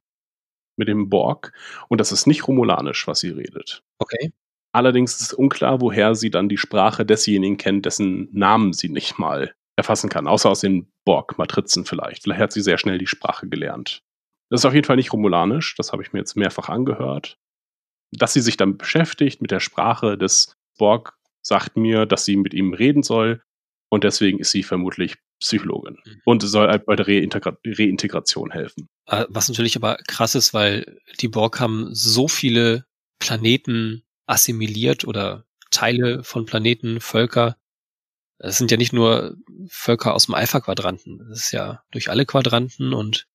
[0.76, 1.52] mit dem Borg
[1.88, 3.84] und das ist nicht romulanisch, was sie redet.
[3.98, 4.32] Okay.
[4.76, 9.18] Allerdings ist es unklar, woher sie dann die Sprache desjenigen kennt, dessen Namen sie nicht
[9.18, 12.24] mal erfassen kann, außer aus den Borg-Matrizen vielleicht.
[12.24, 14.02] Vielleicht hat sie sehr schnell die Sprache gelernt.
[14.50, 17.38] Das ist auf jeden Fall nicht romulanisch, das habe ich mir jetzt mehrfach angehört.
[18.12, 22.52] Dass sie sich dann beschäftigt mit der Sprache des Borg, sagt mir, dass sie mit
[22.52, 23.40] ihm reden soll
[23.88, 26.20] und deswegen ist sie vermutlich Psychologin mhm.
[26.26, 28.90] und soll halt bei der Reintegra Reintegration helfen.
[29.06, 32.84] Ah, was natürlich aber krass ist, weil die Borg haben so viele
[33.18, 37.56] Planeten assimiliert oder Teile von Planeten, Völker.
[38.38, 39.36] Es sind ja nicht nur
[39.68, 43.26] Völker aus dem Alpha-Quadranten, das ist ja durch alle Quadranten und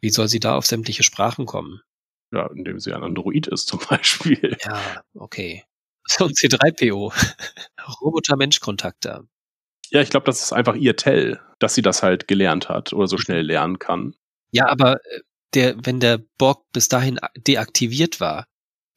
[0.00, 1.80] wie soll sie da auf sämtliche Sprachen kommen?
[2.32, 4.56] Ja, indem sie ein Android ist zum Beispiel.
[4.64, 5.64] Ja, okay.
[6.04, 7.14] So ein C3PO.
[8.00, 9.24] Roboter-Mensch-Kontakter.
[9.90, 13.06] Ja, ich glaube, das ist einfach ihr Tell, dass sie das halt gelernt hat oder
[13.06, 14.16] so schnell lernen kann.
[14.50, 15.20] Ja, aber äh,
[15.54, 18.48] der, wenn der Borg bis dahin deaktiviert war,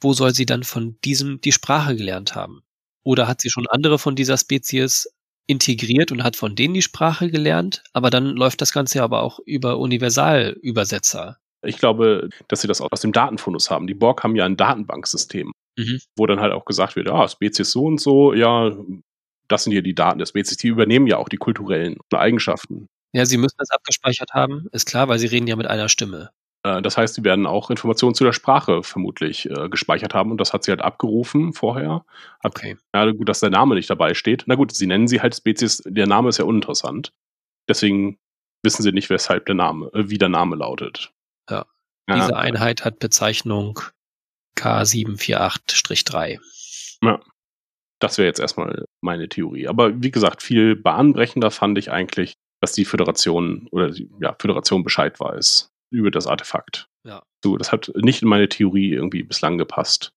[0.02, 2.64] wo soll sie dann von diesem die Sprache gelernt haben?
[3.04, 5.08] Oder hat sie schon andere von dieser Spezies
[5.48, 9.40] integriert und hat von denen die Sprache gelernt, aber dann läuft das Ganze aber auch
[9.46, 11.38] über Universalübersetzer.
[11.64, 13.88] Ich glaube, dass sie das aus dem Datenfundus haben.
[13.88, 16.00] Die Borg haben ja ein Datenbanksystem, mhm.
[16.16, 18.76] wo dann halt auch gesagt wird, ja, Spezies so und so, ja,
[19.48, 20.58] das sind hier die Daten der Spezies.
[20.58, 22.88] Die übernehmen ja auch die kulturellen Eigenschaften.
[23.14, 26.32] Ja, sie müssen das abgespeichert haben, ist klar, weil sie reden ja mit einer Stimme.
[26.66, 30.42] Äh, das heißt, sie werden auch Informationen zu der Sprache vermutlich äh, gespeichert haben und
[30.42, 32.04] das hat sie halt abgerufen vorher.
[32.44, 32.76] Okay.
[32.94, 34.44] Ja, gut, dass der Name nicht dabei steht.
[34.48, 37.14] Na gut, sie nennen sie halt Spezies, der Name ist ja uninteressant.
[37.70, 38.18] Deswegen
[38.64, 41.14] wissen sie nicht, weshalb der Name, äh, wie der Name lautet.
[41.50, 41.68] Ja.
[42.10, 42.16] ja.
[42.16, 43.80] Diese Einheit hat Bezeichnung
[44.58, 46.40] K748-3.
[47.04, 47.20] Ja.
[48.00, 49.68] Das wäre jetzt erstmal meine Theorie.
[49.68, 54.84] Aber wie gesagt, viel bahnbrechender fand ich eigentlich, dass die Föderation oder die ja, Föderation
[54.84, 56.88] Bescheid weiß über das Artefakt.
[57.04, 57.24] Ja.
[57.44, 60.12] So, das hat nicht in meine Theorie irgendwie bislang gepasst.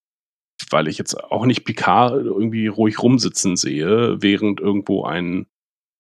[0.70, 5.46] Weil ich jetzt auch nicht Picard irgendwie ruhig rumsitzen sehe, während irgendwo ein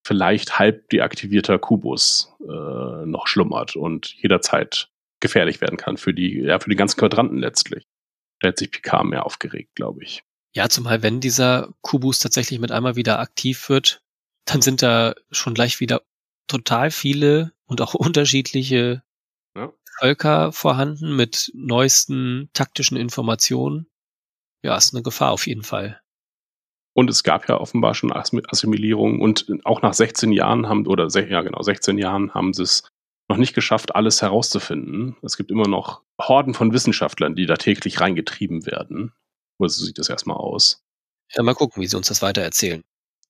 [0.04, 4.88] vielleicht halb deaktivierter Kubus äh, noch schlummert und jederzeit
[5.20, 7.84] gefährlich werden kann für die, ja, für die ganzen Quadranten letztlich.
[8.40, 10.22] Da hätte sich Picard mehr aufgeregt, glaube ich.
[10.54, 14.00] Ja, zumal wenn dieser Kubus tatsächlich mit einmal wieder aktiv wird,
[14.44, 16.02] dann sind da schon gleich wieder
[16.46, 19.02] total viele und auch unterschiedliche.
[20.00, 23.86] Völker vorhanden mit neuesten taktischen Informationen.
[24.62, 26.00] Ja, ist eine Gefahr auf jeden Fall.
[26.94, 31.42] Und es gab ja offenbar schon Assimilierung und auch nach 16 Jahren haben, oder ja
[31.42, 32.82] genau, 16 Jahren haben sie es
[33.28, 35.16] noch nicht geschafft, alles herauszufinden.
[35.22, 39.12] Es gibt immer noch Horden von Wissenschaftlern, die da täglich reingetrieben werden.
[39.58, 40.82] Oder so sieht das erstmal aus.
[41.34, 42.82] Ja, mal gucken, wie sie uns das weiter erzählen.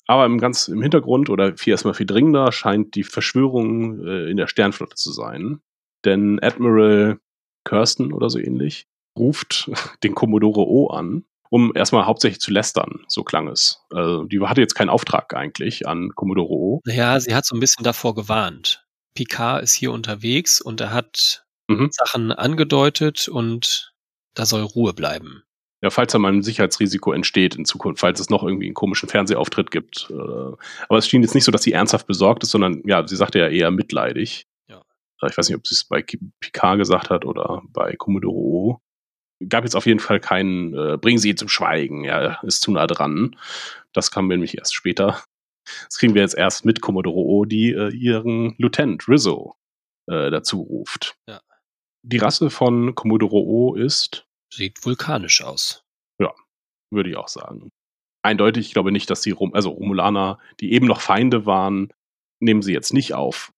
[0.06, 4.38] Aber im ganz im Hintergrund oder viel erstmal viel dringender scheint die Verschwörung äh, in
[4.38, 5.60] der Sternflotte zu sein.
[6.04, 7.18] Denn Admiral
[7.64, 9.70] Kirsten oder so ähnlich ruft
[10.02, 13.80] den Commodore O an, um erstmal hauptsächlich zu lästern, so klang es.
[13.90, 16.80] Also, die hatte jetzt keinen Auftrag eigentlich an Commodore O.
[16.84, 18.84] Naja, sie hat so ein bisschen davor gewarnt.
[19.14, 21.88] Picard ist hier unterwegs und er hat mhm.
[21.90, 23.92] Sachen angedeutet und
[24.34, 25.42] da soll Ruhe bleiben.
[25.80, 29.08] Ja, falls da mal ein Sicherheitsrisiko entsteht in Zukunft, falls es noch irgendwie einen komischen
[29.08, 30.08] Fernsehauftritt gibt.
[30.10, 30.14] Äh,
[30.88, 33.38] aber es schien jetzt nicht so, dass sie ernsthaft besorgt ist, sondern ja, sie sagte
[33.38, 34.47] ja eher mitleidig.
[35.26, 38.80] Ich weiß nicht, ob sie es bei Picard gesagt hat oder bei Commodore O.
[39.48, 42.72] Gab jetzt auf jeden Fall keinen, äh, bringen Sie ihn zum Schweigen, ja, ist zu
[42.72, 43.36] nah dran.
[43.92, 45.22] Das kam nämlich erst später.
[45.86, 49.54] Das kriegen wir jetzt erst mit Commodore O, die äh, ihren Lieutenant Rizzo
[50.06, 51.16] äh, dazu ruft.
[51.28, 51.40] Ja.
[52.02, 55.84] Die Rasse von Commodore O ist Sieht vulkanisch aus.
[56.18, 56.34] Ja,
[56.90, 57.70] würde ich auch sagen.
[58.22, 61.92] Eindeutig, ich glaube nicht, dass die Rom also Romulaner, die eben noch Feinde waren,
[62.40, 63.52] nehmen sie jetzt nicht auf.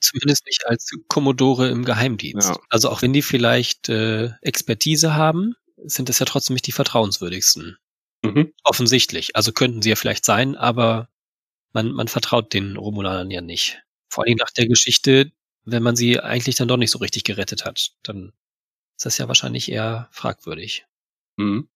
[0.00, 2.50] Zumindest nicht als Kommodore im Geheimdienst.
[2.50, 2.58] Ja.
[2.68, 5.54] Also auch wenn die vielleicht äh, Expertise haben,
[5.84, 7.78] sind das ja trotzdem nicht die vertrauenswürdigsten.
[8.22, 8.52] Mhm.
[8.64, 9.36] Offensichtlich.
[9.36, 11.08] Also könnten sie ja vielleicht sein, aber
[11.72, 13.82] man, man vertraut den Romulanern ja nicht.
[14.08, 15.32] Vor allem nach der Geschichte,
[15.64, 18.32] wenn man sie eigentlich dann doch nicht so richtig gerettet hat, dann
[18.96, 20.86] ist das ja wahrscheinlich eher fragwürdig.
[21.36, 21.68] Mhm.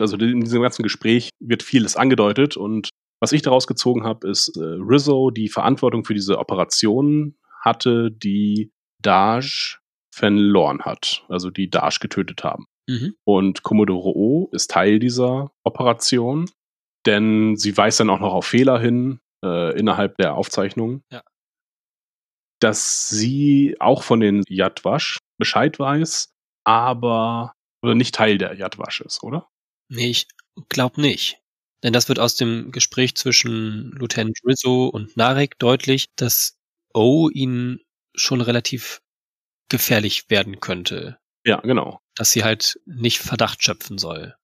[0.00, 4.56] Also in diesem ganzen Gespräch wird vieles angedeutet und was ich daraus gezogen habe, ist,
[4.56, 8.72] äh, Rizzo die Verantwortung für diese Operation hatte, die
[9.02, 9.78] Daj
[10.14, 12.66] verloren hat, also die Daj getötet haben.
[12.88, 13.14] Mhm.
[13.24, 16.50] Und Commodore O ist Teil dieser Operation,
[17.06, 21.02] denn sie weist dann auch noch auf Fehler hin äh, innerhalb der Aufzeichnung.
[21.12, 21.22] Ja.
[22.60, 26.32] Dass sie auch von den Yadwash Bescheid weiß
[26.68, 29.48] aber nicht Teil der Yadwash ist, oder?
[29.88, 30.28] Nee, ich
[30.68, 31.40] glaube nicht.
[31.82, 36.58] Denn das wird aus dem Gespräch zwischen Lieutenant Rizzo und Narek deutlich, dass
[36.92, 37.80] O ihnen
[38.14, 39.00] schon relativ
[39.68, 41.18] gefährlich werden könnte.
[41.44, 42.00] Ja, genau.
[42.16, 44.34] Dass sie halt nicht Verdacht schöpfen soll.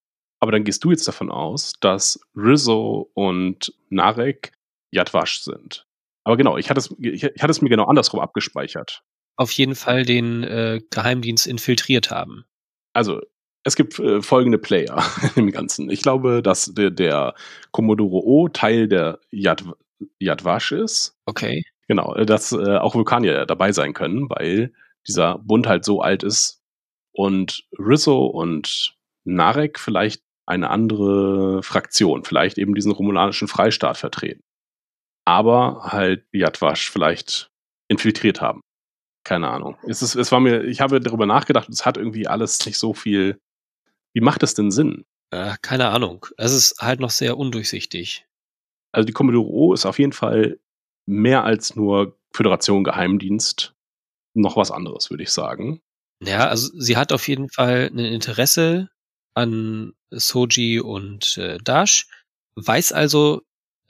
[0.40, 4.52] Aber dann gehst du jetzt davon aus, dass Rizzo und Narek
[4.92, 5.86] Yadwash sind.
[6.24, 9.02] Aber genau, ich hatte es, ich, ich hatte es mir genau andersrum abgespeichert.
[9.36, 12.44] Auf jeden Fall den äh, Geheimdienst infiltriert haben.
[12.92, 13.20] Also,
[13.64, 15.02] es gibt äh, folgende Player
[15.36, 15.90] im Ganzen.
[15.90, 17.34] Ich glaube, dass der, der
[17.72, 19.64] Commodore O Teil der Yad,
[20.18, 21.16] Yadwash ist.
[21.26, 21.64] Okay.
[21.88, 24.72] Genau, äh, dass äh, auch Vulkanier dabei sein können, weil
[25.06, 26.62] dieser Bund halt so alt ist
[27.12, 34.42] und Rizzo und Narek vielleicht eine andere Fraktion, vielleicht eben diesen romulanischen Freistaat vertreten.
[35.26, 37.50] Aber halt Yadwash vielleicht
[37.88, 38.60] infiltriert haben.
[39.24, 39.78] Keine Ahnung.
[39.86, 42.92] Es, ist, es war mir, ich habe darüber nachgedacht, es hat irgendwie alles nicht so
[42.92, 43.40] viel.
[44.14, 45.04] Wie macht es denn Sinn?
[45.30, 46.26] Äh, keine Ahnung.
[46.36, 48.26] Es ist halt noch sehr undurchsichtig.
[48.92, 50.58] Also die Commodore O ist auf jeden Fall
[51.06, 53.74] mehr als nur Föderation Geheimdienst
[54.34, 55.80] noch was anderes, würde ich sagen.
[56.22, 58.88] Ja, also sie hat auf jeden Fall ein Interesse
[59.34, 62.06] an Soji und äh, Dash,
[62.54, 63.42] weiß also,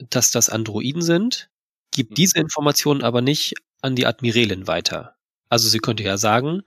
[0.09, 1.49] dass das Androiden sind,
[1.91, 2.15] gibt mhm.
[2.15, 5.15] diese Informationen aber nicht an die Admiralin weiter.
[5.49, 6.63] Also sie könnte ja sagen,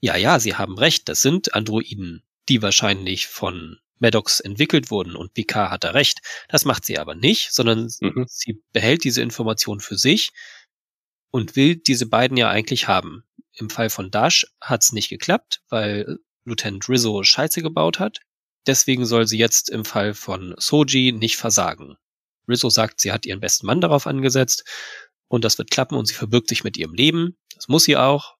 [0.00, 5.34] ja, ja, sie haben recht, das sind Androiden, die wahrscheinlich von Maddox entwickelt wurden und
[5.34, 6.20] Picard hat da recht.
[6.48, 8.24] Das macht sie aber nicht, sondern mhm.
[8.28, 10.30] sie behält diese Information für sich
[11.30, 13.24] und will diese beiden ja eigentlich haben.
[13.52, 18.20] Im Fall von Dash hat's nicht geklappt, weil Lieutenant Rizzo Scheiße gebaut hat.
[18.66, 21.96] Deswegen soll sie jetzt im Fall von Soji nicht versagen.
[22.48, 24.64] Rizzo sagt, sie hat ihren besten Mann darauf angesetzt
[25.28, 27.36] und das wird klappen und sie verbirgt sich mit ihrem Leben.
[27.54, 28.37] Das muss sie auch.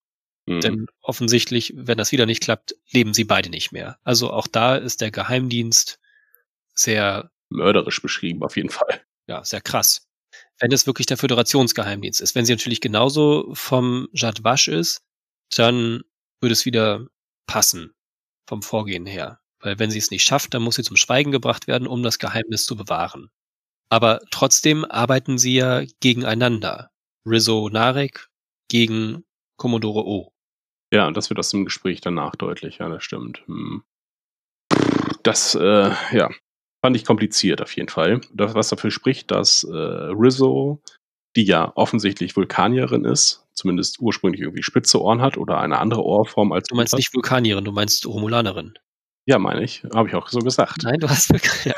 [0.49, 0.61] Mhm.
[0.61, 3.99] Denn offensichtlich, wenn das wieder nicht klappt, leben sie beide nicht mehr.
[4.03, 5.99] Also auch da ist der Geheimdienst
[6.75, 9.03] sehr mörderisch beschrieben, auf jeden Fall.
[9.27, 10.07] Ja, sehr krass.
[10.59, 12.35] Wenn es wirklich der Föderationsgeheimdienst ist.
[12.35, 15.03] Wenn sie natürlich genauso vom Jadwasch ist,
[15.55, 16.03] dann
[16.41, 17.07] würde es wieder
[17.47, 17.93] passen
[18.47, 19.41] vom Vorgehen her.
[19.61, 22.19] Weil wenn sie es nicht schafft, dann muss sie zum Schweigen gebracht werden, um das
[22.19, 23.29] Geheimnis zu bewahren.
[23.91, 26.91] Aber trotzdem arbeiten sie ja gegeneinander.
[27.27, 28.29] Rizzo Narek
[28.69, 29.25] gegen
[29.57, 30.33] Commodore O.
[30.93, 33.43] Ja, und das wird aus dem Gespräch danach deutlich, ja, das stimmt.
[33.47, 33.82] Hm.
[35.23, 36.31] Das, äh, ja,
[36.82, 38.20] fand ich kompliziert auf jeden Fall.
[38.32, 40.81] Das, was dafür spricht, dass äh, Rizzo,
[41.36, 46.52] die ja offensichtlich Vulkanierin ist, zumindest ursprünglich irgendwie spitze Ohren hat oder eine andere Ohrform
[46.52, 46.69] als.
[46.69, 48.78] Du meinst nicht Vulkanierin, du meinst Romulanerin.
[49.27, 49.85] Ja, meine ich.
[49.94, 50.85] Habe ich auch so gesagt.
[50.85, 51.31] Nein, du hast.
[51.65, 51.74] Ja.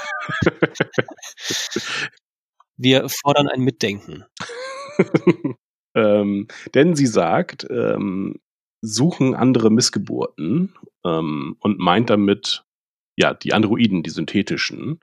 [2.77, 4.25] Wir fordern ein Mitdenken.
[5.95, 8.37] ähm, denn sie sagt, ähm,
[8.83, 10.75] suchen andere Missgeburten
[11.05, 12.65] ähm, und meint damit,
[13.17, 15.01] ja, die Androiden, die synthetischen,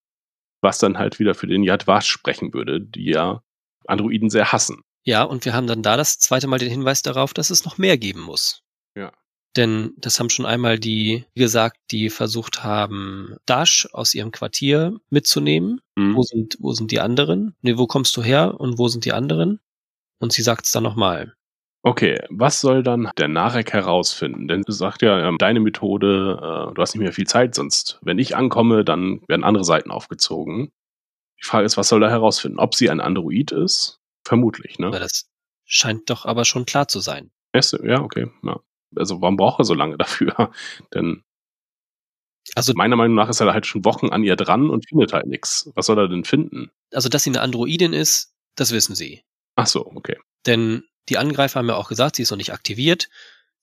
[0.61, 3.43] was dann halt wieder für den Yadwash sprechen würde, die ja
[3.85, 4.81] Androiden sehr hassen.
[5.05, 7.77] Ja, und wir haben dann da das zweite Mal den Hinweis darauf, dass es noch
[7.77, 8.63] mehr geben muss.
[8.95, 9.13] Ja.
[9.55, 15.79] Denn das haben schon einmal die gesagt, die versucht haben, Dash aus ihrem Quartier mitzunehmen.
[15.95, 16.15] Mhm.
[16.15, 17.55] Wo sind, wo sind die anderen?
[17.61, 19.61] Nee, wo kommst du her und wo sind die anderen?
[20.19, 21.36] Und sie sagt es dann nochmal.
[21.87, 24.49] Okay, was soll dann der Narek herausfinden?
[24.49, 27.97] Denn du sagst ja, ähm, deine Methode, äh, du hast nicht mehr viel Zeit, sonst,
[28.01, 30.69] wenn ich ankomme, dann werden andere Seiten aufgezogen.
[31.41, 32.59] Die Frage ist, was soll er herausfinden?
[32.59, 34.01] Ob sie ein Android ist?
[34.25, 34.91] Vermutlich, ne?
[34.91, 35.29] Das
[35.63, 37.31] scheint doch aber schon klar zu sein.
[37.55, 38.27] Ja, okay.
[38.43, 38.59] Ja.
[38.97, 40.51] Also warum braucht er so lange dafür?
[40.93, 41.23] Denn
[42.55, 45.27] also meiner Meinung nach ist er halt schon Wochen an ihr dran und findet halt
[45.27, 45.71] nichts.
[45.75, 46.69] Was soll er denn finden?
[46.91, 49.23] Also, dass sie eine Androidin ist, das wissen sie.
[49.55, 50.17] Ach so, okay.
[50.45, 53.09] Denn die Angreifer haben ja auch gesagt, sie ist noch nicht aktiviert.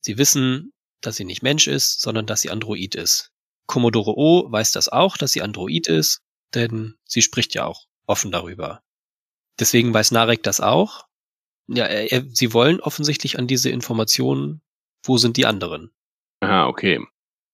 [0.00, 3.32] Sie wissen, dass sie nicht Mensch ist, sondern dass sie Android ist.
[3.66, 6.22] Commodore O weiß das auch, dass sie Android ist,
[6.54, 8.82] denn sie spricht ja auch offen darüber.
[9.58, 11.06] Deswegen weiß Narek das auch.
[11.66, 14.60] Ja, er, sie wollen offensichtlich an diese Informationen,
[15.02, 15.90] wo sind die anderen?
[16.40, 17.00] Aha, okay.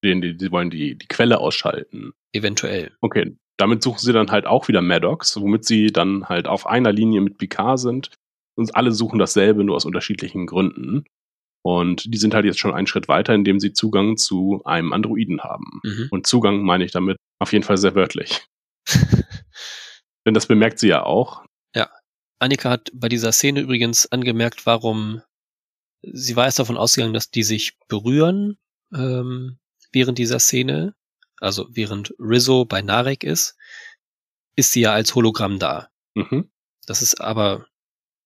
[0.02, 2.12] Die, die, die wollen die, die Quelle ausschalten.
[2.32, 2.96] Eventuell.
[3.00, 6.92] Okay, damit suchen sie dann halt auch wieder Maddox, womit sie dann halt auf einer
[6.92, 8.10] Linie mit Picard sind
[8.56, 11.05] und alle suchen dasselbe, nur aus unterschiedlichen Gründen.
[11.62, 15.43] Und die sind halt jetzt schon einen Schritt weiter, indem sie Zugang zu einem Androiden
[15.43, 15.81] haben.
[15.82, 16.09] Mhm.
[16.10, 18.47] Und Zugang meine ich damit auf jeden Fall sehr wörtlich.
[20.27, 21.44] Denn das bemerkt sie ja auch.
[21.74, 21.90] Ja.
[22.39, 25.22] Annika hat bei dieser Szene übrigens angemerkt, warum
[26.02, 28.59] sie war erst davon ausgegangen, dass die sich berühren
[28.94, 29.59] ähm,
[29.93, 30.94] während dieser Szene.
[31.40, 33.56] Also während Rizzo bei Narek ist,
[34.56, 35.89] ist sie ja als Hologramm da.
[36.14, 36.51] Mhm.
[36.86, 37.66] Das ist aber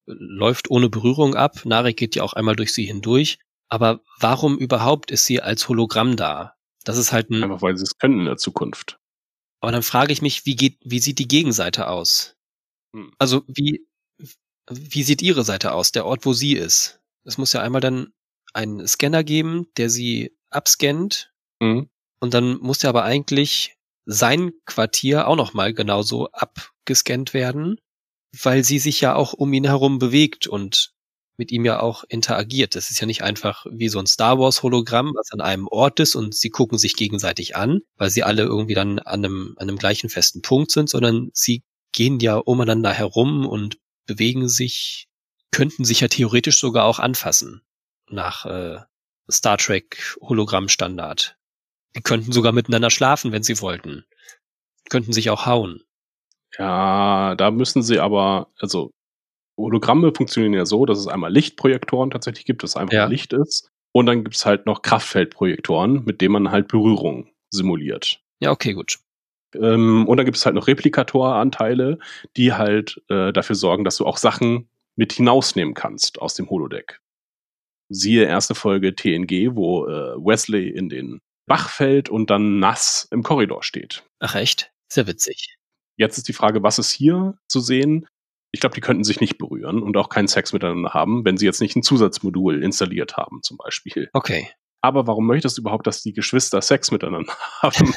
[0.06, 1.64] läuft ohne Berührung ab.
[1.64, 3.38] Narek geht ja auch einmal durch sie hindurch.
[3.68, 6.54] Aber warum überhaupt ist sie als Hologramm da?
[6.84, 7.42] Das ist halt ein.
[7.42, 8.98] Einfach weil sie es können in der Zukunft.
[9.60, 12.36] Aber dann frage ich mich, wie geht, wie sieht die Gegenseite aus?
[12.94, 13.12] Hm.
[13.18, 13.86] Also wie,
[14.70, 17.00] wie sieht ihre Seite aus, der Ort, wo sie ist?
[17.24, 18.12] Es muss ja einmal dann
[18.52, 21.32] einen Scanner geben, der sie abscannt.
[21.60, 21.88] Mhm.
[22.20, 23.76] Und dann muss ja aber eigentlich
[24.06, 27.80] sein Quartier auch nochmal genauso abgescannt werden,
[28.42, 30.92] weil sie sich ja auch um ihn herum bewegt und
[31.36, 32.76] mit ihm ja auch interagiert.
[32.76, 36.00] Das ist ja nicht einfach wie so ein Star Wars Hologramm, was an einem Ort
[36.00, 39.68] ist und sie gucken sich gegenseitig an, weil sie alle irgendwie dann an einem, an
[39.68, 41.62] einem gleichen festen Punkt sind, sondern sie
[41.92, 45.08] gehen ja umeinander herum und bewegen sich,
[45.50, 47.62] könnten sich ja theoretisch sogar auch anfassen
[48.08, 48.78] nach äh,
[49.30, 51.36] Star Trek Hologramm Standard.
[51.96, 54.04] Die könnten sogar miteinander schlafen, wenn sie wollten.
[54.90, 55.82] Könnten sich auch hauen.
[56.58, 58.92] Ja, da müssen sie aber, also
[59.56, 63.06] Hologramme funktionieren ja so, dass es einmal Lichtprojektoren tatsächlich gibt, das einfach ja.
[63.06, 63.70] Licht ist.
[63.92, 68.20] Und dann gibt es halt noch Kraftfeldprojektoren, mit denen man halt Berührung simuliert.
[68.40, 68.98] Ja, okay, gut.
[69.54, 71.98] Ähm, und dann gibt es halt noch Replikatoranteile,
[72.36, 77.00] die halt äh, dafür sorgen, dass du auch Sachen mit hinausnehmen kannst aus dem Holodeck.
[77.88, 83.22] Siehe erste Folge TNG, wo äh, Wesley in den Bach fällt und dann nass im
[83.22, 84.02] Korridor steht.
[84.18, 84.72] Ach echt?
[84.88, 85.56] Sehr witzig.
[85.96, 88.06] Jetzt ist die Frage, was ist hier zu sehen?
[88.52, 91.46] Ich glaube, die könnten sich nicht berühren und auch keinen Sex miteinander haben, wenn sie
[91.46, 94.10] jetzt nicht ein Zusatzmodul installiert haben, zum Beispiel.
[94.12, 94.48] Okay.
[94.80, 97.94] Aber warum möchtest du überhaupt, dass die Geschwister Sex miteinander haben?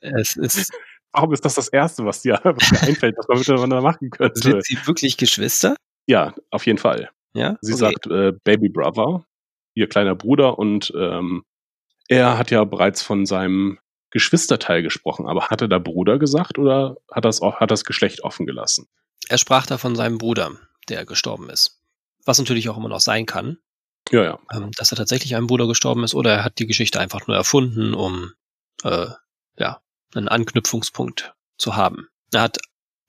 [0.00, 0.72] es ist.
[1.12, 4.40] Warum ist das das Erste, was dir, was dir einfällt, was man miteinander machen könnte?
[4.40, 5.76] Sind sie wirklich Geschwister?
[6.06, 7.10] Ja, auf jeden Fall.
[7.34, 7.56] Ja?
[7.60, 7.80] Sie okay.
[7.80, 9.26] sagt äh, Baby Brother,
[9.74, 11.44] ihr kleiner Bruder, und ähm,
[12.08, 13.78] er hat ja bereits von seinem
[14.12, 18.46] Geschwisterteil gesprochen, aber hat er da Bruder gesagt oder hat das, hat das Geschlecht offen
[18.46, 18.86] gelassen?
[19.28, 20.52] Er sprach da von seinem Bruder,
[20.88, 21.80] der gestorben ist.
[22.24, 23.58] Was natürlich auch immer noch sein kann.
[24.10, 24.38] Ja, ja.
[24.52, 27.36] Ähm, dass er tatsächlich ein Bruder gestorben ist oder er hat die Geschichte einfach nur
[27.36, 28.32] erfunden, um
[28.84, 29.06] äh,
[29.56, 29.80] ja,
[30.14, 32.08] einen Anknüpfungspunkt zu haben.
[32.32, 32.58] Er hat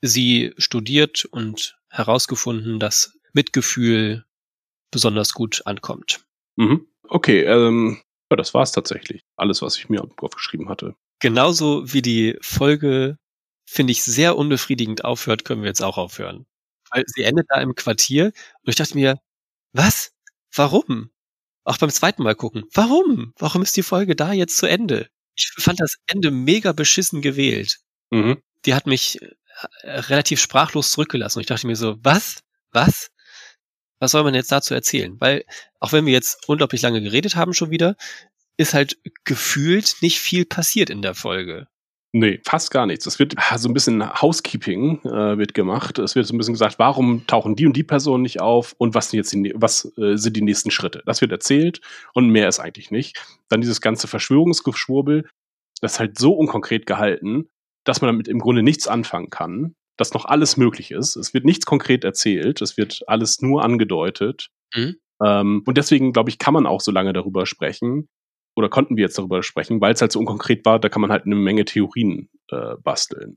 [0.00, 4.24] sie studiert und herausgefunden, dass Mitgefühl
[4.90, 6.24] besonders gut ankommt.
[6.56, 6.86] Mhm.
[7.08, 9.22] Okay, ähm, ja, das war es tatsächlich.
[9.36, 10.94] Alles, was ich mir aufgeschrieben hatte.
[11.20, 13.18] Genauso wie die Folge,
[13.66, 16.46] finde ich, sehr unbefriedigend aufhört, können wir jetzt auch aufhören.
[16.90, 19.20] Weil sie endet da im Quartier und ich dachte mir,
[19.72, 20.12] was?
[20.54, 21.10] Warum?
[21.64, 22.64] Auch beim zweiten Mal gucken.
[22.72, 23.32] Warum?
[23.38, 25.08] Warum ist die Folge da jetzt zu Ende?
[25.34, 27.78] Ich fand das Ende mega beschissen gewählt.
[28.10, 28.40] Mhm.
[28.64, 31.38] Die hat mich äh, relativ sprachlos zurückgelassen.
[31.38, 32.40] Und ich dachte mir so, was?
[32.70, 33.10] Was?
[34.04, 35.16] Was soll man jetzt dazu erzählen?
[35.18, 35.44] Weil,
[35.80, 37.96] auch wenn wir jetzt unglaublich lange geredet haben schon wieder,
[38.58, 41.66] ist halt gefühlt nicht viel passiert in der Folge.
[42.12, 43.06] Nee, fast gar nichts.
[43.06, 45.98] Es wird so ein bisschen Housekeeping äh, wird gemacht.
[45.98, 48.94] Es wird so ein bisschen gesagt, warum tauchen die und die Personen nicht auf und
[48.94, 51.02] was sind jetzt die, was äh, sind die nächsten Schritte?
[51.06, 51.80] Das wird erzählt
[52.12, 53.24] und mehr ist eigentlich nicht.
[53.48, 55.28] Dann dieses ganze Verschwörungsgeschwurbel,
[55.80, 57.48] das ist halt so unkonkret gehalten,
[57.84, 61.16] dass man damit im Grunde nichts anfangen kann dass noch alles möglich ist.
[61.16, 64.48] Es wird nichts konkret erzählt, es wird alles nur angedeutet.
[64.74, 64.96] Mhm.
[65.24, 68.08] Ähm, und deswegen, glaube ich, kann man auch so lange darüber sprechen,
[68.56, 71.10] oder konnten wir jetzt darüber sprechen, weil es halt so unkonkret war, da kann man
[71.10, 73.36] halt eine Menge Theorien äh, basteln.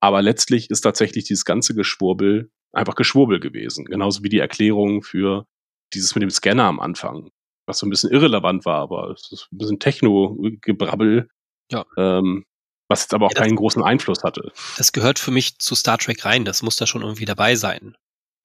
[0.00, 3.84] Aber letztlich ist tatsächlich dieses ganze Geschwurbel einfach Geschwurbel gewesen.
[3.86, 5.46] Genauso wie die Erklärung für
[5.94, 7.30] dieses mit dem Scanner am Anfang,
[7.66, 11.28] was so ein bisschen irrelevant war, aber es ist ein bisschen Techno-Gebrabbel.
[11.70, 11.84] Ja.
[11.96, 12.44] Ähm,
[12.88, 14.52] was jetzt aber auch ja, keinen großen Einfluss hatte.
[14.76, 16.44] Das gehört für mich zu Star Trek rein.
[16.44, 17.96] Das muss da schon irgendwie dabei sein.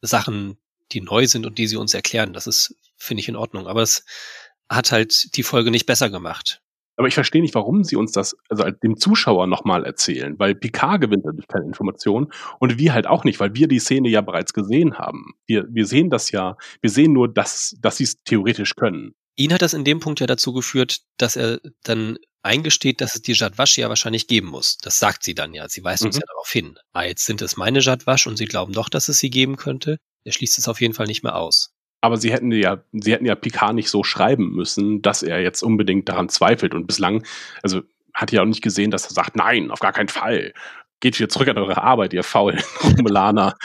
[0.02, 0.58] Sachen,
[0.92, 2.34] die neu sind und die sie uns erklären.
[2.34, 3.68] Das ist, finde ich, in Ordnung.
[3.68, 4.06] Aber es
[4.70, 6.62] hat halt die Folge nicht besser gemacht.
[6.98, 11.02] Aber ich verstehe nicht, warum sie uns das, also dem Zuschauer nochmal erzählen, weil Picard
[11.02, 12.28] gewinnt dadurch keine Informationen
[12.60, 15.34] und wir halt auch nicht, weil wir die Szene ja bereits gesehen haben.
[15.48, 19.16] Wir, wir sehen das ja, wir sehen nur, dass, dass sie es theoretisch können.
[19.36, 23.22] Ihn hat das in dem Punkt ja dazu geführt, dass er dann eingesteht, dass es
[23.22, 24.78] die Jadwasch ja wahrscheinlich geben muss.
[24.78, 25.68] Das sagt sie dann ja.
[25.70, 26.08] Sie weist mhm.
[26.08, 26.78] uns ja darauf hin.
[26.94, 29.98] Ah, jetzt sind es meine Jadwasch und sie glauben doch, dass es sie geben könnte.
[30.24, 31.74] Er schließt es auf jeden Fall nicht mehr aus.
[32.02, 35.62] Aber sie hätten ja, sie hätten ja Picard nicht so schreiben müssen, dass er jetzt
[35.62, 36.74] unbedingt daran zweifelt.
[36.74, 37.26] Und bislang,
[37.62, 37.82] also
[38.14, 40.54] hat ja auch nicht gesehen, dass er sagt, nein, auf gar keinen Fall.
[41.00, 43.56] Geht wieder zurück an eure Arbeit, ihr faulen Romulaner.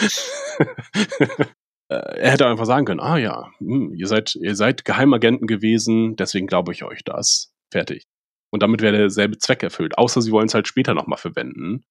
[1.88, 6.16] Äh, er hätte einfach sagen können, ah ja, hm, ihr seid, ihr seid Geheimagenten gewesen,
[6.16, 7.52] deswegen glaube ich euch das.
[7.70, 8.02] Fertig.
[8.50, 9.98] Und damit wäre derselbe Zweck erfüllt.
[9.98, 11.84] Außer sie wollen es halt später nochmal verwenden.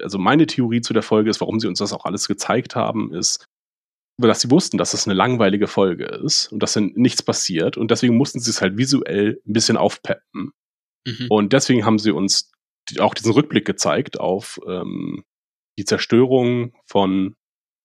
[0.00, 3.12] Also meine Theorie zu der Folge ist, warum sie uns das auch alles gezeigt haben,
[3.12, 3.44] ist,
[4.18, 7.76] dass sie wussten, dass es eine langweilige Folge ist und dass dann nichts passiert.
[7.76, 10.52] Und deswegen mussten sie es halt visuell ein bisschen aufpeppen.
[11.06, 11.26] Mhm.
[11.28, 12.52] Und deswegen haben sie uns
[12.98, 15.24] auch diesen Rückblick gezeigt auf ähm,
[15.78, 17.36] die Zerstörung von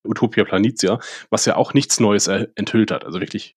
[0.06, 1.00] Utopia Planitia,
[1.30, 3.06] was ja auch nichts Neues enthüllt hat.
[3.06, 3.56] Also wirklich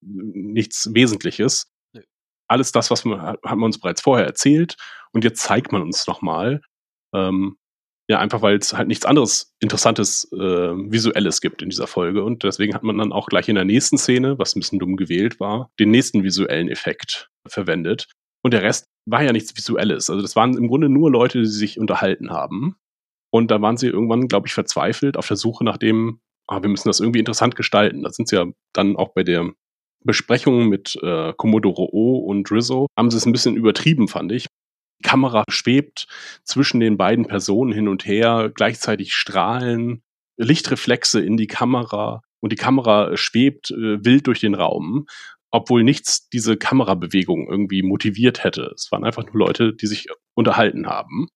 [0.00, 1.71] nichts Wesentliches
[2.52, 4.76] alles das, was man, hat man uns bereits vorher erzählt
[5.12, 6.60] und jetzt zeigt man uns nochmal.
[7.14, 7.56] Ähm,
[8.08, 12.24] ja, einfach weil es halt nichts anderes Interessantes äh, Visuelles gibt in dieser Folge.
[12.24, 14.96] Und deswegen hat man dann auch gleich in der nächsten Szene, was ein bisschen dumm
[14.96, 18.08] gewählt war, den nächsten visuellen Effekt verwendet.
[18.42, 20.10] Und der Rest war ja nichts Visuelles.
[20.10, 22.76] Also das waren im Grunde nur Leute, die sich unterhalten haben.
[23.32, 26.68] Und da waren sie irgendwann, glaube ich, verzweifelt auf der Suche nach dem, ah, wir
[26.68, 28.02] müssen das irgendwie interessant gestalten.
[28.02, 29.52] Da sind sie ja dann auch bei der
[30.04, 34.46] Besprechung mit äh, Commodore O und Rizzo, haben sie es ein bisschen übertrieben, fand ich.
[35.00, 36.06] Die Kamera schwebt
[36.44, 40.02] zwischen den beiden Personen hin und her, gleichzeitig Strahlen,
[40.36, 45.06] Lichtreflexe in die Kamera und die Kamera schwebt äh, wild durch den Raum
[45.52, 48.72] obwohl nichts diese Kamerabewegung irgendwie motiviert hätte.
[48.74, 51.28] Es waren einfach nur Leute, die sich unterhalten haben.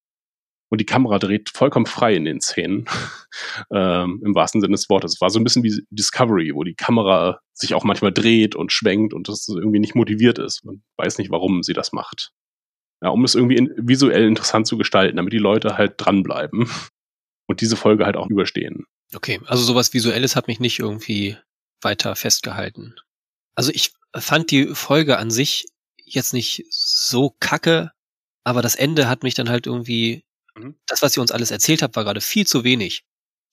[0.69, 2.87] Und die Kamera dreht vollkommen frei in den Szenen,
[3.73, 5.15] ähm, im wahrsten Sinne des Wortes.
[5.15, 8.73] Es war so ein bisschen wie Discovery, wo die Kamera sich auch manchmal dreht und
[8.73, 10.65] schwenkt und das irgendwie nicht motiviert ist.
[10.65, 12.33] Man weiß nicht, warum sie das macht.
[13.03, 16.69] Ja, um es irgendwie in, visuell interessant zu gestalten, damit die Leute halt dranbleiben
[17.47, 18.87] und diese Folge halt auch überstehen.
[19.15, 21.37] Okay, also sowas Visuelles hat mich nicht irgendwie
[21.81, 22.97] weiter festgehalten.
[23.55, 25.67] Also ich fand die Folge an sich
[26.05, 27.93] jetzt nicht so kacke,
[28.45, 30.25] aber das Ende hat mich dann halt irgendwie,
[30.57, 30.75] mhm.
[30.87, 33.05] das, was ihr uns alles erzählt habt, war gerade viel zu wenig,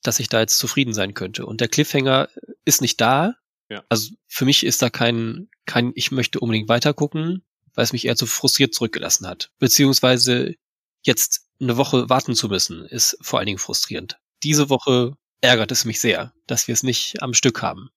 [0.02, 1.46] dass ich da jetzt zufrieden sein könnte.
[1.46, 2.30] Und der Cliffhanger
[2.66, 3.36] ist nicht da.
[3.70, 3.84] Ja.
[3.90, 7.44] Also für mich ist da kein, kein, ich möchte unbedingt weitergucken,
[7.74, 9.52] weil es mich eher zu frustriert zurückgelassen hat.
[9.60, 10.56] Beziehungsweise
[11.02, 14.18] jetzt eine Woche warten zu müssen, ist vor allen Dingen frustrierend.
[14.44, 17.90] Diese Woche ärgert es mich sehr, dass wir es nicht am Stück haben.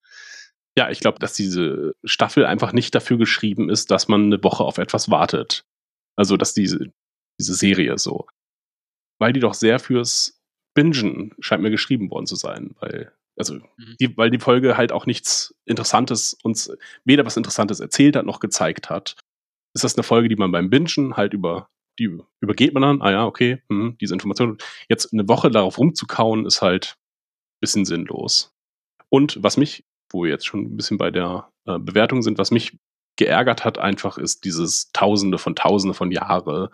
[0.76, 4.62] Ja, ich glaube, dass diese Staffel einfach nicht dafür geschrieben ist, dass man eine Woche
[4.62, 5.64] auf etwas wartet.
[6.16, 6.92] Also, dass diese,
[7.38, 8.26] diese Serie so.
[9.18, 10.40] Weil die doch sehr fürs
[10.74, 13.96] Bingen scheint mir geschrieben worden zu sein, weil, also, mhm.
[14.00, 16.70] die, weil die Folge halt auch nichts Interessantes uns,
[17.04, 19.16] weder was Interessantes erzählt hat, noch gezeigt hat.
[19.74, 21.68] Ist das eine Folge, die man beim Bingen halt über,
[21.98, 24.58] die übergeht man dann, ah ja, okay, hm, diese Information.
[24.88, 28.54] Jetzt eine Woche darauf rumzukauen, ist halt ein bisschen sinnlos.
[29.08, 32.50] Und was mich wo wir jetzt schon ein bisschen bei der äh, Bewertung sind, was
[32.50, 32.78] mich
[33.16, 36.70] geärgert hat einfach, ist dieses Tausende von Tausende von Jahre,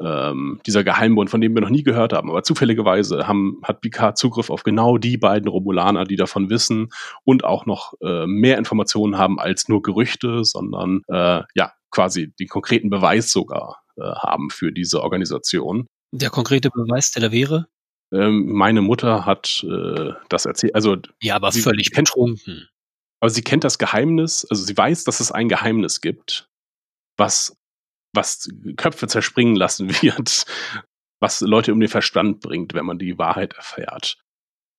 [0.00, 2.30] ähm, dieser Geheimbund, von dem wir noch nie gehört haben.
[2.30, 6.88] Aber zufälligerweise haben, hat Picard Zugriff auf genau die beiden Romulaner, die davon wissen
[7.24, 12.48] und auch noch äh, mehr Informationen haben als nur Gerüchte, sondern äh, ja, quasi den
[12.48, 15.86] konkreten Beweis sogar äh, haben für diese Organisation.
[16.12, 17.66] Der konkrete Beweis, der da wäre?
[18.12, 20.74] Ähm, meine Mutter hat äh, das erzählt.
[20.74, 22.68] Also ja, aber völlig betrunken.
[23.22, 26.48] Aber sie kennt das Geheimnis, also sie weiß, dass es ein Geheimnis gibt,
[27.16, 27.56] was
[28.14, 30.44] was Köpfe zerspringen lassen wird,
[31.20, 34.18] was Leute um den Verstand bringt, wenn man die Wahrheit erfährt.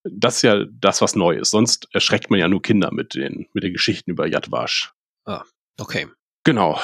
[0.03, 1.52] Das ist ja das, was neu ist.
[1.52, 4.94] Sonst erschreckt man ja nur Kinder mit den, mit den Geschichten über Yadwash.
[5.26, 5.45] Ah,
[5.80, 6.07] okay.
[6.44, 6.80] Genau.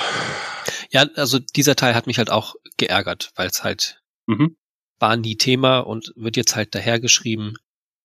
[0.91, 4.55] Ja, also dieser Teil hat mich halt auch geärgert, weil es halt mhm
[4.99, 7.57] war nie Thema und wird jetzt halt dahergeschrieben.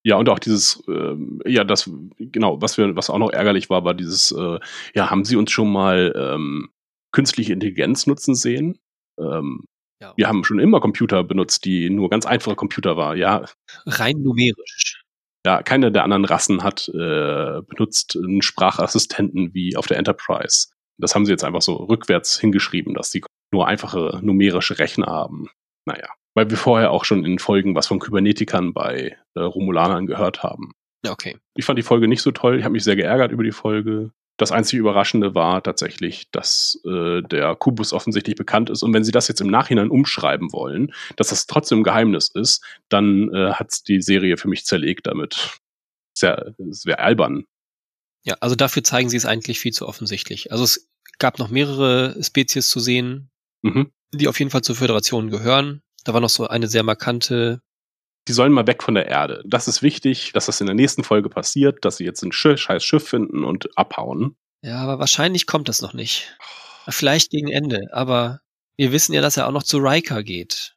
[0.06, 1.16] Ja, und auch dieses, äh,
[1.46, 4.58] ja, das, genau, was wir, was auch noch ärgerlich war, war dieses, äh,
[4.94, 6.68] ja, haben Sie uns schon mal ähm,
[7.10, 8.78] künstliche Intelligenz nutzen sehen?
[9.18, 9.64] Ähm,
[10.02, 10.12] ja.
[10.16, 13.46] Wir haben schon immer Computer benutzt, die nur ganz einfache Computer war, ja.
[13.86, 15.04] Rein numerisch.
[15.46, 20.68] Ja, keine der anderen Rassen hat äh, benutzt einen Sprachassistenten wie auf der Enterprise.
[20.98, 23.22] Das haben sie jetzt einfach so rückwärts hingeschrieben, dass die
[23.52, 25.48] nur einfache numerische Rechner haben.
[25.86, 30.42] Naja weil wir vorher auch schon in Folgen was von Kybernetikern bei äh, Romulanern gehört
[30.42, 30.72] haben.
[31.06, 31.36] Okay.
[31.54, 32.58] Ich fand die Folge nicht so toll.
[32.58, 34.10] Ich habe mich sehr geärgert über die Folge.
[34.36, 38.82] Das einzige Überraschende war tatsächlich, dass äh, der Kubus offensichtlich bekannt ist.
[38.82, 42.64] Und wenn sie das jetzt im Nachhinein umschreiben wollen, dass das trotzdem ein Geheimnis ist,
[42.88, 45.58] dann äh, hat die Serie für mich zerlegt damit.
[46.16, 47.44] Sehr, wäre albern.
[48.24, 50.50] Ja, also dafür zeigen sie es eigentlich viel zu offensichtlich.
[50.50, 50.88] Also es
[51.18, 53.30] gab noch mehrere Spezies zu sehen,
[53.62, 53.92] mhm.
[54.12, 55.82] die auf jeden Fall zur Föderation gehören.
[56.04, 57.60] Da war noch so eine sehr markante.
[58.28, 59.42] Die sollen mal weg von der Erde.
[59.46, 62.60] Das ist wichtig, dass das in der nächsten Folge passiert, dass sie jetzt ein Schiff,
[62.60, 64.36] scheiß Schiff finden und abhauen.
[64.62, 66.36] Ja, aber wahrscheinlich kommt das noch nicht.
[66.88, 68.40] Vielleicht gegen Ende, aber
[68.76, 70.74] wir wissen ja, dass er auch noch zu Riker geht.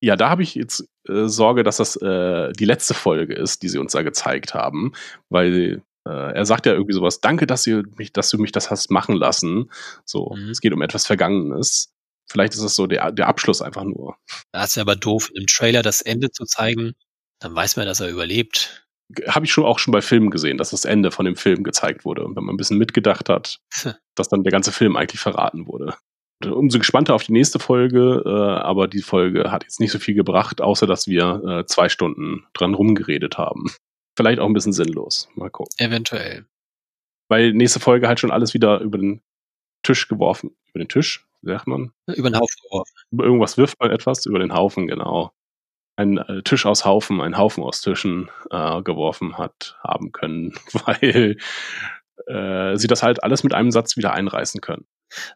[0.00, 3.68] Ja, da habe ich jetzt äh, Sorge, dass das äh, die letzte Folge ist, die
[3.68, 4.92] sie uns da gezeigt haben,
[5.30, 8.70] weil äh, er sagt ja irgendwie sowas, danke, dass, ihr mich, dass du mich das
[8.70, 9.70] hast machen lassen.
[10.04, 10.50] So, mhm.
[10.50, 11.93] es geht um etwas Vergangenes.
[12.30, 14.16] Vielleicht ist es so der, der Abschluss einfach nur.
[14.52, 16.94] Das ist ja aber doof, im Trailer das Ende zu zeigen.
[17.40, 18.86] Dann weiß man, dass er überlebt.
[19.28, 22.04] Habe ich schon auch schon bei Filmen gesehen, dass das Ende von dem Film gezeigt
[22.04, 22.24] wurde.
[22.24, 23.60] Und wenn man ein bisschen mitgedacht hat,
[24.14, 25.94] dass dann der ganze Film eigentlich verraten wurde.
[26.44, 30.14] Umso gespannter auf die nächste Folge, äh, aber die Folge hat jetzt nicht so viel
[30.14, 33.66] gebracht, außer dass wir äh, zwei Stunden dran rumgeredet haben.
[34.16, 35.28] Vielleicht auch ein bisschen sinnlos.
[35.34, 35.72] Mal gucken.
[35.78, 36.46] Eventuell.
[37.28, 39.22] Weil nächste Folge halt schon alles wieder über den
[39.82, 40.56] Tisch geworfen.
[40.70, 41.26] Über den Tisch?
[41.44, 41.92] Wie sagt man?
[42.06, 42.92] Über den Haufen geworfen.
[43.12, 45.32] Irgendwas wirft man etwas über den Haufen, genau.
[45.96, 51.36] Ein äh, Tisch aus Haufen, ein Haufen aus Tischen äh, geworfen hat, haben können, weil
[52.26, 54.86] äh, sie das halt alles mit einem Satz wieder einreißen können.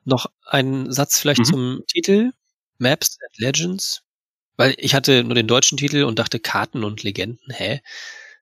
[0.05, 1.45] Noch einen Satz vielleicht mhm.
[1.45, 2.33] zum Titel.
[2.79, 4.03] Maps and Legends.
[4.57, 7.53] Weil ich hatte nur den deutschen Titel und dachte Karten und Legenden.
[7.53, 7.81] Hä?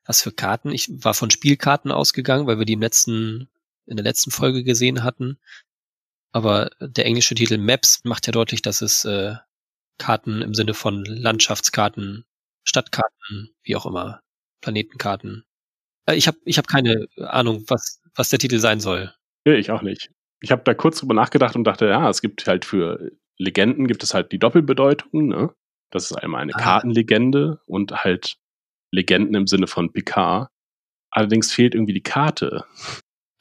[0.06, 0.70] Was für Karten?
[0.70, 3.48] Ich war von Spielkarten ausgegangen, weil wir die im letzten,
[3.86, 5.38] in der letzten Folge gesehen hatten.
[6.36, 9.36] Aber der englische Titel Maps macht ja deutlich, dass es äh,
[9.96, 12.26] Karten im Sinne von Landschaftskarten,
[12.62, 14.20] Stadtkarten, wie auch immer,
[14.60, 15.46] Planetenkarten.
[16.04, 19.14] Äh, ich habe ich hab keine Ahnung, was, was der Titel sein soll.
[19.44, 20.10] Ich auch nicht.
[20.42, 24.02] Ich habe da kurz drüber nachgedacht und dachte, ja, es gibt halt für Legenden gibt
[24.02, 25.54] es halt die Doppelbedeutung, ne?
[25.90, 26.60] Das ist einmal eine ah.
[26.60, 28.36] Kartenlegende und halt
[28.92, 30.50] Legenden im Sinne von Picard.
[31.10, 32.66] Allerdings fehlt irgendwie die Karte.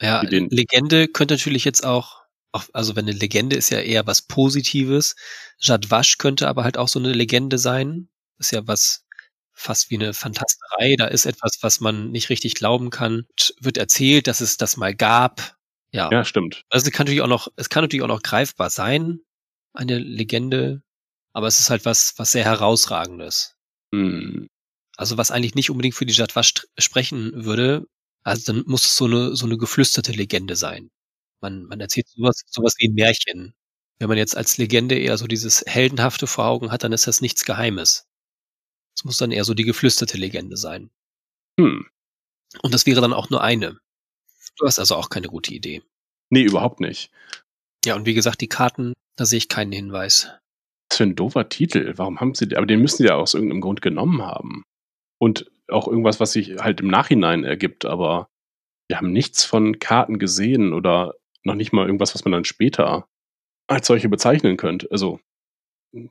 [0.00, 2.25] Ja, Legende könnte natürlich jetzt auch,
[2.72, 5.16] also wenn eine Legende ist ja eher was Positives.
[5.58, 8.08] Jadwasch könnte aber halt auch so eine Legende sein.
[8.38, 9.04] Ist ja was
[9.52, 10.96] fast wie eine Fantasterei.
[10.96, 13.26] Da ist etwas, was man nicht richtig glauben kann.
[13.60, 15.56] Wird erzählt, dass es das mal gab.
[15.92, 16.10] Ja.
[16.10, 16.64] Ja, stimmt.
[16.68, 19.20] Also es kann natürlich auch noch, es kann natürlich auch noch greifbar sein,
[19.72, 20.82] eine Legende,
[21.32, 23.54] aber es ist halt was, was sehr herausragendes.
[23.94, 24.48] Hm.
[24.96, 27.86] Also was eigentlich nicht unbedingt für die Jadwasch sprechen würde,
[28.24, 30.90] also dann muss es so eine, so eine geflüsterte Legende sein.
[31.46, 33.54] Man, man erzählt sowas, sowas wie ein Märchen.
[34.00, 37.20] Wenn man jetzt als Legende eher so dieses Heldenhafte vor Augen hat, dann ist das
[37.20, 38.08] nichts Geheimes.
[38.96, 40.90] Es muss dann eher so die geflüsterte Legende sein.
[41.60, 41.86] Hm.
[42.62, 43.78] Und das wäre dann auch nur eine.
[44.58, 45.82] Du hast also auch keine gute Idee.
[46.30, 47.12] Nee, überhaupt nicht.
[47.84, 50.28] Ja, und wie gesagt, die Karten, da sehe ich keinen Hinweis.
[50.90, 51.92] Was für ein doofer Titel.
[51.96, 54.64] Warum haben sie, aber den müssen sie ja aus irgendeinem Grund genommen haben.
[55.18, 58.26] Und auch irgendwas, was sich halt im Nachhinein ergibt, aber
[58.88, 61.14] wir haben nichts von Karten gesehen oder
[61.46, 63.08] noch nicht mal irgendwas, was man dann später
[63.68, 64.88] als solche bezeichnen könnte.
[64.90, 65.20] Also,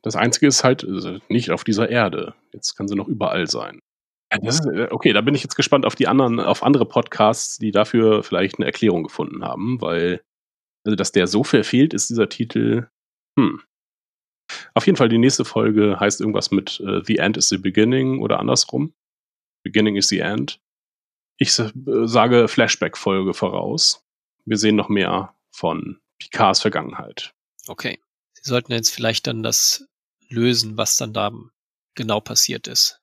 [0.02, 2.34] das Einzige ist halt also nicht auf dieser Erde.
[2.54, 3.82] Jetzt kann sie noch überall sein.
[4.42, 7.72] Ist, äh, okay, da bin ich jetzt gespannt auf die anderen, auf andere Podcasts, die
[7.72, 10.22] dafür vielleicht eine Erklärung gefunden haben, weil,
[10.86, 12.88] also, dass der so verfehlt ist, dieser Titel,
[13.38, 13.62] hm.
[14.74, 18.22] Auf jeden Fall, die nächste Folge heißt irgendwas mit uh, The End is the Beginning
[18.22, 18.94] oder andersrum.
[19.64, 20.60] Beginning is the End.
[21.40, 21.72] Ich äh,
[22.06, 24.05] sage Flashback-Folge voraus.
[24.46, 27.34] Wir sehen noch mehr von Picards Vergangenheit.
[27.68, 28.00] Okay.
[28.34, 29.88] Sie sollten jetzt vielleicht dann das
[30.30, 31.32] lösen, was dann da
[31.96, 33.02] genau passiert ist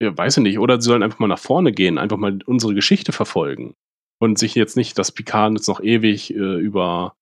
[0.00, 2.74] ja, weiß ich nicht, oder sie sollen einfach mal nach vorne gehen, einfach mal unsere
[2.74, 3.74] Geschichte verfolgen
[4.18, 7.16] und sich jetzt nicht, dass Picard jetzt noch ewig äh, über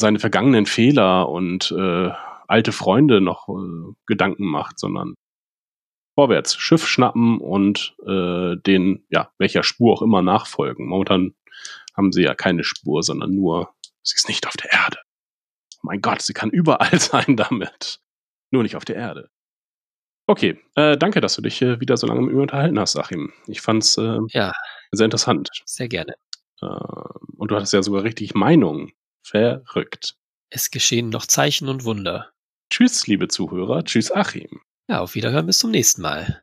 [0.00, 2.10] seine vergangenen Fehler und äh,
[2.46, 5.14] alte Freunde noch äh, Gedanken macht, sondern
[6.14, 10.86] vorwärts, Schiff schnappen und äh, den, ja, welcher Spur auch immer nachfolgen.
[10.86, 11.34] Momentan
[11.98, 14.96] haben sie ja keine Spur, sondern nur, sie ist nicht auf der Erde.
[15.76, 18.00] Oh mein Gott, sie kann überall sein damit.
[18.50, 19.28] Nur nicht auf der Erde.
[20.26, 23.32] Okay, äh, danke, dass du dich äh, wieder so lange mit mir unterhalten hast, Achim.
[23.46, 24.52] Ich fand's äh, ja.
[24.92, 25.48] sehr interessant.
[25.64, 26.14] Sehr gerne.
[26.60, 26.66] Äh,
[27.36, 28.92] und du hattest ja sogar richtig Meinung.
[29.22, 30.16] Verrückt.
[30.50, 32.30] Es geschehen noch Zeichen und Wunder.
[32.70, 33.84] Tschüss, liebe Zuhörer.
[33.84, 34.60] Tschüss, Achim.
[34.86, 36.36] Ja, auf Wiederhören bis zum nächsten Mal.